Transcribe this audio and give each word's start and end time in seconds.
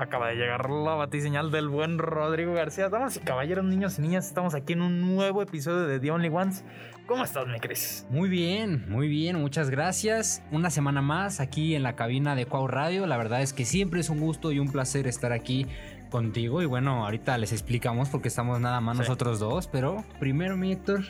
Acaba 0.00 0.28
de 0.28 0.36
llegar 0.36 0.70
la 0.70 0.94
batiseñal 0.94 1.50
del 1.50 1.68
buen 1.68 1.98
Rodrigo 1.98 2.54
García. 2.54 2.88
Damas 2.88 3.18
y 3.18 3.20
caballeros, 3.20 3.66
niños 3.66 3.98
y 3.98 4.02
niñas, 4.02 4.26
estamos 4.26 4.54
aquí 4.54 4.72
en 4.72 4.80
un 4.80 5.14
nuevo 5.14 5.42
episodio 5.42 5.80
de 5.86 6.00
The 6.00 6.10
Only 6.10 6.30
Ones. 6.30 6.64
¿Cómo 7.06 7.22
estás, 7.22 7.46
mi 7.46 7.60
Cris? 7.60 8.06
Muy 8.08 8.30
bien, 8.30 8.86
muy 8.88 9.08
bien, 9.08 9.38
muchas 9.38 9.68
gracias. 9.68 10.42
Una 10.52 10.70
semana 10.70 11.02
más 11.02 11.38
aquí 11.40 11.74
en 11.74 11.82
la 11.82 11.96
cabina 11.96 12.34
de 12.34 12.46
Cuau 12.46 12.66
Radio. 12.66 13.04
La 13.06 13.18
verdad 13.18 13.42
es 13.42 13.52
que 13.52 13.66
siempre 13.66 14.00
es 14.00 14.08
un 14.08 14.20
gusto 14.20 14.52
y 14.52 14.58
un 14.58 14.72
placer 14.72 15.06
estar 15.06 15.32
aquí 15.34 15.66
contigo. 16.08 16.62
Y 16.62 16.64
bueno, 16.64 17.04
ahorita 17.04 17.36
les 17.36 17.52
explicamos 17.52 18.08
porque 18.08 18.28
estamos 18.28 18.58
nada 18.58 18.80
más 18.80 18.96
Sí. 18.96 19.02
nosotros 19.02 19.38
dos. 19.38 19.66
Pero 19.66 20.02
primero, 20.18 20.56
mi 20.56 20.72
Héctor, 20.72 21.02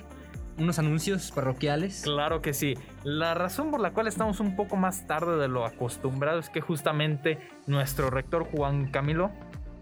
unos 0.60 0.78
anuncios 0.78 1.32
parroquiales. 1.32 2.02
Claro 2.02 2.40
que 2.42 2.52
sí. 2.52 2.74
La 3.02 3.34
razón 3.34 3.70
por 3.70 3.80
la 3.80 3.92
cual 3.92 4.06
estamos 4.06 4.40
un 4.40 4.54
poco 4.54 4.76
más 4.76 5.06
tarde 5.06 5.36
de 5.38 5.48
lo 5.48 5.64
acostumbrado 5.64 6.38
es 6.38 6.50
que 6.50 6.60
justamente 6.60 7.38
nuestro 7.66 8.10
rector 8.10 8.44
Juan 8.44 8.90
Camilo 8.90 9.30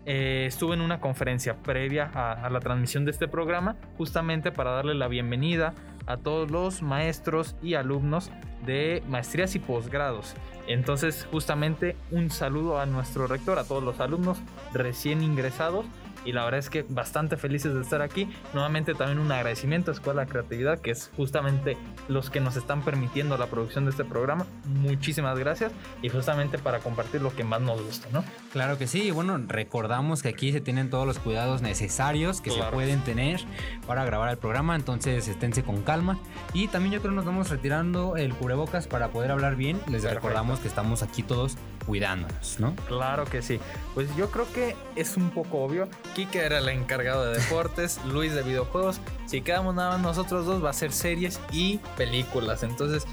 eh, 0.07 0.45
estuvo 0.47 0.73
en 0.73 0.81
una 0.81 1.01
conferencia 1.01 1.57
previa 1.57 2.11
a, 2.15 2.33
a 2.33 2.49
la 2.49 2.61
transmisión 2.61 3.05
de 3.05 3.11
este 3.11 3.29
programa, 3.29 3.77
justamente 3.99 4.53
para 4.53 4.71
darle 4.71 4.95
la 4.95 5.09
bienvenida 5.09 5.75
a 6.07 6.17
todos 6.17 6.51
los 6.51 6.81
maestros 6.81 7.57
y 7.63 7.75
alumnos 7.75 8.31
de 8.65 9.03
maestrías 9.09 9.55
y 9.55 9.59
posgrados. 9.59 10.35
Entonces, 10.67 11.27
justamente 11.31 11.97
un 12.11 12.31
saludo 12.31 12.81
a 12.81 12.87
nuestro 12.87 13.27
rector, 13.27 13.59
a 13.59 13.65
todos 13.65 13.83
los 13.83 14.01
alumnos 14.01 14.39
recién 14.73 15.23
ingresados. 15.23 15.87
Y 16.29 16.33
la 16.33 16.45
verdad 16.45 16.59
es 16.59 16.69
que 16.69 16.85
bastante 16.87 17.39
felices 17.39 17.73
de 17.73 17.81
estar 17.81 18.03
aquí. 18.03 18.29
Nuevamente 18.53 18.93
también 18.95 19.19
un 19.19 19.33
agradecimiento 19.33 19.91
a 19.91 19.95
Escuela 19.95 20.27
de 20.27 20.31
Creatividad, 20.31 20.79
que 20.79 20.91
es 20.91 21.11
justamente 21.17 21.79
los 22.07 22.29
que 22.29 22.39
nos 22.41 22.57
están 22.57 22.83
permitiendo 22.83 23.39
la 23.39 23.47
producción 23.47 23.87
de 23.87 23.93
este 23.93 24.05
programa. 24.05 24.45
Muchísimas 24.67 25.39
gracias. 25.39 25.73
Y 26.03 26.11
justamente 26.11 26.59
para 26.59 26.81
compartir 26.81 27.23
lo 27.23 27.35
que 27.35 27.45
más 27.45 27.63
nos 27.63 27.81
gusta, 27.83 28.09
¿no? 28.13 28.23
Claro 28.53 28.77
que 28.77 28.87
sí. 28.87 29.05
y 29.05 29.11
Bueno, 29.11 29.39
recordamos 29.49 30.21
que 30.23 30.29
aquí 30.29 30.53
se 30.53 30.61
tienen 30.61 30.91
todos 30.91 31.07
los 31.07 31.19
cuidados 31.19 31.63
necesarios 31.63 32.43
que 32.43 32.51
Claro. 32.51 32.67
se 32.67 32.73
pueden 32.75 33.01
tener 33.05 33.41
para 33.87 34.05
grabar 34.05 34.29
el 34.29 34.37
programa. 34.37 34.77
Entonces, 34.77 35.29
esténse 35.29 35.63
con 35.63 35.81
calma. 35.83 36.19
Y 36.53 36.69
también 36.69 36.93
yo 36.93 37.01
creo 37.01 37.13
que 37.13 37.17
nos 37.17 37.25
vamos 37.25 37.49
retirando 37.49 38.17
el 38.19 38.35
cubrebocas 38.35 38.87
para 38.87 39.09
poder 39.09 39.31
hablar 39.31 39.57
bien. 39.57 39.77
Les 39.87 40.03
Perfecto. 40.03 40.15
recordamos 40.17 40.61
que 40.61 40.69
estamos 40.69 41.03
aquí 41.03 41.23
todos 41.23 41.57
cuidándonos, 41.89 42.61
¿no? 42.61 42.77
Claro 42.87 43.25
que 43.25 43.41
sí. 43.41 43.59
Pues 43.95 44.15
yo 44.15 44.31
creo 44.31 44.47
que 44.53 44.77
es 44.95 45.17
un 45.17 45.31
poco 45.31 45.65
obvio. 45.65 45.89
Kike 46.15 46.39
era 46.39 46.59
el 46.59 46.69
encargado 46.69 47.25
de 47.25 47.39
deportes, 47.39 47.99
Luis 48.13 48.35
de 48.35 48.43
videojuegos. 48.43 49.01
Si 49.27 49.41
quedamos 49.41 49.75
nada 49.75 49.93
más 49.93 50.01
nosotros 50.01 50.45
dos, 50.45 50.63
va 50.63 50.69
a 50.69 50.75
ser 50.75 50.93
series 50.93 51.41
y 51.51 51.79
películas. 51.97 52.63
Entonces, 52.63 53.07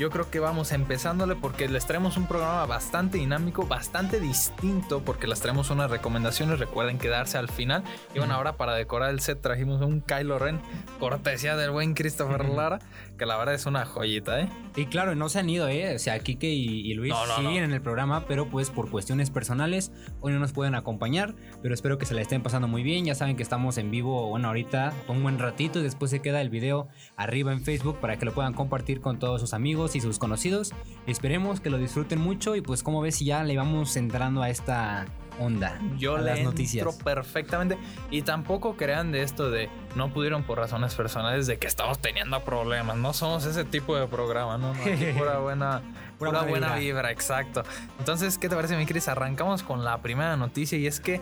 yo 0.00 0.08
creo 0.08 0.30
que 0.30 0.40
vamos 0.40 0.72
empezándole 0.72 1.36
porque 1.36 1.68
les 1.68 1.84
traemos 1.84 2.16
un 2.16 2.26
programa 2.26 2.64
bastante 2.64 3.18
dinámico, 3.18 3.66
bastante 3.66 4.18
distinto, 4.18 5.02
porque 5.04 5.26
les 5.26 5.40
traemos 5.40 5.68
unas 5.68 5.90
recomendaciones. 5.90 6.58
Recuerden 6.58 6.96
quedarse 6.96 7.36
al 7.36 7.50
final. 7.50 7.84
Y 8.14 8.18
bueno, 8.18 8.32
ahora 8.32 8.56
para 8.56 8.72
decorar 8.72 9.10
el 9.10 9.20
set 9.20 9.42
trajimos 9.42 9.82
un 9.82 10.00
Kylo 10.00 10.38
Ren, 10.38 10.58
cortesía 10.98 11.54
del 11.54 11.70
buen 11.70 11.92
Christopher. 11.92 12.48
Lara, 12.48 12.78
que 13.18 13.26
la 13.26 13.36
verdad 13.36 13.54
es 13.54 13.66
una 13.66 13.84
joyita, 13.84 14.40
¿eh? 14.40 14.48
Y 14.74 14.86
claro, 14.86 15.14
no 15.14 15.28
se 15.28 15.40
han 15.40 15.50
ido, 15.50 15.68
¿eh? 15.68 15.94
O 15.94 15.98
sea, 15.98 16.18
Kike 16.18 16.48
y, 16.48 16.90
y 16.90 16.94
Luis 16.94 17.12
No, 17.12 17.26
no, 17.26 17.36
siguen 17.36 17.58
no. 17.58 17.64
en 17.64 17.72
el 17.72 17.82
programa, 17.82 18.24
pero 18.26 18.48
pues 18.48 18.70
por 18.70 18.90
cuestiones 18.90 19.28
personales 19.28 19.92
hoy 20.22 20.32
no 20.32 20.38
nos 20.38 20.52
pueden 20.52 20.74
acompañar. 20.76 21.34
Pero 21.60 21.74
espero 21.74 21.98
que 21.98 22.06
se 22.06 22.14
la 22.14 22.22
estén 22.22 22.42
pasando 22.42 22.68
muy 22.68 22.82
bien. 22.82 23.04
Ya 23.04 23.14
saben 23.14 23.36
que 23.36 23.42
estamos 23.42 23.76
en 23.76 23.90
vivo, 23.90 24.28
bueno, 24.28 24.48
ahorita 24.48 24.94
un 25.08 25.22
buen 25.22 25.38
ratito 25.38 25.80
y 25.80 25.82
después 25.82 26.10
se 26.10 26.22
queda 26.22 26.40
el 26.40 26.48
video 26.48 26.88
arriba 27.18 27.52
en 27.52 27.62
Facebook 27.62 27.98
para 28.00 28.18
que 28.18 28.24
lo 28.24 28.32
puedan 28.32 28.54
compartir 28.54 29.02
con 29.02 29.18
todos 29.18 29.42
sus 29.42 29.52
amigos 29.52 29.89
y 29.94 30.00
sus 30.00 30.18
conocidos. 30.18 30.72
Esperemos 31.06 31.60
que 31.60 31.70
lo 31.70 31.78
disfruten 31.78 32.20
mucho 32.20 32.56
y 32.56 32.60
pues 32.60 32.82
como 32.82 33.00
ves 33.00 33.16
si 33.16 33.24
ya 33.26 33.42
le 33.44 33.56
vamos 33.56 33.96
entrando 33.96 34.42
a 34.42 34.50
esta 34.50 35.06
onda. 35.38 35.80
Yo 35.98 36.16
a 36.16 36.20
le 36.20 36.30
las 36.30 36.40
noticias. 36.40 36.86
entro 36.86 37.04
perfectamente. 37.04 37.78
Y 38.10 38.22
tampoco 38.22 38.76
crean 38.76 39.10
de 39.12 39.22
esto 39.22 39.50
de 39.50 39.68
no 39.96 40.12
pudieron 40.12 40.42
por 40.42 40.58
razones 40.58 40.94
personales 40.94 41.46
de 41.46 41.58
que 41.58 41.66
estamos 41.66 41.98
teniendo 41.98 42.40
problemas. 42.40 42.96
No 42.96 43.12
somos 43.12 43.44
ese 43.46 43.64
tipo 43.64 43.96
de 43.96 44.06
programa, 44.06 44.58
¿no? 44.58 44.74
no 44.74 44.82
aquí 44.82 45.06
pura 45.18 45.38
buena, 45.38 45.80
Pura 46.18 46.30
pura 46.30 46.42
buena 46.42 46.42
buena 46.42 46.66
vibra. 46.74 46.78
vibra, 46.78 47.10
exacto. 47.10 47.62
Entonces, 47.98 48.38
¿qué 48.38 48.48
te 48.48 48.56
parece, 48.56 48.76
mi 48.76 48.86
Cris? 48.86 49.08
Arrancamos 49.08 49.62
con 49.62 49.84
la 49.84 49.98
primera 50.02 50.36
noticia 50.36 50.76
y 50.78 50.86
es 50.86 51.00
que 51.00 51.20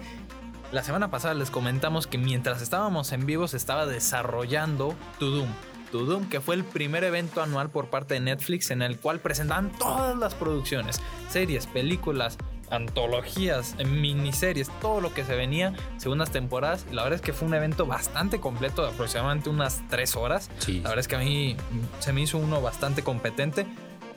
la 0.73 0.83
semana 0.83 1.11
pasada 1.11 1.35
les 1.35 1.51
comentamos 1.51 2.07
que 2.07 2.19
mientras 2.19 2.61
estábamos 2.61 3.13
en 3.13 3.25
vivo 3.25 3.49
se 3.49 3.57
estaba 3.57 3.87
desarrollando 3.87 4.95
To 5.19 5.31
Doom. 5.31 5.49
To 5.91 6.05
Doom, 6.05 6.29
que 6.29 6.41
fue 6.41 6.55
el 6.55 6.65
primer 6.65 7.05
evento 7.05 7.43
anual 7.43 7.71
por 7.71 7.91
parte 7.91 8.15
de 8.15 8.21
Netflix 8.21 8.71
en 8.71 8.83
el 8.83 8.99
cual 8.99 9.21
presentaban 9.21 9.71
todas 9.79 10.17
las 10.17 10.35
producciones, 10.35 11.01
series, 11.29 11.67
películas, 11.67 12.39
antologías, 12.71 13.77
miniseries, 13.85 14.71
todo 14.81 15.01
lo 15.01 15.13
que 15.15 15.25
se 15.25 15.35
venía, 15.35 15.75
segundas 15.97 16.31
temporadas. 16.31 16.87
La 16.93 17.03
verdad 17.03 17.17
es 17.17 17.23
que 17.23 17.33
fue 17.33 17.49
un 17.49 17.55
evento 17.55 17.87
bastante 17.87 18.41
completo, 18.41 18.83
de 18.83 18.91
aproximadamente 18.91 19.49
unas 19.49 19.83
3 19.89 20.17
horas. 20.17 20.51
Sí. 20.59 20.81
La 20.81 20.91
verdad 20.91 21.01
es 21.01 21.09
que 21.09 21.17
a 21.17 21.21
mí 21.21 21.57
se 22.01 22.13
me 22.13 22.21
hizo 22.21 22.39
uno 22.39 22.61
bastante 22.61 23.03
competente, 23.03 23.67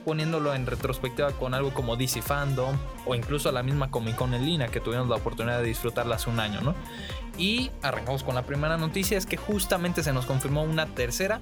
poniéndolo 0.03 0.53
en 0.53 0.65
retrospectiva 0.65 1.31
con 1.33 1.53
algo 1.53 1.73
como 1.73 1.95
DC 1.95 2.21
Fandom 2.21 2.75
o 3.05 3.15
incluso 3.15 3.51
la 3.51 3.61
misma 3.61 3.91
Comic 3.91 4.15
Con 4.15 4.33
en 4.33 4.45
línea 4.45 4.67
que 4.67 4.79
tuvimos 4.79 5.07
la 5.07 5.15
oportunidad 5.15 5.59
de 5.59 5.65
disfrutarla 5.65 6.15
hace 6.15 6.29
un 6.29 6.39
año, 6.39 6.59
¿no? 6.61 6.73
Y 7.37 7.71
arrancamos 7.81 8.23
con 8.23 8.35
la 8.35 8.43
primera 8.43 8.77
noticia, 8.77 9.17
es 9.17 9.25
que 9.25 9.37
justamente 9.37 10.03
se 10.03 10.13
nos 10.13 10.25
confirmó 10.25 10.63
una 10.63 10.85
tercera 10.87 11.41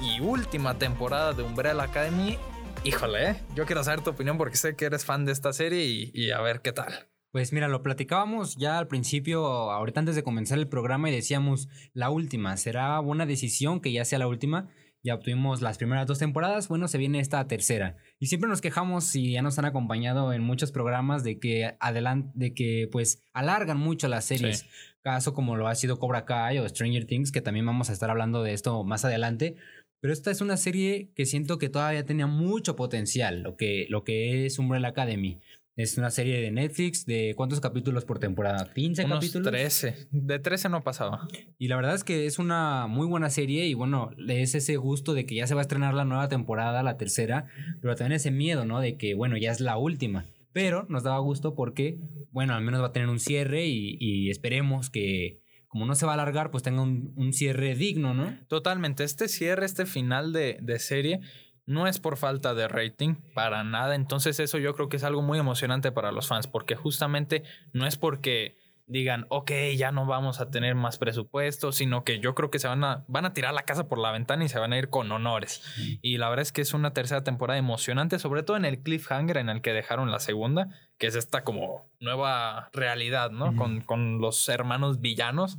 y 0.00 0.20
última 0.20 0.78
temporada 0.78 1.32
de 1.32 1.42
Umbrella 1.42 1.82
Academy. 1.82 2.38
Híjole, 2.84 3.30
¿eh? 3.30 3.36
yo 3.54 3.66
quiero 3.66 3.82
saber 3.82 4.02
tu 4.02 4.10
opinión 4.10 4.36
porque 4.36 4.56
sé 4.56 4.76
que 4.76 4.84
eres 4.84 5.04
fan 5.04 5.24
de 5.24 5.32
esta 5.32 5.52
serie 5.52 5.84
y, 5.84 6.10
y 6.14 6.30
a 6.30 6.40
ver 6.40 6.60
qué 6.60 6.72
tal. 6.72 7.08
Pues 7.34 7.52
mira, 7.52 7.66
lo 7.66 7.82
platicábamos 7.82 8.54
ya 8.56 8.78
al 8.78 8.86
principio, 8.86 9.44
ahorita 9.72 9.98
antes 9.98 10.14
de 10.14 10.22
comenzar 10.22 10.56
el 10.58 10.68
programa 10.68 11.10
y 11.10 11.12
decíamos 11.12 11.68
la 11.92 12.10
última, 12.10 12.56
será 12.56 13.00
buena 13.00 13.26
decisión 13.26 13.80
que 13.80 13.90
ya 13.90 14.04
sea 14.04 14.20
la 14.20 14.28
última. 14.28 14.68
Ya 15.04 15.14
obtuvimos 15.14 15.60
las 15.60 15.76
primeras 15.76 16.06
dos 16.06 16.18
temporadas, 16.18 16.68
bueno, 16.68 16.88
se 16.88 16.96
viene 16.96 17.20
esta 17.20 17.46
tercera. 17.46 17.96
Y 18.18 18.26
siempre 18.28 18.48
nos 18.48 18.62
quejamos 18.62 19.14
y 19.14 19.32
ya 19.32 19.42
nos 19.42 19.58
han 19.58 19.66
acompañado 19.66 20.32
en 20.32 20.42
muchos 20.42 20.72
programas 20.72 21.22
de 21.22 21.38
que 21.38 21.76
adelan- 21.78 22.32
de 22.34 22.54
que 22.54 22.88
pues 22.90 23.22
alargan 23.34 23.76
mucho 23.76 24.08
las 24.08 24.24
series. 24.24 24.60
Sí. 24.60 24.66
Caso 25.02 25.34
como 25.34 25.56
lo 25.56 25.68
ha 25.68 25.74
sido 25.74 25.98
Cobra 25.98 26.24
Kai 26.24 26.58
o 26.58 26.66
Stranger 26.66 27.04
Things, 27.04 27.32
que 27.32 27.42
también 27.42 27.66
vamos 27.66 27.90
a 27.90 27.92
estar 27.92 28.08
hablando 28.10 28.42
de 28.42 28.54
esto 28.54 28.82
más 28.82 29.04
adelante. 29.04 29.56
Pero 30.00 30.12
esta 30.14 30.30
es 30.30 30.40
una 30.40 30.56
serie 30.56 31.10
que 31.14 31.26
siento 31.26 31.58
que 31.58 31.68
todavía 31.68 32.06
tenía 32.06 32.26
mucho 32.26 32.74
potencial, 32.74 33.42
lo 33.42 33.56
que, 33.56 33.86
lo 33.90 34.04
que 34.04 34.46
es 34.46 34.58
Umbrella 34.58 34.88
Academy. 34.88 35.40
Es 35.76 35.98
una 35.98 36.10
serie 36.10 36.40
de 36.40 36.52
Netflix 36.52 37.04
de 37.04 37.34
cuántos 37.36 37.60
capítulos 37.60 38.04
por 38.04 38.20
temporada? 38.20 38.72
15 38.72 39.06
Unos 39.06 39.18
capítulos. 39.18 39.48
13. 39.50 40.08
De 40.12 40.38
13 40.38 40.68
no 40.68 40.84
pasaba. 40.84 41.26
Y 41.58 41.66
la 41.66 41.74
verdad 41.74 41.96
es 41.96 42.04
que 42.04 42.26
es 42.26 42.38
una 42.38 42.86
muy 42.86 43.08
buena 43.08 43.28
serie 43.28 43.66
y 43.66 43.74
bueno, 43.74 44.10
es 44.28 44.54
ese 44.54 44.76
gusto 44.76 45.14
de 45.14 45.26
que 45.26 45.34
ya 45.34 45.48
se 45.48 45.54
va 45.54 45.60
a 45.60 45.62
estrenar 45.62 45.94
la 45.94 46.04
nueva 46.04 46.28
temporada, 46.28 46.84
la 46.84 46.96
tercera, 46.96 47.46
pero 47.80 47.96
también 47.96 48.16
ese 48.16 48.30
miedo, 48.30 48.64
¿no? 48.64 48.80
De 48.80 48.96
que 48.96 49.14
bueno, 49.14 49.36
ya 49.36 49.50
es 49.50 49.60
la 49.60 49.76
última. 49.76 50.26
Pero 50.52 50.86
nos 50.88 51.02
daba 51.02 51.18
gusto 51.18 51.56
porque, 51.56 51.98
bueno, 52.30 52.54
al 52.54 52.62
menos 52.62 52.80
va 52.80 52.86
a 52.86 52.92
tener 52.92 53.08
un 53.08 53.18
cierre 53.18 53.66
y, 53.66 53.96
y 53.98 54.30
esperemos 54.30 54.90
que 54.90 55.40
como 55.74 55.86
no 55.86 55.96
se 55.96 56.06
va 56.06 56.12
a 56.12 56.14
alargar, 56.14 56.52
pues 56.52 56.62
tenga 56.62 56.82
un, 56.82 57.12
un 57.16 57.32
cierre 57.32 57.74
digno, 57.74 58.14
¿no? 58.14 58.38
Totalmente. 58.46 59.02
Este 59.02 59.26
cierre, 59.26 59.66
este 59.66 59.86
final 59.86 60.32
de, 60.32 60.58
de 60.62 60.78
serie, 60.78 61.18
no 61.66 61.86
es 61.86 61.98
por 61.98 62.16
falta 62.16 62.54
de 62.54 62.68
rating, 62.68 63.16
para 63.34 63.64
nada. 63.64 63.94
Entonces 63.94 64.38
eso 64.40 64.58
yo 64.58 64.74
creo 64.74 64.88
que 64.88 64.96
es 64.96 65.04
algo 65.04 65.22
muy 65.22 65.38
emocionante 65.38 65.92
para 65.92 66.12
los 66.12 66.28
fans, 66.28 66.46
porque 66.46 66.76
justamente 66.76 67.42
no 67.72 67.86
es 67.86 67.96
porque 67.96 68.58
digan, 68.86 69.26
ok, 69.30 69.50
ya 69.76 69.92
no 69.92 70.04
vamos 70.04 70.40
a 70.40 70.50
tener 70.50 70.74
más 70.74 70.98
presupuesto, 70.98 71.72
sino 71.72 72.04
que 72.04 72.20
yo 72.20 72.34
creo 72.34 72.50
que 72.50 72.58
se 72.58 72.68
van 72.68 72.84
a, 72.84 73.04
van 73.08 73.24
a 73.24 73.32
tirar 73.32 73.54
la 73.54 73.62
casa 73.62 73.88
por 73.88 73.98
la 73.98 74.12
ventana 74.12 74.44
y 74.44 74.48
se 74.48 74.58
van 74.58 74.72
a 74.72 74.78
ir 74.78 74.90
con 74.90 75.10
honores. 75.10 75.62
Y 76.02 76.18
la 76.18 76.28
verdad 76.28 76.42
es 76.42 76.52
que 76.52 76.60
es 76.60 76.74
una 76.74 76.92
tercera 76.92 77.24
temporada 77.24 77.58
emocionante, 77.58 78.18
sobre 78.18 78.42
todo 78.42 78.56
en 78.56 78.64
el 78.64 78.82
cliffhanger 78.82 79.38
en 79.38 79.48
el 79.48 79.62
que 79.62 79.72
dejaron 79.72 80.10
la 80.10 80.20
segunda, 80.20 80.68
que 80.98 81.06
es 81.06 81.14
esta 81.14 81.44
como 81.44 81.90
nueva 81.98 82.68
realidad, 82.72 83.30
¿no? 83.30 83.56
Con, 83.56 83.80
con 83.80 84.20
los 84.20 84.48
hermanos 84.48 85.00
villanos. 85.00 85.56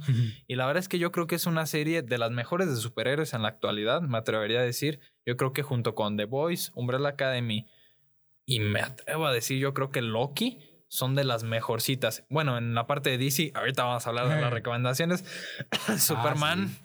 Y 0.48 0.56
la 0.56 0.68
verdad 0.68 0.82
es 0.82 0.90
que 0.90 1.00
yo 1.00 1.12
creo 1.12 1.26
que 1.26 1.36
es 1.36 1.48
una 1.48 1.66
serie 1.66 2.04
de 2.04 2.18
las 2.18 2.32
mejores 2.32 2.70
de 2.70 2.76
superhéroes 2.76 3.34
en 3.34 3.42
la 3.42 3.48
actualidad, 3.48 4.02
me 4.02 4.18
atrevería 4.18 4.60
a 4.60 4.64
decir. 4.64 5.00
Yo 5.26 5.38
creo 5.38 5.54
que 5.54 5.64
junto 5.64 5.96
con 5.96 6.18
The 6.18 6.26
Boys, 6.26 6.72
Umbrella 6.76 7.10
Academy 7.10 7.68
y 8.46 8.60
me 8.60 8.82
atrevo 8.82 9.26
a 9.26 9.34
decir, 9.34 9.60
yo 9.60 9.74
creo 9.74 9.90
que 9.90 10.02
Loki 10.02 10.60
son 10.88 11.16
de 11.16 11.24
las 11.24 11.44
mejorcitas. 11.44 12.26
Bueno, 12.30 12.58
en 12.58 12.76
la 12.76 12.88
parte 12.88 13.10
de 13.10 13.18
DC, 13.18 13.52
ahorita 13.56 13.84
vamos 13.84 14.06
a 14.06 14.10
hablar 14.10 14.30
de 14.30 14.40
las 14.40 14.54
recomendaciones. 14.54 15.26
Superman. 15.98 16.76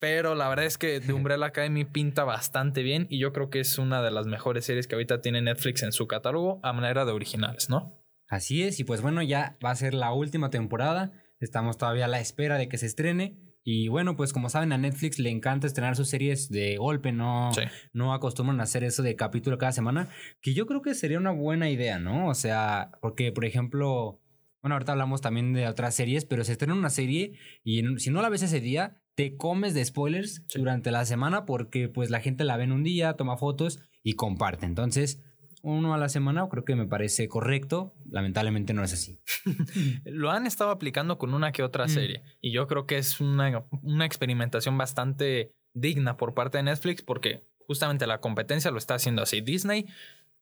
Pero 0.00 0.34
la 0.34 0.48
verdad 0.48 0.66
es 0.66 0.78
que 0.78 1.00
The 1.00 1.12
Umbrella 1.12 1.46
Academy 1.46 1.84
pinta 1.84 2.24
bastante 2.24 2.82
bien 2.82 3.06
y 3.10 3.18
yo 3.18 3.32
creo 3.32 3.50
que 3.50 3.60
es 3.60 3.78
una 3.78 4.00
de 4.02 4.12
las 4.12 4.26
mejores 4.26 4.64
series 4.64 4.86
que 4.86 4.94
ahorita 4.94 5.20
tiene 5.20 5.42
Netflix 5.42 5.82
en 5.82 5.92
su 5.92 6.06
catálogo 6.06 6.60
a 6.62 6.72
manera 6.72 7.04
de 7.04 7.12
originales, 7.12 7.68
¿no? 7.68 7.98
Así 8.28 8.62
es, 8.62 8.78
y 8.78 8.84
pues 8.84 9.00
bueno, 9.00 9.22
ya 9.22 9.56
va 9.64 9.70
a 9.70 9.76
ser 9.76 9.94
la 9.94 10.12
última 10.12 10.50
temporada. 10.50 11.12
Estamos 11.40 11.78
todavía 11.78 12.04
a 12.04 12.08
la 12.08 12.20
espera 12.20 12.58
de 12.58 12.68
que 12.68 12.78
se 12.78 12.86
estrene. 12.86 13.47
Y 13.70 13.88
bueno, 13.88 14.16
pues 14.16 14.32
como 14.32 14.48
saben, 14.48 14.72
a 14.72 14.78
Netflix 14.78 15.18
le 15.18 15.28
encanta 15.28 15.66
estrenar 15.66 15.94
sus 15.94 16.08
series 16.08 16.48
de 16.48 16.78
golpe, 16.78 17.12
no, 17.12 17.52
Sí. 17.52 17.60
no 17.92 18.14
acostumbran 18.14 18.60
a 18.60 18.62
hacer 18.62 18.82
eso 18.82 19.02
de 19.02 19.14
capítulo 19.14 19.58
cada 19.58 19.72
semana, 19.72 20.08
que 20.40 20.54
yo 20.54 20.64
creo 20.64 20.80
que 20.80 20.94
sería 20.94 21.18
una 21.18 21.32
buena 21.32 21.68
idea, 21.68 21.98
¿no? 21.98 22.28
O 22.30 22.34
sea, 22.34 22.92
porque 23.02 23.30
por 23.30 23.44
ejemplo, 23.44 24.22
Bueno, 24.62 24.74
ahorita 24.74 24.92
hablamos 24.92 25.20
también 25.20 25.52
de 25.52 25.68
otras 25.68 25.94
series, 25.94 26.24
pero 26.24 26.42
se 26.44 26.52
estrena 26.52 26.74
una 26.74 26.88
serie 26.90 27.34
y 27.62 27.82
si 27.98 28.10
no 28.10 28.22
la 28.22 28.28
ves 28.30 28.42
ese 28.42 28.60
día, 28.60 29.02
te 29.14 29.36
comes 29.36 29.72
de 29.74 29.84
spoilers 29.84 30.44
durante 30.54 30.90
la 30.90 31.04
semana 31.04 31.44
porque 31.44 31.88
pues 31.88 32.08
la 32.10 32.20
gente 32.20 32.42
la 32.44 32.56
ve 32.56 32.64
en 32.64 32.72
un 32.72 32.82
día, 32.82 33.12
toma 33.14 33.36
fotos 33.36 33.78
y 34.02 34.14
comparte. 34.14 34.64
Entonces, 34.66 35.22
uno 35.62 35.94
a 35.94 35.98
la 35.98 36.08
semana 36.08 36.46
creo 36.50 36.64
que 36.64 36.76
me 36.76 36.86
parece 36.86 37.28
correcto. 37.28 37.94
Lamentablemente 38.10 38.74
no 38.74 38.84
es 38.84 38.92
así. 38.92 39.18
Lo 40.04 40.30
han 40.30 40.46
estado 40.46 40.70
aplicando 40.70 41.18
con 41.18 41.34
una 41.34 41.52
que 41.52 41.62
otra 41.62 41.86
mm. 41.86 41.88
serie 41.88 42.22
y 42.40 42.52
yo 42.52 42.66
creo 42.66 42.86
que 42.86 42.98
es 42.98 43.20
una, 43.20 43.64
una 43.82 44.04
experimentación 44.04 44.78
bastante 44.78 45.54
digna 45.74 46.16
por 46.16 46.34
parte 46.34 46.58
de 46.58 46.64
Netflix 46.64 47.02
porque 47.02 47.44
justamente 47.66 48.06
la 48.06 48.20
competencia 48.20 48.70
lo 48.70 48.78
está 48.78 48.94
haciendo 48.94 49.22
así. 49.22 49.40
Disney 49.40 49.86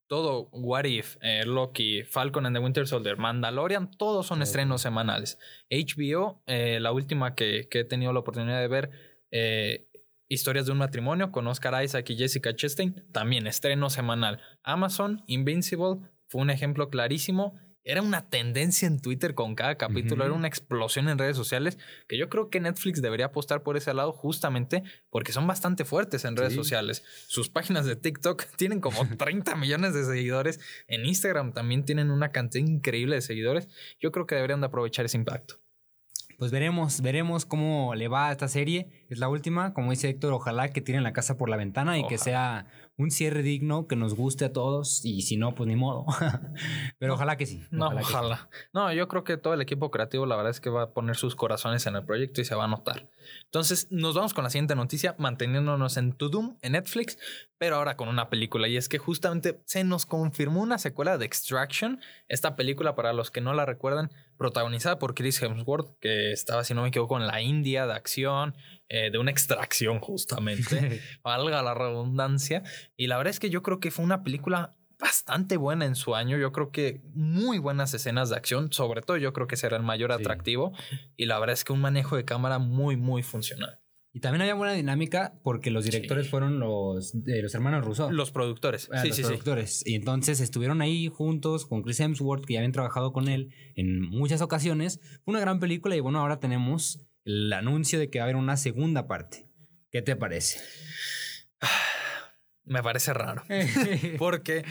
todo 0.07 0.49
What 0.53 0.85
If, 0.85 1.17
eh, 1.21 1.45
Loki, 1.45 2.05
Falcon 2.05 2.47
and 2.47 2.57
the 2.57 2.63
Winter 2.63 2.87
Soldier, 2.87 3.17
Mandalorian, 3.17 3.91
todos 3.91 4.27
son 4.27 4.43
estrenos 4.43 4.83
semanales. 4.83 5.39
HBO, 5.71 6.43
eh, 6.47 6.79
la 6.81 6.93
última 6.93 7.35
que, 7.35 7.69
he 7.71 7.85
tenido 7.85 8.13
la 8.13 8.21
oportunidad 8.21 8.61
de 8.61 8.69
ver, 8.69 8.91
eh, 9.31 9.86
Historias 10.29 10.67
de 10.67 10.73
un 10.73 10.79
matrimonio 10.79 11.31
con 11.31 11.47
Oscar 11.47 11.83
Isaac 11.85 12.11
y 12.11 12.17
Jessica 12.17 12.55
Chastain, 12.55 13.05
también 13.13 13.47
estreno 13.47 13.91
semanal. 13.91 14.41
Amazon, 14.63 15.23
Invincible, 15.27 16.01
fue 16.27 16.43
un 16.43 16.51
ejemplo 16.51 16.91
clarísimo 16.91 17.55
era 17.87 18.03
una 18.03 18.29
tendencia 18.29 18.89
en 18.89 19.01
Twitter 19.01 19.35
con 19.35 19.55
cada 19.55 19.77
capítulo, 19.77 20.25
era 20.25 20.35
una 20.35 20.49
explosión 20.49 21.09
en 21.09 21.19
redes 21.19 21.37
sociales, 21.37 21.79
que 22.09 22.19
yo 22.19 22.29
creo 22.29 22.51
que 22.51 22.59
Netflix 22.59 23.01
debería 23.01 23.27
apostar 23.27 23.63
por 23.63 23.77
ese 23.77 23.95
lado 23.95 24.13
justamente 24.13 24.83
porque 25.09 25.31
son 25.31 25.47
bastante 25.47 25.85
fuertes 25.85 26.25
en 26.25 26.37
redes 26.37 26.53
sociales. 26.53 27.05
Sus 27.29 27.49
páginas 27.49 27.87
de 27.87 27.95
TikTok 27.95 28.45
tienen 28.57 28.81
como 28.81 29.07
30 29.17 29.55
millones 29.55 29.95
de 29.95 30.05
seguidores, 30.05 30.59
en 30.89 31.07
Instagram 31.07 31.53
también 31.53 31.85
tienen 31.85 32.11
una 32.11 32.33
cantidad 32.33 32.67
increíble 32.67 33.15
de 33.15 33.23
seguidores. 33.23 33.69
Yo 34.01 34.11
creo 34.11 34.27
que 34.27 34.35
deberían 34.35 34.61
de 34.61 34.67
aprovechar 34.67 35.05
ese 35.05 35.17
impacto 35.17 35.61
pues 36.39 36.51
veremos, 36.51 37.01
veremos 37.01 37.47
cómo 37.47 37.95
le 37.95 38.09
va 38.09 38.29
a 38.29 38.33
esta 38.33 38.49
serie. 38.49 38.89
Es 39.09 39.19
la 39.19 39.29
última, 39.29 39.73
como 39.73 39.91
dice 39.91 40.09
Héctor, 40.09 40.33
ojalá 40.33 40.69
que 40.69 40.81
tiren 40.81 41.03
la 41.03 41.13
casa 41.13 41.39
por 41.39 41.49
la 41.49 41.57
ventana 41.57 41.99
y 41.99 42.07
que 42.07 42.19
sea 42.19 42.67
un 42.99 43.11
cierre 43.11 43.43
digno 43.43 43.87
que 43.87 43.97
nos 43.97 44.15
guste 44.15 44.47
a 44.47 44.53
todos 44.53 45.05
y 45.05 45.23
si 45.23 45.37
no, 45.37 45.55
pues 45.55 45.69
ni 45.69 45.77
modo. 45.77 46.07
Pero 46.99 47.15
ojalá 47.15 47.37
que 47.37 47.45
sí. 47.45 47.63
No, 47.71 47.89
ojalá. 47.89 48.49
No, 48.73 48.93
yo 48.93 49.07
creo 49.09 49.23
que 49.23 49.37
todo 49.37 49.55
el 49.55 49.61
equipo 49.61 49.91
creativo 49.91 50.25
la 50.25 50.37
verdad 50.37 50.51
es 50.51 50.61
que 50.61 50.71
va 50.71 50.83
a 50.83 50.91
poner 50.93 51.17
sus 51.17 51.37
corazones 51.37 51.87
en 51.87 51.97
el 51.97 52.05
proyecto 52.05 52.41
y 52.41 52.45
se 52.45 52.55
va 52.55 52.65
a 52.65 52.69
notar. 52.69 53.11
Entonces, 53.45 53.89
nos 53.91 54.15
vamos 54.15 54.33
con 54.33 54.45
la 54.45 54.51
siguiente 54.51 54.75
noticia, 54.75 55.15
manteniéndonos 55.19 55.97
en 55.97 56.13
To 56.13 56.29
Doom 56.29 56.57
en 56.63 56.73
Netflix, 56.73 57.19
pero 57.59 57.77
ahora 57.77 57.97
con 57.97 58.09
una 58.09 58.31
película. 58.31 58.69
Y 58.69 58.77
es 58.77 58.89
que 58.89 58.99
justamente 58.99 59.61
se 59.67 59.85
nos 59.85 60.07
confirmó 60.07 60.63
una 60.63 60.79
secuela 60.79 61.19
de 61.19 61.27
Extraction. 61.27 62.01
Esta 62.29 62.57
película, 62.57 62.95
para 62.95 63.13
los 63.13 63.31
que 63.31 63.41
no 63.41 63.53
la 63.53 63.67
recuerdan, 63.67 64.11
protagonizada 64.37 64.99
por 64.99 65.15
Chris 65.15 65.43
Hemsworth, 65.43 65.99
que 66.01 66.33
estaba, 66.33 66.65
si 66.65 66.75
no 66.75 66.83
me 66.83 66.89
equivoco, 66.89 67.19
en 67.19 67.27
la 67.27 67.43
India 67.43 67.87
de 67.87 67.95
acción, 67.95 68.55
eh, 68.89 69.11
de 69.11 69.19
una 69.19 69.31
extracción 69.31 70.01
justamente, 70.01 71.01
valga 71.25 71.63
la 71.63 71.75
redundancia. 71.75 72.63
Y 72.97 73.09
la 73.09 73.17
verdad 73.17 73.31
es 73.31 73.41
que 73.41 73.51
yo 73.51 73.63
creo 73.63 73.81
que 73.81 73.91
fue 73.91 74.05
una 74.05 74.23
película 74.23 74.77
bastante 74.99 75.57
buena 75.57 75.85
en 75.85 75.97
su 75.97 76.15
año. 76.15 76.39
Yo 76.39 76.53
creo 76.53 76.71
que 76.71 77.01
muy 77.15 77.59
buenas 77.59 77.93
escenas 77.95 78.31
de 78.31 78.37
acción, 78.37 78.73
sobre 78.73 79.03
todo 79.03 79.17
yo 79.17 79.33
creo 79.33 79.47
que 79.47 79.57
será 79.57 79.77
el 79.77 79.83
mayor 79.83 80.13
atractivo. 80.13 80.73
Y 81.17 81.27
la 81.27 81.39
verdad 81.39 81.55
es 81.55 81.65
que 81.65 81.73
un 81.73 81.81
manejo 81.81 82.17
de 82.17 82.25
cámara 82.25 82.59
muy, 82.59 82.97
muy 82.97 83.23
funcional. 83.23 83.81
Y 84.17 84.21
también 84.21 84.41
había 84.41 84.55
buena 84.55 84.73
dinámica 84.73 85.35
porque 85.43 85.71
los 85.71 85.85
directores 85.85 86.31
fueron 86.31 86.59
los, 86.59 87.13
los 87.15 87.55
hermanos 87.55 87.85
Russo. 87.85 88.11
Los 88.11 88.31
productores. 88.31 88.89
Ah, 88.91 89.03
sí, 89.03 89.09
los 89.09 89.21
productores. 89.21 89.87
Y 89.87 89.95
entonces 89.95 90.41
estuvieron 90.41 90.81
ahí 90.81 91.09
juntos 91.09 91.67
con 91.67 91.83
Chris 91.83 92.01
Hemsworth, 92.01 92.47
que 92.47 92.55
ya 92.55 92.61
habían 92.61 92.73
trabajado 92.73 93.13
con 93.13 93.29
él 93.29 93.53
en 93.75 94.01
muchas 94.01 94.41
ocasiones. 94.41 95.01
Fue 95.23 95.33
una 95.33 95.41
gran 95.41 95.61
película 95.61 95.97
y 95.97 96.01
bueno, 96.01 96.19
ahora 96.19 96.41
tenemos 96.41 97.06
el 97.27 97.53
anuncio 97.53 97.99
de 97.99 98.09
que 98.09 98.19
va 98.19 98.25
a 98.25 98.27
haber 98.27 98.37
una 98.37 98.57
segunda 98.57 99.07
parte. 99.07 99.47
¿Qué 99.91 100.01
te 100.01 100.17
parece? 100.17 100.61
Me 102.65 102.83
parece 102.83 103.13
raro. 103.13 103.43
porque, 104.19 104.65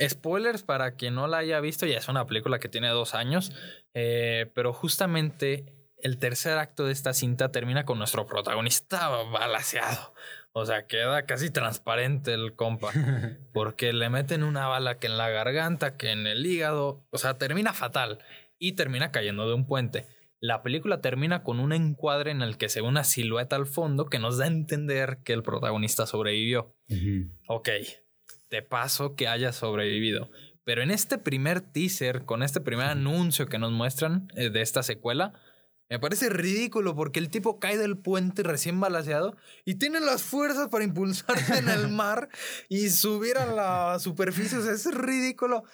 spoilers 0.00 0.62
para 0.62 0.92
quien 0.96 1.14
no 1.14 1.26
la 1.26 1.38
haya 1.38 1.60
visto, 1.60 1.86
ya 1.86 1.98
es 1.98 2.08
una 2.08 2.26
película 2.26 2.58
que 2.58 2.68
tiene 2.68 2.88
dos 2.88 3.14
años, 3.14 3.52
eh, 3.94 4.50
pero 4.54 4.72
justamente 4.72 5.66
el 5.98 6.18
tercer 6.18 6.58
acto 6.58 6.86
de 6.86 6.92
esta 6.92 7.12
cinta 7.12 7.50
termina 7.50 7.84
con 7.84 7.98
nuestro 7.98 8.26
protagonista 8.26 9.08
balaseado. 9.08 10.14
O 10.52 10.66
sea, 10.66 10.86
queda 10.86 11.26
casi 11.26 11.50
transparente 11.50 12.34
el 12.34 12.54
compa. 12.54 12.90
Porque 13.52 13.92
le 13.92 14.10
meten 14.10 14.42
una 14.42 14.66
bala 14.66 14.98
que 14.98 15.06
en 15.06 15.16
la 15.16 15.28
garganta, 15.28 15.96
que 15.96 16.10
en 16.10 16.26
el 16.26 16.44
hígado. 16.44 17.06
O 17.10 17.18
sea, 17.18 17.38
termina 17.38 17.72
fatal. 17.72 18.18
Y 18.58 18.72
termina 18.72 19.12
cayendo 19.12 19.46
de 19.46 19.54
un 19.54 19.66
puente. 19.66 20.06
La 20.40 20.62
película 20.62 21.02
termina 21.02 21.42
con 21.42 21.60
un 21.60 21.72
encuadre 21.72 22.30
en 22.30 22.40
el 22.40 22.56
que 22.56 22.70
se 22.70 22.80
ve 22.80 22.88
una 22.88 23.04
silueta 23.04 23.56
al 23.56 23.66
fondo 23.66 24.06
que 24.06 24.18
nos 24.18 24.38
da 24.38 24.44
a 24.44 24.48
entender 24.48 25.18
que 25.22 25.34
el 25.34 25.42
protagonista 25.42 26.06
sobrevivió. 26.06 26.74
Ok, 27.46 27.68
de 28.50 28.62
paso 28.62 29.14
que 29.14 29.28
haya 29.28 29.52
sobrevivido. 29.52 30.30
Pero 30.64 30.82
en 30.82 30.90
este 30.90 31.18
primer 31.18 31.60
teaser, 31.60 32.24
con 32.24 32.42
este 32.42 32.60
primer 32.60 32.86
anuncio 32.86 33.46
que 33.46 33.58
nos 33.58 33.72
muestran 33.72 34.28
eh, 34.34 34.50
de 34.50 34.62
esta 34.62 34.82
secuela, 34.82 35.34
me 35.90 35.98
parece 35.98 36.28
ridículo 36.28 36.94
porque 36.94 37.18
el 37.18 37.30
tipo 37.30 37.58
cae 37.58 37.76
del 37.76 37.98
puente 37.98 38.44
recién 38.44 38.78
balaseado 38.78 39.36
y 39.64 39.74
tiene 39.74 39.98
las 39.98 40.22
fuerzas 40.22 40.68
para 40.68 40.84
impulsarse 40.84 41.58
en 41.58 41.68
el 41.68 41.88
mar 41.90 42.28
y 42.68 42.90
subir 42.90 43.36
a 43.38 43.46
la 43.46 43.98
superficie. 43.98 44.58
O 44.58 44.62
sea, 44.62 44.72
es 44.72 44.86
ridículo. 44.94 45.64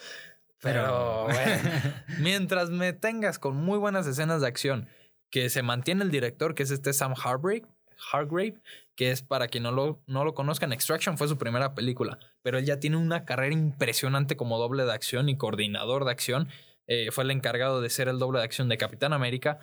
Pero 0.60 1.24
bueno, 1.24 1.62
mientras 2.20 2.70
me 2.70 2.92
tengas 2.92 3.38
con 3.38 3.56
muy 3.56 3.78
buenas 3.78 4.06
escenas 4.06 4.40
de 4.40 4.48
acción, 4.48 4.88
que 5.30 5.50
se 5.50 5.62
mantiene 5.62 6.04
el 6.04 6.10
director, 6.10 6.54
que 6.54 6.62
es 6.62 6.70
este 6.70 6.92
Sam 6.92 7.14
Hargrave, 7.22 7.66
Hargrave 8.12 8.60
que 8.96 9.10
es 9.10 9.22
para 9.22 9.48
quien 9.48 9.62
no 9.62 9.72
lo, 9.72 10.02
no 10.06 10.24
lo 10.24 10.34
conozcan, 10.34 10.72
Extraction 10.72 11.18
fue 11.18 11.28
su 11.28 11.36
primera 11.36 11.74
película, 11.74 12.18
pero 12.42 12.58
él 12.58 12.64
ya 12.64 12.80
tiene 12.80 12.96
una 12.96 13.24
carrera 13.24 13.52
impresionante 13.52 14.36
como 14.36 14.58
doble 14.58 14.84
de 14.84 14.92
acción 14.92 15.28
y 15.28 15.36
coordinador 15.36 16.06
de 16.06 16.10
acción. 16.10 16.48
Eh, 16.86 17.10
fue 17.10 17.24
el 17.24 17.30
encargado 17.30 17.80
de 17.80 17.90
ser 17.90 18.08
el 18.08 18.18
doble 18.18 18.38
de 18.38 18.46
acción 18.46 18.68
de 18.68 18.78
Capitán 18.78 19.12
América. 19.12 19.58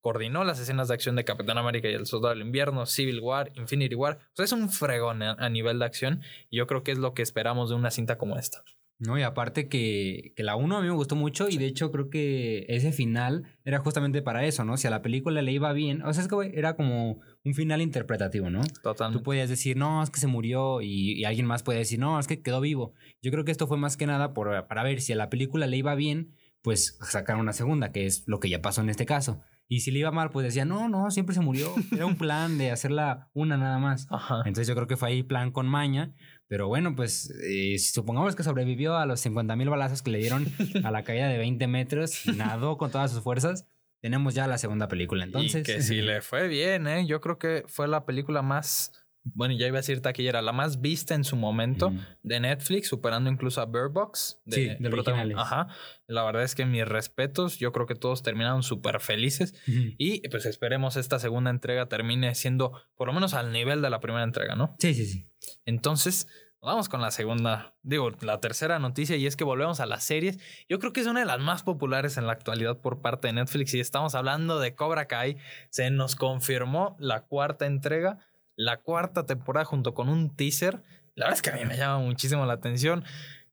Coordinó 0.00 0.44
las 0.44 0.58
escenas 0.58 0.88
de 0.88 0.94
acción 0.94 1.16
de 1.16 1.24
Capitán 1.24 1.58
América 1.58 1.88
y 1.88 1.94
el 1.94 2.06
Soldado 2.06 2.34
del 2.34 2.46
Invierno, 2.46 2.86
Civil 2.86 3.20
War, 3.20 3.50
Infinity 3.56 3.94
War. 3.94 4.18
O 4.32 4.36
sea, 4.36 4.44
es 4.44 4.52
un 4.52 4.70
fregón 4.70 5.22
a 5.22 5.48
nivel 5.50 5.80
de 5.80 5.84
acción 5.84 6.22
y 6.50 6.58
yo 6.58 6.66
creo 6.66 6.82
que 6.82 6.92
es 6.92 6.98
lo 6.98 7.14
que 7.14 7.22
esperamos 7.22 7.68
de 7.68 7.74
una 7.74 7.90
cinta 7.90 8.16
como 8.16 8.38
esta. 8.38 8.62
No, 9.00 9.16
y 9.16 9.22
aparte 9.22 9.68
que, 9.68 10.32
que 10.34 10.42
la 10.42 10.56
1 10.56 10.76
a 10.76 10.80
mí 10.80 10.88
me 10.88 10.94
gustó 10.94 11.14
mucho 11.14 11.48
y 11.48 11.56
de 11.56 11.66
hecho 11.66 11.92
creo 11.92 12.10
que 12.10 12.66
ese 12.68 12.90
final 12.90 13.44
era 13.64 13.78
justamente 13.78 14.22
para 14.22 14.44
eso, 14.44 14.64
¿no? 14.64 14.76
Si 14.76 14.88
a 14.88 14.90
la 14.90 15.02
película 15.02 15.40
le 15.40 15.52
iba 15.52 15.72
bien, 15.72 16.02
o 16.02 16.12
sea, 16.12 16.24
es 16.24 16.28
que 16.28 16.52
era 16.54 16.74
como 16.74 17.20
un 17.44 17.54
final 17.54 17.80
interpretativo, 17.80 18.50
¿no? 18.50 18.62
Totalmente. 18.82 19.20
Tú 19.20 19.22
podías 19.22 19.48
decir, 19.48 19.76
no, 19.76 20.02
es 20.02 20.10
que 20.10 20.18
se 20.18 20.26
murió 20.26 20.80
y, 20.82 21.24
alguien 21.24 21.46
más 21.46 21.62
puede 21.62 21.78
decir, 21.78 22.00
no, 22.00 22.18
es 22.18 22.26
que 22.26 22.42
quedó 22.42 22.60
vivo. 22.60 22.92
Yo 23.22 23.30
creo 23.30 23.44
que 23.44 23.52
esto 23.52 23.68
fue 23.68 23.78
más 23.78 23.96
que 23.96 24.06
nada 24.06 24.34
por, 24.34 24.66
para 24.66 24.82
ver 24.82 25.00
si 25.00 25.12
a 25.12 25.16
la 25.16 25.30
película 25.30 25.68
le 25.68 25.76
iba 25.76 25.94
bien, 25.94 26.34
pues 26.62 26.98
sacar 27.00 27.36
una 27.36 27.52
segunda, 27.52 27.92
que 27.92 28.04
es 28.04 28.24
lo 28.26 28.40
que 28.40 28.48
ya 28.48 28.62
pasó 28.62 28.80
en 28.80 28.90
este 28.90 29.06
caso. 29.06 29.40
Y 29.70 29.80
si 29.80 29.90
le 29.90 29.98
iba 29.98 30.10
mal, 30.10 30.30
pues 30.30 30.44
decía, 30.44 30.64
no, 30.64 30.88
no, 30.88 31.10
siempre 31.10 31.34
se 31.34 31.42
murió. 31.42 31.72
Era 31.92 32.06
un 32.06 32.16
plan 32.16 32.56
de 32.56 32.70
hacerla 32.70 33.28
una 33.34 33.58
nada 33.58 33.78
más. 33.78 34.08
Entonces 34.46 34.66
yo 34.66 34.74
creo 34.74 34.86
que 34.86 34.96
fue 34.96 35.10
ahí 35.10 35.22
plan 35.22 35.50
con 35.50 35.68
maña. 35.68 36.14
Pero 36.48 36.66
bueno, 36.66 36.96
pues 36.96 37.32
eh, 37.44 37.78
supongamos 37.78 38.34
que 38.34 38.42
sobrevivió 38.42 38.96
a 38.96 39.06
los 39.06 39.20
50 39.20 39.54
mil 39.56 39.68
balazos 39.68 40.02
que 40.02 40.10
le 40.10 40.18
dieron 40.18 40.46
a 40.84 40.90
la 40.90 41.04
caída 41.04 41.28
de 41.28 41.38
20 41.38 41.66
metros 41.66 42.26
nadó 42.26 42.76
con 42.78 42.90
todas 42.90 43.12
sus 43.12 43.22
fuerzas. 43.22 43.66
Tenemos 44.00 44.34
ya 44.34 44.46
la 44.46 44.58
segunda 44.58 44.88
película, 44.88 45.24
entonces. 45.24 45.60
Y 45.60 45.62
que 45.64 45.82
si 45.82 46.00
le 46.00 46.22
fue 46.22 46.48
bien, 46.48 46.86
¿eh? 46.86 47.06
Yo 47.06 47.20
creo 47.20 47.38
que 47.38 47.64
fue 47.66 47.88
la 47.88 48.06
película 48.06 48.42
más 48.42 48.92
bueno, 49.34 49.54
ya 49.54 49.66
iba 49.66 49.78
a 49.78 49.80
decir 49.80 50.00
taquillera, 50.00 50.42
la 50.42 50.52
más 50.52 50.80
vista 50.80 51.14
en 51.14 51.24
su 51.24 51.36
momento 51.36 51.92
de 52.22 52.40
Netflix, 52.40 52.88
superando 52.88 53.30
incluso 53.30 53.60
a 53.60 53.66
Bird 53.66 53.92
Box. 53.92 54.40
De, 54.44 54.56
sí, 54.56 54.76
de 54.78 54.88
originales. 54.88 55.36
Ajá. 55.38 55.68
La 56.06 56.24
verdad 56.24 56.42
es 56.42 56.54
que 56.54 56.64
mis 56.64 56.86
respetos, 56.86 57.58
yo 57.58 57.72
creo 57.72 57.86
que 57.86 57.94
todos 57.94 58.22
terminaron 58.22 58.62
súper 58.62 59.00
felices 59.00 59.54
y 59.66 60.26
pues 60.28 60.46
esperemos 60.46 60.96
esta 60.96 61.18
segunda 61.18 61.50
entrega 61.50 61.86
termine 61.86 62.34
siendo 62.34 62.72
por 62.96 63.08
lo 63.08 63.12
menos 63.12 63.34
al 63.34 63.52
nivel 63.52 63.82
de 63.82 63.90
la 63.90 64.00
primera 64.00 64.24
entrega, 64.24 64.54
¿no? 64.54 64.76
Sí, 64.78 64.94
sí, 64.94 65.06
sí. 65.06 65.28
Entonces, 65.68 66.26
Vamos 66.60 66.88
con 66.88 67.00
la 67.00 67.12
segunda, 67.12 67.72
digo, 67.84 68.10
la 68.20 68.40
tercera 68.40 68.80
noticia 68.80 69.14
y 69.14 69.28
es 69.28 69.36
que 69.36 69.44
volvemos 69.44 69.78
a 69.78 69.86
las 69.86 70.02
series. 70.02 70.40
Yo 70.68 70.80
creo 70.80 70.92
que 70.92 71.00
es 71.00 71.06
una 71.06 71.20
de 71.20 71.26
las 71.26 71.38
más 71.38 71.62
populares 71.62 72.16
en 72.16 72.26
la 72.26 72.32
actualidad 72.32 72.78
por 72.78 73.00
parte 73.00 73.28
de 73.28 73.34
Netflix 73.34 73.74
y 73.74 73.80
estamos 73.80 74.16
hablando 74.16 74.58
de 74.58 74.74
Cobra 74.74 75.06
Kai. 75.06 75.36
Se 75.70 75.88
nos 75.90 76.16
confirmó 76.16 76.96
la 76.98 77.20
cuarta 77.20 77.64
entrega 77.66 78.18
la 78.58 78.80
cuarta 78.80 79.24
temporada 79.24 79.64
junto 79.64 79.94
con 79.94 80.08
un 80.08 80.34
teaser. 80.34 80.82
La 81.14 81.26
verdad 81.26 81.36
es 81.36 81.42
que 81.42 81.50
a 81.50 81.54
mí 81.54 81.64
me 81.64 81.76
llama 81.76 82.00
muchísimo 82.00 82.44
la 82.44 82.54
atención. 82.54 83.04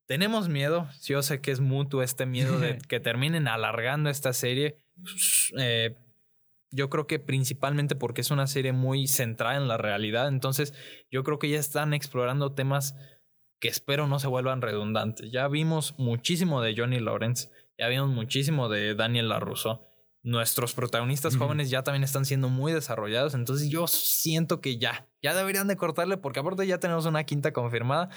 Tenemos 0.07 0.49
miedo, 0.49 0.89
yo 1.03 1.21
sé 1.21 1.41
que 1.41 1.51
es 1.51 1.59
mutuo 1.59 2.01
este 2.01 2.25
miedo 2.25 2.59
de 2.59 2.77
que 2.89 2.99
terminen 2.99 3.47
alargando 3.47 4.09
esta 4.09 4.33
serie. 4.33 4.79
Eh, 5.59 5.95
yo 6.75 6.89
creo 6.89 7.07
que 7.07 7.19
principalmente 7.19 7.95
porque 7.95 8.21
es 8.21 8.31
una 8.31 8.47
serie 8.47 8.73
muy 8.73 9.07
centrada 9.07 9.55
en 9.55 9.67
la 9.67 9.77
realidad. 9.77 10.27
Entonces, 10.27 10.73
yo 11.09 11.23
creo 11.23 11.39
que 11.39 11.49
ya 11.49 11.59
están 11.59 11.93
explorando 11.93 12.53
temas 12.53 12.95
que 13.59 13.69
espero 13.69 14.07
no 14.07 14.19
se 14.19 14.27
vuelvan 14.27 14.61
redundantes. 14.61 15.31
Ya 15.31 15.47
vimos 15.47 15.95
muchísimo 15.97 16.61
de 16.61 16.75
Johnny 16.77 16.99
Lawrence. 16.99 17.49
ya 17.77 17.87
vimos 17.87 18.09
muchísimo 18.09 18.69
de 18.69 18.95
Daniel 18.95 19.29
LaRusso. 19.29 19.81
Nuestros 20.23 20.73
protagonistas 20.73 21.35
Ujú. 21.35 21.43
jóvenes 21.43 21.69
ya 21.69 21.83
también 21.83 22.03
están 22.03 22.25
siendo 22.25 22.49
muy 22.49 22.73
desarrollados, 22.73 23.35
entonces 23.35 23.69
yo 23.69 23.85
siento 23.85 24.59
que 24.59 24.77
ya, 24.79 25.07
ya 25.21 25.35
deberían 25.35 25.67
de 25.67 25.75
cortarle 25.77 26.17
porque 26.17 26.39
aparte 26.39 26.65
ya 26.65 26.79
tenemos 26.79 27.05
una 27.05 27.23
quinta 27.25 27.53
confirmada 27.53 28.09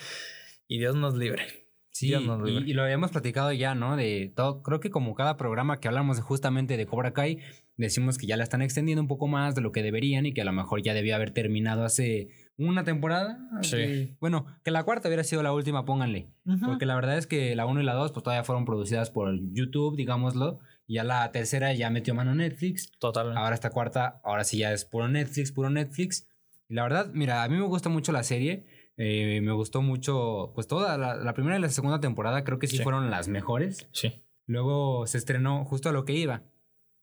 y 0.66 0.78
Dios 0.78 0.94
nos 0.96 1.14
libre. 1.14 1.66
Sí, 1.90 2.06
Dios 2.08 2.22
nos 2.24 2.40
libre. 2.42 2.64
y, 2.66 2.70
y 2.70 2.74
lo 2.74 2.82
habíamos 2.82 3.10
platicado 3.10 3.52
ya, 3.52 3.74
¿no? 3.74 3.96
De 3.96 4.32
todo, 4.34 4.62
creo 4.62 4.80
que 4.80 4.90
como 4.90 5.14
cada 5.14 5.36
programa 5.36 5.80
que 5.80 5.88
hablamos 5.88 6.18
justamente 6.20 6.76
de 6.78 6.86
Cobra 6.86 7.12
Kai, 7.12 7.40
decimos 7.78 8.18
que 8.18 8.26
ya 8.26 8.36
la 8.36 8.42
están 8.44 8.60
extendiendo 8.60 9.00
un 9.00 9.08
poco 9.08 9.26
más 9.28 9.54
de 9.54 9.62
lo 9.62 9.72
que 9.72 9.82
deberían 9.82 10.26
y 10.26 10.34
que 10.34 10.42
a 10.42 10.44
lo 10.44 10.52
mejor 10.52 10.82
ya 10.82 10.92
debía 10.94 11.16
haber 11.16 11.30
terminado 11.30 11.84
hace 11.84 12.28
una 12.58 12.84
temporada. 12.84 13.38
Sí. 13.62 13.76
Que- 13.76 14.16
bueno, 14.20 14.46
que 14.64 14.70
la 14.70 14.82
cuarta 14.82 15.08
hubiera 15.08 15.24
sido 15.24 15.42
la 15.42 15.52
última, 15.52 15.84
pónganle. 15.84 16.28
Porque 16.66 16.84
la 16.86 16.94
verdad 16.96 17.16
es 17.16 17.26
que 17.26 17.54
la 17.56 17.64
1 17.66 17.80
y 17.80 17.84
la 17.84 17.94
2 17.94 18.12
pues 18.12 18.22
todavía 18.22 18.44
fueron 18.44 18.64
producidas 18.66 19.10
por 19.10 19.32
YouTube, 19.52 19.96
digámoslo. 19.96 20.58
Y 20.86 20.94
ya 20.94 21.04
la 21.04 21.30
tercera 21.32 21.72
ya 21.74 21.88
metió 21.90 22.14
mano 22.14 22.34
Netflix. 22.34 22.90
Totalmente. 22.98 23.38
Ahora 23.40 23.54
esta 23.54 23.70
cuarta, 23.70 24.20
ahora 24.24 24.42
sí 24.44 24.58
ya 24.58 24.72
es 24.72 24.84
puro 24.84 25.06
Netflix, 25.08 25.52
puro 25.52 25.70
Netflix. 25.70 26.26
Y 26.68 26.74
la 26.74 26.82
verdad, 26.82 27.10
mira, 27.14 27.42
a 27.44 27.48
mí 27.48 27.56
me 27.56 27.62
gusta 27.66 27.88
mucho 27.88 28.12
la 28.12 28.22
serie. 28.22 28.66
eh, 29.00 29.40
me 29.42 29.52
gustó 29.52 29.80
mucho, 29.80 30.50
pues 30.56 30.66
toda 30.66 30.98
la, 30.98 31.14
la 31.14 31.32
primera 31.32 31.56
y 31.56 31.60
la 31.60 31.68
segunda 31.68 32.00
temporada 32.00 32.42
creo 32.42 32.58
que 32.58 32.66
sí, 32.66 32.78
Sí. 32.78 32.82
fueron 32.82 33.10
las 33.10 33.28
mejores. 33.28 33.86
Sí. 33.92 34.24
Luego 34.46 35.06
se 35.06 35.18
estrenó 35.18 35.64
justo 35.64 35.88
a 35.88 35.92
lo 35.92 36.04
que 36.04 36.14
iba. 36.14 36.42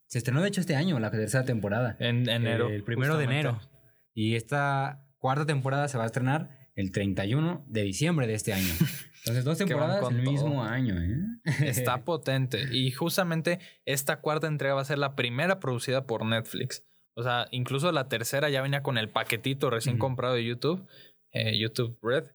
Se 0.07 0.17
estrenó 0.19 0.41
de 0.41 0.47
hecho 0.50 0.62
este 0.62 0.75
año, 0.75 1.00
la 1.00 1.12
tercera 1.12 1.45
temporada. 1.45 1.95
En 2.00 2.27
enero. 2.29 2.69
El 2.69 2.83
primero 2.83 3.17
de 3.17 3.25
justamente. 3.25 3.50
enero. 3.50 3.62
Y 4.13 4.35
esta 4.35 5.05
cuarta 5.17 5.45
temporada 5.45 5.88
se 5.88 5.97
va 5.97 6.03
a 6.03 6.07
estrenar 6.07 6.50
el 6.75 6.91
31 6.91 7.65
de 7.67 7.81
diciembre 7.83 8.27
de 8.27 8.33
este 8.35 8.53
año. 8.53 8.67
Entonces, 9.25 9.43
dos 9.43 9.57
temporadas 9.57 10.07
el 10.12 10.21
mismo 10.21 10.50
todo. 10.51 10.62
año, 10.62 10.95
¿eh? 11.01 11.17
Está 11.63 11.97
potente. 12.05 12.63
Y 12.71 12.91
justamente 12.91 13.59
esta 13.85 14.21
cuarta 14.21 14.47
entrega 14.47 14.75
va 14.75 14.81
a 14.81 14.85
ser 14.85 15.00
la 15.00 15.15
primera 15.15 15.59
producida 15.59 16.05
por 16.05 16.25
Netflix. 16.25 16.85
O 17.15 17.24
sea, 17.24 17.47
incluso 17.51 17.91
la 17.91 18.07
tercera 18.07 18.50
ya 18.50 18.62
venía 18.62 18.83
con 18.83 18.97
el 18.97 19.09
paquetito 19.09 19.69
recién 19.69 19.95
Ujú. 19.95 20.01
comprado 20.07 20.35
de 20.35 20.43
YouTube, 20.45 20.85
eh, 21.31 21.57
YouTube 21.57 21.97
Red. 22.03 22.25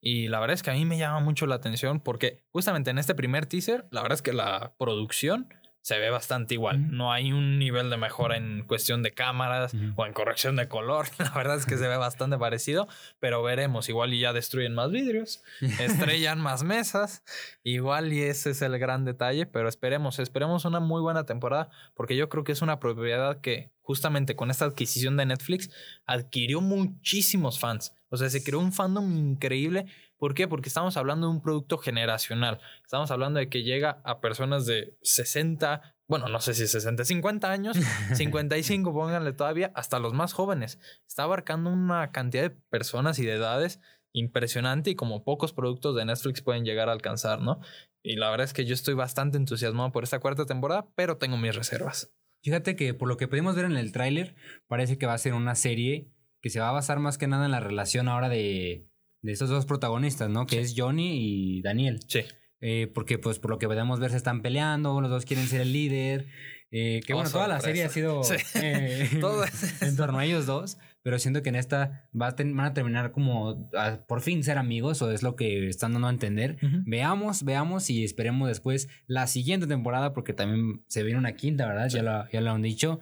Y 0.00 0.28
la 0.28 0.38
verdad 0.40 0.54
es 0.54 0.62
que 0.62 0.70
a 0.70 0.74
mí 0.74 0.84
me 0.84 0.96
llama 0.96 1.20
mucho 1.20 1.46
la 1.46 1.56
atención 1.56 2.00
porque 2.00 2.44
justamente 2.52 2.90
en 2.90 2.98
este 2.98 3.14
primer 3.16 3.46
teaser, 3.46 3.86
la 3.90 4.00
verdad 4.00 4.14
es 4.14 4.22
que 4.22 4.32
la 4.32 4.74
producción 4.78 5.48
se 5.82 5.98
ve 5.98 6.10
bastante 6.10 6.54
igual. 6.54 6.94
No 6.94 7.12
hay 7.12 7.32
un 7.32 7.58
nivel 7.58 7.90
de 7.90 7.96
mejora 7.96 8.36
en 8.36 8.64
cuestión 8.66 9.02
de 9.02 9.12
cámaras 9.12 9.74
o 9.96 10.06
en 10.06 10.12
corrección 10.12 10.56
de 10.56 10.68
color. 10.68 11.06
La 11.18 11.30
verdad 11.30 11.56
es 11.56 11.66
que 11.66 11.78
se 11.78 11.88
ve 11.88 11.96
bastante 11.96 12.36
parecido, 12.38 12.88
pero 13.20 13.42
veremos. 13.42 13.88
Igual 13.88 14.12
y 14.14 14.20
ya 14.20 14.32
destruyen 14.32 14.74
más 14.74 14.90
vidrios, 14.90 15.42
estrellan 15.80 16.40
más 16.40 16.62
mesas. 16.62 17.22
Igual 17.62 18.12
y 18.12 18.22
ese 18.22 18.50
es 18.50 18.62
el 18.62 18.78
gran 18.78 19.04
detalle, 19.04 19.46
pero 19.46 19.68
esperemos, 19.68 20.18
esperemos 20.18 20.64
una 20.64 20.80
muy 20.80 21.00
buena 21.00 21.24
temporada 21.24 21.70
porque 21.94 22.16
yo 22.16 22.28
creo 22.28 22.44
que 22.44 22.52
es 22.52 22.62
una 22.62 22.80
propiedad 22.80 23.40
que 23.40 23.70
justamente 23.88 24.36
con 24.36 24.50
esta 24.50 24.66
adquisición 24.66 25.16
de 25.16 25.24
Netflix 25.24 25.70
adquirió 26.04 26.60
muchísimos 26.60 27.58
fans. 27.58 27.94
O 28.10 28.16
sea, 28.16 28.28
se 28.30 28.42
creó 28.42 28.60
un 28.60 28.72
fandom 28.72 29.16
increíble. 29.16 29.86
¿Por 30.18 30.34
qué? 30.34 30.48
Porque 30.48 30.68
estamos 30.68 30.96
hablando 30.96 31.28
de 31.28 31.32
un 31.32 31.40
producto 31.40 31.78
generacional. 31.78 32.60
Estamos 32.82 33.10
hablando 33.10 33.38
de 33.38 33.48
que 33.48 33.62
llega 33.62 34.00
a 34.04 34.20
personas 34.20 34.66
de 34.66 34.96
60, 35.02 35.94
bueno, 36.08 36.28
no 36.28 36.40
sé 36.40 36.54
si 36.54 36.66
60, 36.66 37.04
50 37.04 37.50
años, 37.50 37.76
55, 38.14 38.92
pónganle 38.92 39.32
todavía, 39.32 39.70
hasta 39.74 40.00
los 40.00 40.14
más 40.14 40.32
jóvenes. 40.32 40.80
Está 41.06 41.22
abarcando 41.22 41.70
una 41.70 42.10
cantidad 42.10 42.42
de 42.42 42.50
personas 42.50 43.18
y 43.20 43.26
de 43.26 43.34
edades 43.34 43.80
impresionante 44.12 44.90
y 44.90 44.96
como 44.96 45.22
pocos 45.22 45.52
productos 45.52 45.94
de 45.94 46.04
Netflix 46.04 46.42
pueden 46.42 46.64
llegar 46.64 46.88
a 46.88 46.92
alcanzar, 46.92 47.40
¿no? 47.40 47.60
Y 48.02 48.16
la 48.16 48.30
verdad 48.30 48.46
es 48.46 48.52
que 48.52 48.64
yo 48.64 48.74
estoy 48.74 48.94
bastante 48.94 49.36
entusiasmado 49.36 49.92
por 49.92 50.02
esta 50.02 50.18
cuarta 50.18 50.46
temporada, 50.46 50.88
pero 50.96 51.18
tengo 51.18 51.36
mis 51.36 51.54
reservas. 51.54 52.12
Fíjate 52.42 52.74
que 52.74 52.94
por 52.94 53.08
lo 53.08 53.16
que 53.16 53.28
pudimos 53.28 53.54
ver 53.54 53.66
en 53.66 53.76
el 53.76 53.92
tráiler, 53.92 54.34
parece 54.66 54.98
que 54.98 55.06
va 55.06 55.14
a 55.14 55.18
ser 55.18 55.34
una 55.34 55.54
serie 55.54 56.10
que 56.40 56.50
se 56.50 56.60
va 56.60 56.70
a 56.70 56.72
basar 56.72 56.98
más 56.98 57.18
que 57.18 57.26
nada 57.26 57.44
en 57.44 57.50
la 57.50 57.60
relación 57.60 58.08
ahora 58.08 58.28
de, 58.28 58.88
de 59.22 59.32
estos 59.32 59.48
dos 59.50 59.66
protagonistas, 59.66 60.28
¿no? 60.30 60.46
Que 60.46 60.56
Sí. 60.56 60.62
es 60.62 60.74
Johnny 60.76 61.18
y 61.58 61.62
Daniel. 61.62 62.00
Sí. 62.06 62.20
Eh, 62.60 62.90
porque 62.92 63.18
pues 63.18 63.38
por 63.38 63.50
lo 63.52 63.58
que 63.58 63.68
podemos 63.68 64.00
ver 64.00 64.10
se 64.10 64.16
están 64.16 64.42
peleando, 64.42 65.00
los 65.00 65.10
dos 65.10 65.24
quieren 65.24 65.46
ser 65.46 65.60
el 65.60 65.72
líder. 65.72 66.26
Eh, 66.70 67.00
que 67.06 67.14
Oh, 67.14 67.16
bueno, 67.16 67.30
toda 67.30 67.48
la 67.48 67.60
serie 67.60 67.84
ha 67.84 67.88
sido. 67.88 68.22
Sí. 68.24 68.34
eh, 68.56 69.08
Todo 69.20 69.44
en 69.80 69.96
torno 69.96 70.18
a 70.18 70.24
ellos 70.26 70.44
dos, 70.44 70.76
pero 71.02 71.18
siento 71.18 71.42
que 71.42 71.48
en 71.48 71.54
esta 71.54 72.08
va 72.20 72.26
a 72.28 72.34
van 72.38 72.60
a 72.60 72.74
terminar 72.74 73.10
como 73.12 73.70
a 73.74 74.04
por 74.06 74.20
fin 74.20 74.42
ser 74.44 74.58
amigos, 74.58 75.00
o 75.00 75.10
es 75.10 75.22
lo 75.22 75.34
que 75.34 75.68
están 75.68 75.92
dando 75.94 76.08
a 76.08 76.10
entender. 76.10 76.58
Veamos, 76.84 77.42
veamos 77.44 77.88
y 77.90 78.04
esperemos 78.04 78.48
después 78.48 78.88
la 79.06 79.26
siguiente 79.28 79.66
temporada, 79.66 80.12
porque 80.12 80.34
también 80.34 80.82
se 80.88 81.02
viene 81.04 81.18
una 81.18 81.32
quinta, 81.36 81.66
¿verdad? 81.66 81.88
Ya, 81.88 82.02
lo, 82.02 82.28
ya 82.30 82.40
lo 82.42 82.50
han 82.50 82.60
dicho. 82.62 83.00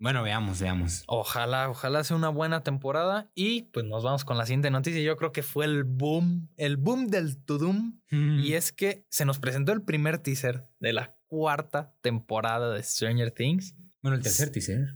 Bueno, 0.00 0.22
veamos, 0.22 0.60
veamos. 0.60 1.02
Ojalá, 1.08 1.68
ojalá 1.68 2.04
sea 2.04 2.16
una 2.16 2.28
buena 2.28 2.62
temporada 2.62 3.30
y 3.34 3.62
pues 3.72 3.84
nos 3.84 4.04
vamos 4.04 4.24
con 4.24 4.38
la 4.38 4.46
siguiente 4.46 4.70
noticia. 4.70 5.00
Yo 5.02 5.16
creo 5.16 5.32
que 5.32 5.42
fue 5.42 5.64
el 5.64 5.82
boom, 5.82 6.48
el 6.56 6.76
boom 6.76 7.08
del 7.08 7.36
Tudum. 7.44 7.98
Y 8.10 8.52
es 8.52 8.70
que 8.72 9.04
se 9.08 9.24
nos 9.24 9.38
presentó 9.40 9.72
el 9.72 9.82
primer 9.82 10.18
teaser 10.18 10.64
de 10.78 10.92
la 10.92 11.16
cuarta 11.26 11.92
temporada 12.00 12.72
de 12.72 12.82
Stranger 12.82 13.32
Things. 13.32 13.74
Bueno, 14.00 14.16
el 14.16 14.22
tercer 14.22 14.50
teaser. 14.50 14.94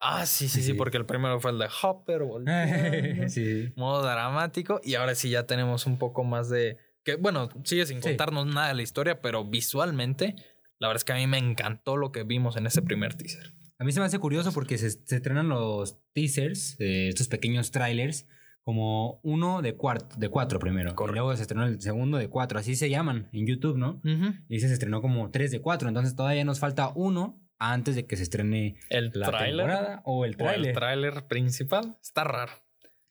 Ah, 0.00 0.24
sí, 0.26 0.48
sí, 0.48 0.60
sí, 0.60 0.66
Sí. 0.68 0.74
porque 0.74 0.98
el 0.98 1.06
primero 1.06 1.40
fue 1.40 1.50
el 1.50 1.58
de 1.58 1.66
Hopper, 1.82 2.22
volteando, 2.24 3.28
sí. 3.28 3.72
modo 3.74 4.02
dramático, 4.02 4.80
y 4.84 4.94
ahora 4.96 5.14
sí 5.14 5.30
ya 5.30 5.46
tenemos 5.46 5.86
un 5.86 5.98
poco 5.98 6.24
más 6.24 6.48
de... 6.50 6.76
Que 7.04 7.16
bueno, 7.16 7.48
sigue 7.64 7.86
sin 7.86 8.02
Sí. 8.02 8.08
contarnos 8.10 8.46
nada 8.46 8.68
de 8.68 8.74
la 8.74 8.82
historia, 8.82 9.20
pero 9.22 9.44
visualmente, 9.44 10.36
la 10.78 10.88
verdad 10.88 11.00
es 11.00 11.04
que 11.04 11.12
a 11.12 11.16
mí 11.16 11.26
me 11.26 11.38
encantó 11.38 11.96
lo 11.96 12.12
que 12.12 12.22
vimos 12.22 12.56
en 12.56 12.66
ese 12.66 12.82
primer 12.82 13.14
teaser. 13.14 13.52
A 13.78 13.84
mí 13.84 13.92
se 13.92 14.00
me 14.00 14.06
hace 14.06 14.18
curioso 14.18 14.52
porque 14.52 14.78
se, 14.78 14.90
se 14.90 15.16
estrenan 15.16 15.48
los 15.48 15.98
teasers, 16.12 16.76
eh, 16.78 17.08
estos 17.08 17.28
pequeños 17.28 17.70
trailers, 17.70 18.28
como 18.62 19.20
uno 19.22 19.60
de, 19.62 19.76
cuart- 19.76 20.14
de 20.16 20.28
cuatro 20.28 20.58
primero. 20.58 20.90
Y 20.92 20.94
Correcto. 20.94 21.20
luego 21.20 21.36
se 21.36 21.42
estrenó 21.42 21.66
el 21.66 21.80
segundo 21.80 22.16
de 22.18 22.28
cuatro, 22.28 22.58
así 22.58 22.76
se 22.76 22.88
llaman 22.88 23.28
en 23.32 23.46
YouTube, 23.46 23.76
¿no? 23.76 24.00
Ujú. 24.04 24.34
Y 24.48 24.56
ese 24.56 24.68
se 24.68 24.74
estrenó 24.74 25.02
como 25.02 25.30
tres 25.30 25.50
de 25.50 25.60
cuatro, 25.60 25.88
entonces 25.88 26.16
todavía 26.16 26.44
nos 26.44 26.60
falta 26.60 26.90
uno 26.94 27.40
antes 27.58 27.94
de 27.94 28.06
que 28.06 28.16
se 28.16 28.22
estrene 28.22 28.76
El 28.90 29.10
la 29.14 29.26
tráiler 29.26 29.66
temporada 29.66 30.02
o 30.04 30.24
el 30.24 30.30
o 30.30 30.32
el 30.32 30.36
tráiler. 30.38 30.74
tráiler 30.74 31.26
principal 31.26 31.96
está 32.02 32.24
raro. 32.24 32.52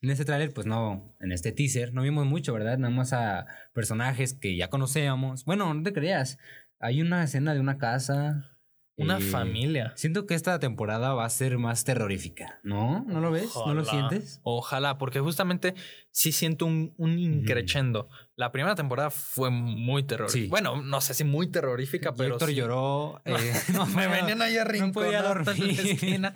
En 0.01 0.09
este 0.09 0.25
tráiler, 0.25 0.53
pues 0.53 0.67
no, 0.67 1.15
en 1.21 1.31
este 1.31 1.51
teaser 1.53 1.93
no 1.93 2.01
vimos 2.01 2.25
mucho, 2.25 2.51
¿verdad? 2.53 2.77
Nada 2.77 2.93
más 2.93 3.13
a 3.13 3.45
personajes 3.73 4.33
que 4.33 4.55
ya 4.57 4.69
conocíamos. 4.69 5.45
Bueno, 5.45 5.73
no 5.73 5.81
te 5.83 5.93
creas. 5.93 6.39
Hay 6.79 7.01
una 7.01 7.23
escena 7.23 7.53
de 7.53 7.61
una 7.61 7.77
casa. 7.77 8.52
Una 8.95 9.17
eh, 9.17 9.21
familia. 9.21 9.91
Siento 9.95 10.27
que 10.27 10.35
esta 10.35 10.59
temporada 10.59 11.15
va 11.15 11.25
a 11.25 11.29
ser 11.29 11.57
más 11.57 11.83
terrorífica, 11.83 12.59
¿no? 12.61 13.03
¿No 13.07 13.21
lo 13.21 13.31
ves? 13.31 13.49
¿No 13.55 13.73
lo 13.73 13.83
sientes? 13.85 14.39
Ojalá, 14.43 14.99
porque 14.99 15.19
justamente 15.19 15.73
sí 16.11 16.31
siento 16.31 16.67
un, 16.67 16.93
un 16.97 17.17
increchendo. 17.17 18.07
La 18.35 18.51
primera 18.51 18.75
temporada 18.75 19.09
fue 19.09 19.49
muy 19.49 20.03
terrorífica. 20.03 20.43
Sí. 20.43 20.47
Bueno, 20.47 20.81
no 20.83 21.01
sé 21.01 21.15
si 21.15 21.23
muy 21.23 21.47
terrorífica, 21.47 22.13
pero. 22.13 22.35
Héctor 22.35 22.49
sí. 22.49 22.55
lloró. 22.55 23.21
eh, 23.25 23.53
no, 23.73 23.87
me 23.87 24.07
venían 24.07 24.43
ahí 24.43 24.57
no 24.79 24.91
podía 24.91 25.21
arrinconando 25.21 25.51
en 25.51 25.67
la 25.67 25.73
dormir. 25.73 25.79
esquina. 25.79 26.33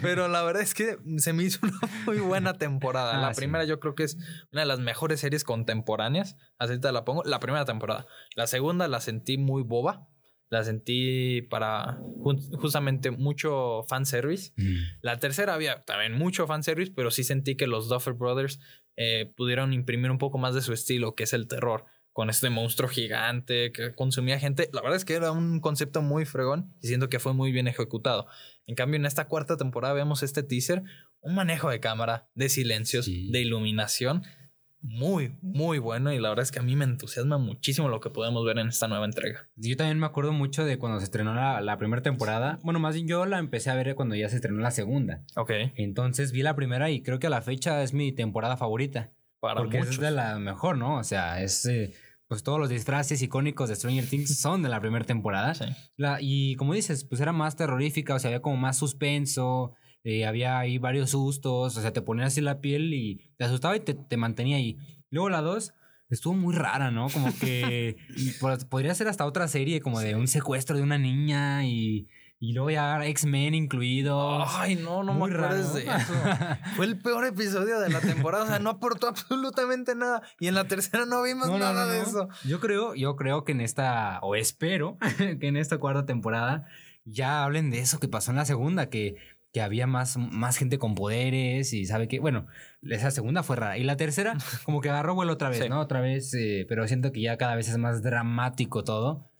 Pero 0.00 0.28
la 0.28 0.42
verdad 0.42 0.62
es 0.62 0.72
que 0.72 0.96
se 1.18 1.34
me 1.34 1.42
hizo 1.42 1.58
una 1.62 1.78
muy 2.06 2.18
buena 2.18 2.54
temporada. 2.54 3.18
Ah, 3.18 3.20
la 3.20 3.34
sí. 3.34 3.40
primera 3.40 3.64
yo 3.64 3.78
creo 3.78 3.94
que 3.94 4.04
es 4.04 4.16
una 4.52 4.62
de 4.62 4.66
las 4.66 4.80
mejores 4.80 5.20
series 5.20 5.44
contemporáneas. 5.44 6.38
Así 6.58 6.80
te 6.80 6.90
la 6.92 7.04
pongo. 7.04 7.24
La 7.24 7.40
primera 7.40 7.66
temporada. 7.66 8.06
La 8.36 8.46
segunda 8.46 8.88
la 8.88 9.00
sentí 9.00 9.36
muy 9.36 9.62
boba. 9.62 10.08
La 10.50 10.64
sentí 10.64 11.42
para 11.42 11.98
justamente 12.58 13.10
mucho 13.12 13.84
fanservice. 13.88 14.52
Mm. 14.56 14.74
La 15.00 15.18
tercera 15.18 15.54
había 15.54 15.84
también 15.84 16.12
mucho 16.12 16.46
fanservice, 16.46 16.92
pero 16.94 17.10
sí 17.10 17.24
sentí 17.24 17.56
que 17.56 17.66
los 17.68 17.88
Duffer 17.88 18.14
Brothers 18.14 18.58
eh, 18.96 19.32
pudieron 19.36 19.72
imprimir 19.72 20.10
un 20.10 20.18
poco 20.18 20.38
más 20.38 20.54
de 20.54 20.60
su 20.60 20.72
estilo, 20.72 21.14
que 21.14 21.22
es 21.24 21.32
el 21.32 21.46
terror, 21.46 21.84
con 22.12 22.28
este 22.28 22.50
monstruo 22.50 22.88
gigante 22.88 23.70
que 23.70 23.94
consumía 23.94 24.40
gente. 24.40 24.68
La 24.72 24.82
verdad 24.82 24.96
es 24.96 25.04
que 25.04 25.14
era 25.14 25.30
un 25.30 25.60
concepto 25.60 26.02
muy 26.02 26.24
fregón 26.24 26.74
y 26.82 26.88
siento 26.88 27.08
que 27.08 27.20
fue 27.20 27.32
muy 27.32 27.52
bien 27.52 27.68
ejecutado. 27.68 28.26
En 28.66 28.74
cambio, 28.74 28.96
en 28.96 29.06
esta 29.06 29.28
cuarta 29.28 29.56
temporada 29.56 29.94
vemos 29.94 30.24
este 30.24 30.42
teaser, 30.42 30.82
un 31.20 31.36
manejo 31.36 31.70
de 31.70 31.78
cámara, 31.78 32.28
de 32.34 32.48
silencios, 32.48 33.04
Sí. 33.04 33.30
de 33.30 33.40
iluminación. 33.40 34.24
Muy, 34.82 35.36
muy 35.42 35.78
bueno 35.78 36.10
y 36.12 36.18
la 36.18 36.30
verdad 36.30 36.42
es 36.42 36.52
que 36.52 36.58
a 36.58 36.62
mí 36.62 36.74
me 36.74 36.84
entusiasma 36.86 37.36
muchísimo 37.36 37.88
lo 37.88 38.00
que 38.00 38.08
podemos 38.10 38.44
ver 38.46 38.58
en 38.58 38.68
esta 38.68 38.88
nueva 38.88 39.04
entrega. 39.04 39.48
Yo 39.56 39.76
también 39.76 39.98
me 39.98 40.06
acuerdo 40.06 40.32
mucho 40.32 40.64
de 40.64 40.78
cuando 40.78 40.98
se 40.98 41.04
estrenó 41.04 41.34
la, 41.34 41.60
la 41.60 41.76
primera 41.76 42.00
temporada. 42.02 42.58
Bueno, 42.62 42.80
más 42.80 42.94
bien 42.94 43.06
yo 43.06 43.26
la 43.26 43.38
empecé 43.38 43.68
a 43.70 43.74
ver 43.74 43.94
cuando 43.94 44.14
ya 44.14 44.28
se 44.30 44.36
estrenó 44.36 44.60
la 44.60 44.70
segunda. 44.70 45.22
Ok, 45.36 45.50
Entonces 45.76 46.32
vi 46.32 46.42
la 46.42 46.56
primera 46.56 46.90
y 46.90 47.02
creo 47.02 47.18
que 47.18 47.26
a 47.26 47.30
la 47.30 47.42
fecha 47.42 47.82
es 47.82 47.92
mi 47.92 48.12
temporada 48.12 48.56
favorita. 48.56 49.12
para 49.38 49.60
porque 49.60 49.78
muchos. 49.78 49.94
es 49.96 50.00
de 50.00 50.10
la 50.12 50.38
mejor, 50.38 50.78
¿no? 50.78 50.96
O 50.96 51.04
sea, 51.04 51.42
es... 51.42 51.66
eh, 51.66 51.92
pues 52.26 52.42
todos 52.42 52.58
los 52.60 52.68
disfraces 52.68 53.20
icónicos 53.22 53.68
de 53.68 53.76
Stranger 53.76 54.06
Things 54.06 54.38
son 54.38 54.62
de 54.62 54.68
la 54.68 54.80
primera 54.80 55.04
temporada. 55.04 55.52
Sí. 55.54 55.64
La, 55.96 56.18
y 56.20 56.54
como 56.54 56.74
dices, 56.74 57.04
pues 57.04 57.20
era 57.20 57.32
más 57.32 57.56
terrorífica, 57.56 58.14
o 58.14 58.18
sea, 58.18 58.28
había 58.28 58.40
como 58.40 58.56
más 58.56 58.78
suspenso, 58.78 59.74
eh, 60.04 60.26
había 60.26 60.58
ahí 60.58 60.78
varios 60.78 61.10
sustos, 61.10 61.76
o 61.76 61.80
sea, 61.80 61.92
te 61.92 62.02
ponía 62.02 62.26
así 62.26 62.40
la 62.40 62.60
piel 62.60 62.94
y 62.94 63.30
te 63.36 63.44
asustaba 63.44 63.76
y 63.76 63.80
te, 63.80 63.94
te 63.94 64.16
mantenía 64.16 64.56
ahí. 64.56 64.78
Luego 65.10 65.28
la 65.28 65.40
2, 65.40 65.72
estuvo 66.08 66.34
muy 66.34 66.54
rara, 66.54 66.90
¿no? 66.90 67.08
Como 67.08 67.36
que 67.38 67.96
podría 68.70 68.94
ser 68.94 69.08
hasta 69.08 69.26
otra 69.26 69.48
serie 69.48 69.80
como 69.80 70.00
de 70.00 70.14
un 70.14 70.28
secuestro 70.28 70.76
de 70.76 70.82
una 70.82 70.98
niña 70.98 71.66
y 71.66 72.08
y 72.42 72.54
luego 72.54 72.70
ya 72.70 73.04
X-Men 73.04 73.54
incluido. 73.54 74.42
Ay, 74.48 74.74
no, 74.74 75.04
no 75.04 75.12
me 75.12 75.26
acuerdo 75.26 75.74
de 75.74 75.82
eso. 75.82 76.14
Fue 76.76 76.86
el 76.86 76.98
peor 76.98 77.26
episodio 77.26 77.78
de 77.78 77.90
la 77.90 78.00
temporada. 78.00 78.44
O 78.44 78.46
sea, 78.46 78.58
no 78.58 78.70
aportó 78.70 79.08
absolutamente 79.08 79.94
nada. 79.94 80.22
Y 80.40 80.48
en 80.48 80.54
la 80.54 80.64
tercera 80.64 81.04
no 81.04 81.22
vimos 81.22 81.50
nada 81.50 81.86
de 81.86 82.00
eso. 82.00 82.30
Yo 82.46 82.58
creo, 82.58 82.94
yo 82.94 83.14
creo 83.14 83.44
que 83.44 83.52
en 83.52 83.60
esta, 83.60 84.20
o 84.22 84.36
espero 84.36 84.96
que 85.38 85.48
en 85.48 85.58
esta 85.58 85.76
cuarta 85.76 86.06
temporada 86.06 86.64
ya 87.04 87.44
hablen 87.44 87.70
de 87.70 87.80
eso 87.80 88.00
que 88.00 88.08
pasó 88.08 88.30
en 88.30 88.38
la 88.38 88.46
segunda, 88.46 88.88
que, 88.88 89.16
que 89.52 89.60
había 89.60 89.86
más, 89.86 90.16
más 90.16 90.56
gente 90.56 90.78
con 90.78 90.94
poderes 90.94 91.72
y 91.72 91.84
sabe 91.84 92.08
que, 92.08 92.20
bueno, 92.20 92.46
esa 92.82 93.10
segunda 93.10 93.42
fue 93.42 93.56
rara. 93.56 93.78
Y 93.78 93.84
la 93.84 93.96
tercera, 93.96 94.36
como 94.64 94.80
que 94.80 94.90
agarró 94.90 95.14
vuelo 95.14 95.32
otra 95.32 95.48
vez, 95.48 95.68
¿no? 95.68 95.80
Otra 95.80 96.00
vez, 96.00 96.32
eh, 96.34 96.66
pero 96.68 96.86
siento 96.86 97.12
que 97.12 97.20
ya 97.20 97.36
cada 97.36 97.56
vez 97.56 97.68
es 97.68 97.78
más 97.78 98.02
dramático 98.02 98.84
todo. 98.84 99.30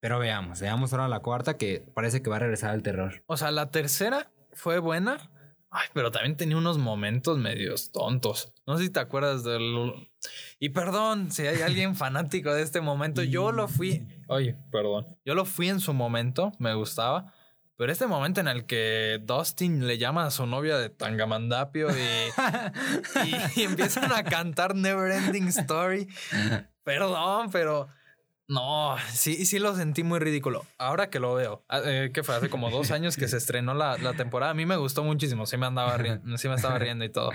Pero 0.00 0.18
veamos, 0.18 0.60
veamos 0.60 0.92
ahora 0.92 1.08
la 1.08 1.20
cuarta 1.20 1.56
que 1.56 1.82
parece 1.94 2.20
que 2.20 2.28
va 2.28 2.36
a 2.36 2.40
regresar 2.40 2.70
al 2.70 2.82
terror. 2.82 3.22
O 3.26 3.38
sea, 3.38 3.50
la 3.50 3.70
tercera 3.70 4.30
fue 4.52 4.78
buena. 4.78 5.30
Ay, 5.70 5.88
pero 5.94 6.12
también 6.12 6.36
tenía 6.36 6.58
unos 6.58 6.76
momentos 6.76 7.38
medios 7.38 7.90
tontos. 7.90 8.52
No 8.66 8.76
sé 8.76 8.84
si 8.84 8.90
te 8.90 9.00
acuerdas 9.00 9.44
del... 9.44 9.92
Y 10.60 10.68
perdón, 10.68 11.32
si 11.32 11.46
hay 11.46 11.62
alguien 11.62 11.96
fanático 11.96 12.52
de 12.52 12.62
este 12.62 12.82
momento, 12.82 13.22
yo 13.22 13.50
lo 13.50 13.66
fui... 13.66 14.06
Oye, 14.28 14.58
perdón. 14.70 15.16
Yo 15.24 15.34
lo 15.34 15.46
fui 15.46 15.70
en 15.70 15.80
su 15.80 15.94
momento, 15.94 16.52
me 16.58 16.74
gustaba. 16.74 17.32
Pero 17.76 17.90
este 17.90 18.06
momento 18.06 18.40
en 18.40 18.48
el 18.48 18.66
que 18.66 19.20
Dustin 19.22 19.86
le 19.86 19.98
llama 19.98 20.26
a 20.26 20.30
su 20.30 20.46
novia 20.46 20.78
de 20.78 20.90
Tangamandapio 20.90 21.88
y, 21.90 22.02
y, 23.28 23.60
y 23.60 23.62
empiezan 23.64 24.12
a 24.12 24.22
cantar 24.22 24.76
Never 24.76 25.10
Ending 25.10 25.48
Story. 25.48 26.08
Perdón, 26.84 27.50
pero 27.50 27.88
no, 28.46 28.94
sí, 29.10 29.46
sí 29.46 29.58
lo 29.58 29.74
sentí 29.74 30.02
muy 30.02 30.18
ridículo. 30.18 30.66
Ahora 30.76 31.08
que 31.08 31.18
lo 31.18 31.34
veo, 31.34 31.64
ah, 31.68 31.80
eh, 31.82 32.10
que 32.12 32.22
fue 32.22 32.36
hace 32.36 32.50
como 32.50 32.70
dos 32.70 32.90
años 32.90 33.16
que 33.16 33.26
se 33.26 33.38
estrenó 33.38 33.72
la, 33.72 33.96
la, 33.96 34.12
temporada, 34.12 34.52
a 34.52 34.54
mí 34.54 34.66
me 34.66 34.76
gustó 34.76 35.02
muchísimo, 35.02 35.46
sí 35.46 35.56
me 35.56 35.64
andaba 35.64 35.96
riendo, 35.96 36.36
sí 36.36 36.48
me 36.48 36.54
estaba 36.54 36.78
riendo 36.78 37.06
y 37.06 37.08
todo. 37.08 37.30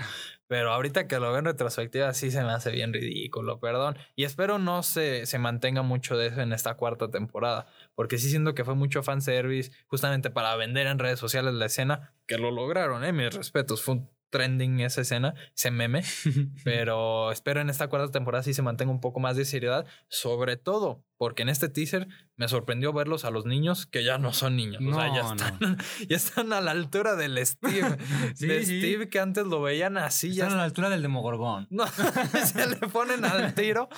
Pero 0.46 0.72
ahorita 0.72 1.08
que 1.08 1.18
lo 1.18 1.30
veo 1.30 1.40
en 1.40 1.46
retrospectiva, 1.46 2.14
sí 2.14 2.30
se 2.30 2.44
me 2.44 2.52
hace 2.52 2.70
bien 2.70 2.92
ridículo, 2.92 3.58
perdón. 3.58 3.98
Y 4.14 4.22
espero 4.22 4.58
no 4.60 4.84
se, 4.84 5.26
se 5.26 5.38
mantenga 5.40 5.82
mucho 5.82 6.16
de 6.16 6.28
eso 6.28 6.42
en 6.42 6.52
esta 6.52 6.74
cuarta 6.74 7.10
temporada, 7.10 7.66
porque 8.00 8.16
sí 8.16 8.30
siento 8.30 8.54
que 8.54 8.64
fue 8.64 8.74
mucho 8.74 9.02
fanservice 9.02 9.72
justamente 9.86 10.30
para 10.30 10.56
vender 10.56 10.86
en 10.86 10.98
redes 10.98 11.18
sociales 11.18 11.52
la 11.52 11.66
escena, 11.66 12.14
que 12.26 12.38
lo 12.38 12.50
lograron, 12.50 13.04
eh, 13.04 13.12
mis 13.12 13.34
respetos, 13.34 13.82
fue 13.82 13.96
un 13.96 14.10
trending 14.30 14.80
esa 14.80 15.02
escena, 15.02 15.34
ese 15.54 15.70
meme. 15.70 16.02
pero 16.64 17.30
espero 17.30 17.60
en 17.60 17.68
esta 17.68 17.88
cuarta 17.88 18.10
temporada 18.10 18.42
sí 18.42 18.54
se 18.54 18.62
mantenga 18.62 18.90
un 18.90 19.02
poco 19.02 19.20
más 19.20 19.36
de 19.36 19.44
seriedad, 19.44 19.84
sobre 20.08 20.56
todo 20.56 21.04
porque 21.20 21.42
en 21.42 21.50
este 21.50 21.68
teaser 21.68 22.08
me 22.36 22.48
sorprendió 22.48 22.94
verlos 22.94 23.26
a 23.26 23.30
los 23.30 23.44
niños 23.44 23.84
que 23.84 24.04
ya 24.04 24.16
no 24.16 24.32
son 24.32 24.56
niños. 24.56 24.82
o 24.82 24.94
sea, 24.94 25.14
ya 25.14 25.20
están, 25.20 25.76
ya 26.08 26.16
están 26.16 26.50
a 26.54 26.62
la 26.62 26.70
altura 26.70 27.14
del 27.14 27.36
Steve. 27.44 27.98
de 28.40 28.64
Steve 28.64 29.10
que 29.10 29.20
antes 29.20 29.44
lo 29.44 29.60
veían 29.60 29.98
así. 29.98 30.30
Están 30.30 30.48
ya 30.48 30.54
a 30.54 30.56
la 30.56 30.64
altura 30.64 30.88
del 30.88 31.02
Demogorgón. 31.02 31.66
No, 31.68 31.84
se 32.46 32.66
le 32.66 32.76
ponen 32.88 33.26
al 33.26 33.52
tiro. 33.52 33.90